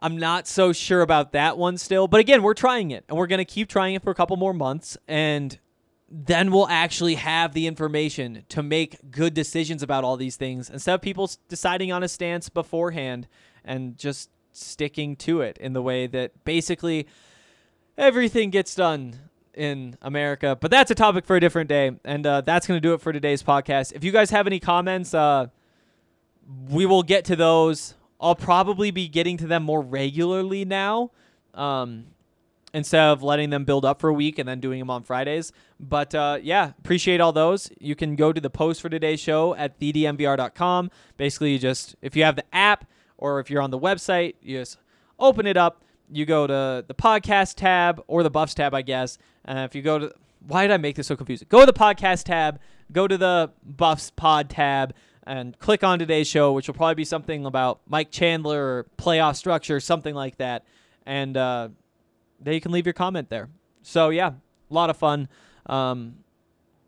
I'm 0.00 0.18
not 0.18 0.48
so 0.48 0.72
sure 0.72 1.00
about 1.00 1.32
that 1.32 1.56
one 1.56 1.78
still. 1.78 2.08
But 2.08 2.20
again, 2.20 2.42
we're 2.42 2.54
trying 2.54 2.90
it 2.90 3.04
and 3.08 3.16
we're 3.16 3.28
going 3.28 3.38
to 3.38 3.44
keep 3.44 3.68
trying 3.68 3.94
it 3.94 4.02
for 4.02 4.10
a 4.10 4.14
couple 4.14 4.36
more 4.36 4.52
months. 4.52 4.96
And 5.06 5.58
then 6.10 6.50
we'll 6.50 6.68
actually 6.68 7.14
have 7.14 7.54
the 7.54 7.66
information 7.66 8.44
to 8.50 8.62
make 8.62 9.10
good 9.10 9.32
decisions 9.32 9.82
about 9.82 10.04
all 10.04 10.16
these 10.16 10.36
things 10.36 10.68
instead 10.68 10.94
of 10.94 11.00
people 11.00 11.30
deciding 11.48 11.92
on 11.92 12.02
a 12.02 12.08
stance 12.08 12.48
beforehand 12.48 13.28
and 13.64 13.96
just 13.96 14.28
sticking 14.52 15.16
to 15.16 15.40
it 15.40 15.56
in 15.58 15.72
the 15.72 15.80
way 15.80 16.06
that 16.06 16.44
basically 16.44 17.06
everything 17.96 18.50
gets 18.50 18.74
done 18.74 19.18
in 19.54 19.96
America. 20.02 20.56
But 20.60 20.70
that's 20.70 20.90
a 20.90 20.94
topic 20.94 21.24
for 21.24 21.36
a 21.36 21.40
different 21.40 21.68
day. 21.68 21.92
And 22.04 22.26
uh, 22.26 22.40
that's 22.40 22.66
going 22.66 22.76
to 22.76 22.80
do 22.80 22.94
it 22.94 23.00
for 23.00 23.12
today's 23.12 23.42
podcast. 23.42 23.92
If 23.94 24.04
you 24.04 24.12
guys 24.12 24.30
have 24.30 24.46
any 24.46 24.60
comments, 24.60 25.14
uh, 25.14 25.46
we 26.68 26.86
will 26.86 27.02
get 27.02 27.24
to 27.26 27.36
those. 27.36 27.94
I'll 28.20 28.34
probably 28.34 28.90
be 28.90 29.08
getting 29.08 29.36
to 29.38 29.46
them 29.46 29.62
more 29.62 29.80
regularly 29.80 30.64
now. 30.64 31.10
Um, 31.54 32.06
instead 32.74 33.02
of 33.02 33.22
letting 33.22 33.50
them 33.50 33.64
build 33.64 33.84
up 33.84 34.00
for 34.00 34.08
a 34.08 34.14
week 34.14 34.38
and 34.38 34.48
then 34.48 34.60
doing 34.60 34.78
them 34.78 34.90
on 34.90 35.02
Fridays. 35.02 35.52
But 35.78 36.14
uh, 36.14 36.38
yeah, 36.42 36.72
appreciate 36.78 37.20
all 37.20 37.32
those. 37.32 37.70
You 37.78 37.94
can 37.94 38.16
go 38.16 38.32
to 38.32 38.40
the 38.40 38.50
post 38.50 38.80
for 38.80 38.88
today's 38.88 39.20
show 39.20 39.54
at 39.54 39.78
thednvr.com. 39.78 40.90
Basically, 41.16 41.52
you 41.52 41.58
just 41.58 41.96
if 42.02 42.16
you 42.16 42.24
have 42.24 42.36
the 42.36 42.54
app 42.54 42.86
or 43.18 43.40
if 43.40 43.50
you're 43.50 43.62
on 43.62 43.70
the 43.70 43.78
website, 43.78 44.34
you 44.40 44.58
just 44.58 44.78
open 45.18 45.46
it 45.46 45.56
up. 45.56 45.84
You 46.12 46.26
go 46.26 46.46
to 46.46 46.84
the 46.86 46.94
podcast 46.94 47.54
tab 47.56 48.02
or 48.06 48.22
the 48.22 48.30
buffs 48.30 48.54
tab, 48.54 48.74
I 48.74 48.82
guess. 48.82 49.18
And 49.44 49.58
if 49.60 49.74
you 49.74 49.82
go 49.82 49.98
to 49.98 50.12
why 50.46 50.62
did 50.62 50.72
I 50.72 50.76
make 50.76 50.96
this 50.96 51.06
so 51.06 51.16
confusing? 51.16 51.46
Go 51.48 51.60
to 51.60 51.66
the 51.66 51.72
podcast 51.72 52.24
tab, 52.24 52.60
go 52.90 53.06
to 53.06 53.16
the 53.16 53.52
buffs 53.64 54.10
pod 54.10 54.50
tab, 54.50 54.94
and 55.24 55.58
click 55.58 55.84
on 55.84 55.98
today's 55.98 56.26
show, 56.26 56.52
which 56.52 56.66
will 56.66 56.74
probably 56.74 56.96
be 56.96 57.04
something 57.04 57.46
about 57.46 57.80
Mike 57.86 58.10
Chandler 58.10 58.60
or 58.60 58.86
playoff 58.98 59.36
structure, 59.36 59.78
something 59.78 60.14
like 60.14 60.36
that. 60.38 60.64
And 61.06 61.36
uh, 61.36 61.68
there 62.40 62.54
you 62.54 62.60
can 62.60 62.72
leave 62.72 62.86
your 62.86 62.92
comment 62.92 63.30
there. 63.30 63.48
So 63.82 64.08
yeah, 64.10 64.28
a 64.28 64.74
lot 64.74 64.90
of 64.90 64.96
fun. 64.96 65.28
Um, 65.66 66.16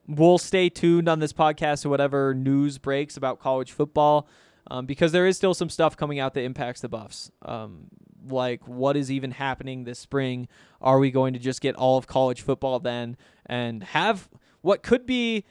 we'll 0.09 0.39
stay 0.39 0.68
tuned 0.68 1.09
on 1.09 1.20
this 1.20 1.33
podcast 1.33 1.83
to 1.83 1.89
whatever 1.89 2.35
news 2.35 2.79
breaks 2.79 3.16
about 3.16 3.39
college 3.39 3.70
football 3.70 4.27
um, 4.68 4.86
because 4.86 5.12
there 5.12 5.26
is 5.26 5.36
still 5.36 5.54
some 5.54 5.68
stuff 5.68 5.96
coming 5.96 6.18
out 6.18 6.34
that 6.34 6.42
impacts 6.42 6.80
the 6.80 6.88
buffs. 6.88 7.30
Um, 7.42 7.88
like 8.28 8.66
what 8.66 8.96
is 8.96 9.10
even 9.10 9.32
happening 9.32 9.84
this 9.84 9.98
spring? 9.98 10.48
Are 10.80 10.98
we 10.98 11.10
going 11.10 11.34
to 11.34 11.38
just 11.38 11.60
get 11.60 11.74
all 11.74 11.98
of 11.98 12.06
college 12.06 12.40
football 12.40 12.78
then 12.78 13.16
and 13.46 13.82
have 13.82 14.28
what 14.62 14.82
could 14.82 15.04
be 15.06 15.44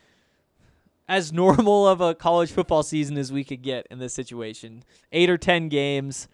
as 1.08 1.32
normal 1.34 1.88
of 1.88 2.02
a 2.02 2.16
college 2.16 2.52
football 2.52 2.84
season 2.84 3.18
as 3.18 3.32
we 3.32 3.44
could 3.44 3.62
get 3.62 3.88
in 3.92 4.00
this 4.00 4.14
situation? 4.14 4.84
Eight 5.12 5.30
or 5.30 5.38
ten 5.38 5.70
games, 5.70 6.28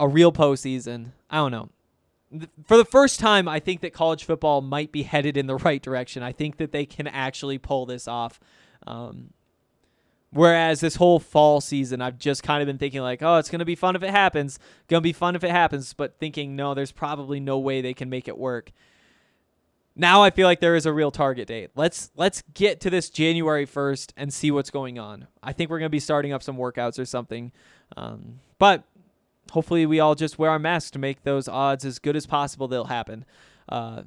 a 0.00 0.08
real 0.08 0.32
postseason. 0.32 1.12
I 1.30 1.36
don't 1.36 1.52
know 1.52 1.68
for 2.64 2.76
the 2.76 2.84
first 2.84 3.20
time, 3.20 3.46
I 3.48 3.60
think 3.60 3.80
that 3.80 3.92
college 3.92 4.24
football 4.24 4.60
might 4.60 4.92
be 4.92 5.02
headed 5.02 5.36
in 5.36 5.46
the 5.46 5.56
right 5.64 5.82
direction. 5.82 6.22
I 6.22 6.32
think 6.32 6.56
that 6.58 6.72
they 6.72 6.86
can 6.86 7.06
actually 7.06 7.58
pull 7.58 7.86
this 7.86 8.08
off. 8.08 8.40
Um, 8.86 9.32
whereas 10.32 10.80
this 10.80 10.96
whole 10.96 11.18
fall 11.18 11.60
season, 11.60 12.00
I've 12.00 12.18
just 12.18 12.42
kind 12.42 12.62
of 12.62 12.66
been 12.66 12.78
thinking 12.78 13.00
like, 13.00 13.22
oh, 13.22 13.36
it's 13.36 13.50
gonna 13.50 13.64
be 13.64 13.74
fun 13.74 13.96
if 13.96 14.02
it 14.02 14.10
happens. 14.10 14.58
Gonna 14.88 15.00
be 15.00 15.12
fun 15.12 15.36
if 15.36 15.44
it 15.44 15.50
happens, 15.50 15.92
but 15.92 16.18
thinking 16.18 16.56
no, 16.56 16.74
there's 16.74 16.92
probably 16.92 17.40
no 17.40 17.58
way 17.58 17.80
they 17.80 17.94
can 17.94 18.10
make 18.10 18.28
it 18.28 18.38
work. 18.38 18.72
Now 19.94 20.22
I 20.22 20.30
feel 20.30 20.46
like 20.46 20.60
there 20.60 20.74
is 20.74 20.86
a 20.86 20.92
real 20.92 21.10
target 21.10 21.48
date. 21.48 21.70
Let's 21.76 22.10
let's 22.16 22.42
get 22.54 22.80
to 22.80 22.90
this 22.90 23.10
January 23.10 23.66
1st 23.66 24.12
and 24.16 24.32
see 24.32 24.50
what's 24.50 24.70
going 24.70 24.98
on. 24.98 25.28
I 25.42 25.52
think 25.52 25.70
we're 25.70 25.78
gonna 25.78 25.90
be 25.90 26.00
starting 26.00 26.32
up 26.32 26.42
some 26.42 26.56
workouts 26.56 26.98
or 26.98 27.04
something. 27.04 27.52
Um, 27.96 28.40
but 28.58 28.84
hopefully 29.50 29.84
we 29.84 30.00
all 30.00 30.14
just 30.14 30.38
wear 30.38 30.50
our 30.50 30.58
masks 30.58 30.90
to 30.92 30.98
make 30.98 31.24
those 31.24 31.46
odds 31.46 31.84
as 31.84 31.98
good 31.98 32.16
as 32.16 32.26
possible 32.26 32.68
they'll 32.68 32.84
happen. 32.84 33.24
Uh, 33.68 34.02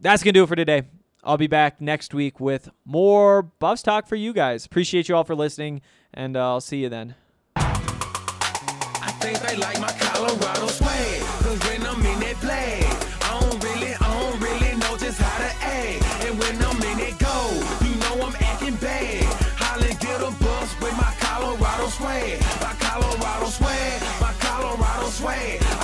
that's 0.00 0.22
to 0.22 0.32
do 0.32 0.44
it 0.44 0.46
for 0.46 0.56
today. 0.56 0.82
I'll 1.24 1.36
be 1.36 1.46
back 1.46 1.80
next 1.80 2.14
week 2.14 2.38
with 2.40 2.70
more 2.84 3.42
Buffs 3.42 3.82
talk 3.82 4.06
for 4.06 4.16
you 4.16 4.32
guys. 4.32 4.64
Appreciate 4.64 5.08
you 5.08 5.16
all 5.16 5.24
for 5.24 5.34
listening, 5.34 5.82
and 6.14 6.36
uh, 6.36 6.40
I'll 6.40 6.60
see 6.60 6.82
you 6.82 6.88
then. 6.88 7.14
I 7.56 9.12
think 9.20 9.38
they 9.40 9.56
like 9.56 9.80
my 9.80 9.92
Colorado. 9.98 10.66
Cause 10.66 11.60
when 11.68 11.82
I'm 11.86 12.00
in 12.00 12.22
I 12.22 13.40
don't 13.40 13.62
really, 13.62 13.94
I 13.94 14.20
don't 14.20 14.40
really 14.40 14.76
know 14.76 14.96
just 14.96 15.20
how 15.20 15.38
to 15.38 15.52
act. 15.64 16.24
And 16.26 16.38
when 16.38 16.56
I'm 16.64 16.82
in 16.82 16.98
you 16.98 17.94
know 18.00 18.26
I'm 18.26 18.36
acting 18.40 18.76
bad. 18.76 19.16
A 20.16 20.30
bus 20.42 20.80
with 20.80 20.96
my 20.96 21.12
Colorado. 21.20 21.86
My 22.60 22.72
Colorado 22.80 23.50
my 24.20 24.32
Colorado. 24.40 25.75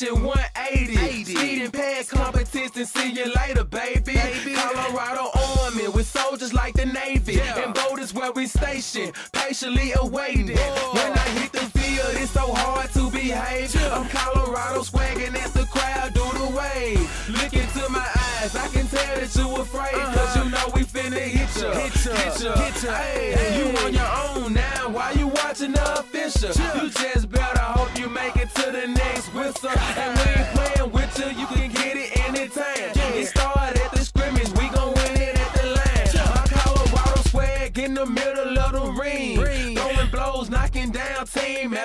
Pushing 0.00 0.24
180. 0.24 1.24
Speeding 1.24 1.70
past 1.70 2.10
competition, 2.10 2.86
see 2.86 3.12
you 3.12 3.32
later, 3.34 3.64
baby. 3.64 4.14
baby. 4.14 4.54
Colorado 4.54 5.30
Army 5.64 5.88
with 5.88 6.06
soldiers 6.06 6.54
like 6.54 6.74
the 6.74 6.86
Navy. 6.86 7.40
And 7.40 7.74
boat 7.74 7.98
is 7.98 8.14
where 8.14 8.32
we 8.32 8.46
station, 8.46 9.12
patiently 9.32 9.92
awaiting. 9.96 10.56
When 10.56 11.12
I 11.12 11.28
hit 11.38 11.52
the 11.52 11.78
field, 11.78 12.14
it's 12.22 12.30
so 12.30 12.52
hard 12.52 12.90
to 12.92 13.10
behave. 13.10 13.74
I'm 13.92 14.08
Colorado 14.08 14.82
swagging 14.82 15.34
as 15.36 15.52
the 15.52 15.66
crowd 15.66 16.14
do 16.14 16.24
the 16.38 16.46
wave. 16.56 17.28
Look 17.28 17.52
into 17.52 17.88
my 17.90 18.06
eyes, 18.40 18.56
I 18.56 18.68
can 18.68 18.86
tell 18.86 19.20
that 19.20 19.34
you 19.34 19.56
afraid. 19.56 19.94
Uh-huh. 19.94 20.14
Cause 20.14 20.36
you 20.36 20.50
know 20.50 20.70
we 20.74 20.82
finna 20.84 21.18
hit 21.18 21.62
ya. 21.62 21.72
Hit 21.72 22.04
ya, 22.04 22.12
hit 22.14 22.42
ya, 22.42 22.54
hit 22.56 22.82
ya. 22.82 22.92
Hey, 22.94 23.58
you 23.58 23.78
on 23.78 23.92
your 23.92 24.44
own 24.44 24.54
now, 24.54 24.88
why 24.88 25.12
you 25.12 25.28
watching 25.28 25.72
the 25.72 26.00
official? 26.00 26.48
You 26.48 26.90
just 26.90 27.29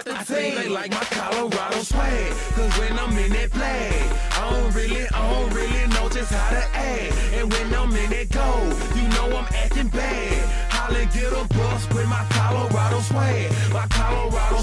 team 0.03 0.13
after 0.13 0.33
team. 0.33 0.55
They 0.55 0.69
like 0.69 0.91
my 0.91 1.05
Colorado 1.11 1.79
swag. 1.79 2.31
Cause 2.55 2.77
when 2.79 2.99
I'm 2.99 3.17
in 3.17 3.31
that 3.33 3.51
flag, 3.51 4.17
I 4.31 4.49
don't 4.49 4.75
really, 4.75 5.07
I 5.13 5.31
don't 5.31 5.53
really 5.53 5.87
know 5.93 6.09
just 6.09 6.31
how 6.31 6.49
to 6.49 6.63
act. 6.75 7.13
And 7.33 7.51
when 7.51 7.73
I'm 7.73 7.95
in 7.95 8.09
that 8.09 8.29
gold, 8.29 8.73
you 8.95 9.07
know 9.09 9.37
I'm 9.37 9.47
acting 9.53 9.87
bad. 9.89 10.71
Holla, 10.71 11.05
get 11.05 11.31
a 11.33 11.47
bus 11.53 11.87
with 11.93 12.07
my 12.07 12.25
Colorado 12.29 12.99
swag. 13.01 13.51
My 13.71 13.87
Colorado 13.87 14.54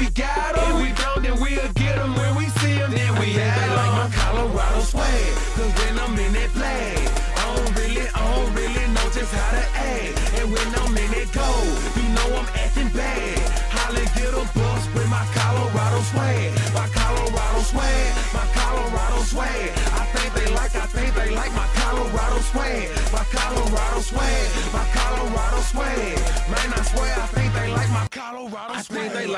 we 0.00 0.08
got 0.10 0.54
them. 0.56 0.64
If 0.64 0.76
we 0.80 0.88
don't, 0.96 1.22
then 1.22 1.36
we'll 1.40 1.72
get 1.76 1.94
them 1.96 2.14
when 2.16 2.32
we 2.36 2.46
see 2.60 2.74
them, 2.80 2.90
then 2.90 3.12
we 3.20 3.36
have 3.36 3.60
them. 3.60 3.76
like 3.76 3.92
my 4.00 4.08
Colorado 4.16 4.80
swag, 4.80 5.32
cause 5.56 5.72
when 5.78 5.94
I'm 6.00 6.16
in 6.18 6.32
that 6.32 6.50
flag, 6.56 6.96
I 7.36 7.44
don't 7.54 7.72
really, 7.76 8.06
I 8.08 8.20
don't 8.32 8.52
really 8.56 8.86
know 8.96 9.06
just 9.12 9.32
how 9.32 9.50
to 9.60 9.64
act. 9.76 10.14
And 10.40 10.46
when 10.52 10.68
I'm 10.80 10.96
in 10.96 11.10
that 11.16 11.28
gold, 11.36 11.76
you 12.00 12.06
know 12.16 12.28
I'm 12.40 12.48
acting 12.56 12.88
bad. 12.96 13.38
Holla, 13.76 14.04
get 14.16 14.32
a 14.32 14.44
bus 14.56 14.82
with 14.96 15.08
my 15.12 15.24
Colorado 15.36 16.00
swag. 16.10 16.48
My 16.72 16.86
Colorado 16.96 17.60
swag, 17.60 18.08
my 18.32 18.46
Colorado 18.56 19.20
swag. 19.28 19.68
I 20.00 20.04
think 20.16 20.28
they 20.32 20.48
like, 20.56 20.74
I 20.74 20.86
think 20.96 21.14
they 21.14 21.30
like 21.30 21.52
my 21.52 21.68
Colorado 21.76 22.40
swag. 22.50 22.99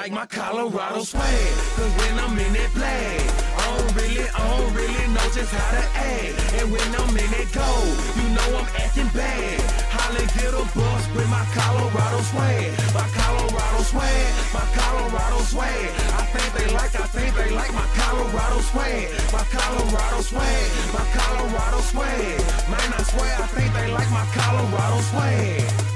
Like 0.03 0.11
my 0.11 0.27
Colorado 0.27 1.05
swag. 1.05 1.55
Cause 1.79 1.93
when 2.03 2.19
I'm 2.19 2.37
in 2.37 2.53
that 2.55 2.71
flag, 2.75 3.23
I 3.55 3.63
don't 3.71 3.95
really, 3.95 4.27
I 4.35 4.43
don't 4.51 4.75
really 4.75 5.07
know 5.15 5.27
just 5.31 5.55
how 5.55 5.71
to 5.79 5.85
act. 5.95 6.35
And 6.59 6.67
when 6.75 6.91
I'm 6.99 7.15
in 7.15 7.31
that 7.31 7.49
gold, 7.55 7.95
you 8.19 8.27
know 8.35 8.49
I'm 8.59 8.67
acting 8.83 9.11
bad. 9.15 9.63
Holla, 9.95 10.27
get 10.35 10.59
a 10.59 10.65
bus 10.75 11.03
with 11.15 11.29
my 11.31 11.47
Colorado 11.55 12.19
swag. 12.35 12.75
My 12.91 13.07
Colorado 13.15 13.81
swag, 13.87 14.27
my 14.51 14.67
Colorado 14.75 15.39
swag. 15.47 15.87
I 16.19 16.23
think 16.35 16.51
they 16.51 16.67
like, 16.75 16.95
I 16.99 17.07
think 17.07 17.31
they 17.39 17.51
like 17.55 17.73
my 17.73 17.87
Colorado 17.95 18.59
swag. 18.75 19.07
My 19.31 19.45
Colorado 19.55 20.19
swag, 20.27 20.67
my 20.91 21.07
Colorado 21.15 21.79
swag. 21.79 22.39
Man, 22.67 22.89
I 22.91 23.03
swear, 23.07 23.33
I 23.39 23.47
think 23.55 23.71
they 23.71 23.87
like 23.95 24.11
my 24.11 24.27
Colorado 24.35 24.99
swag. 25.15 25.91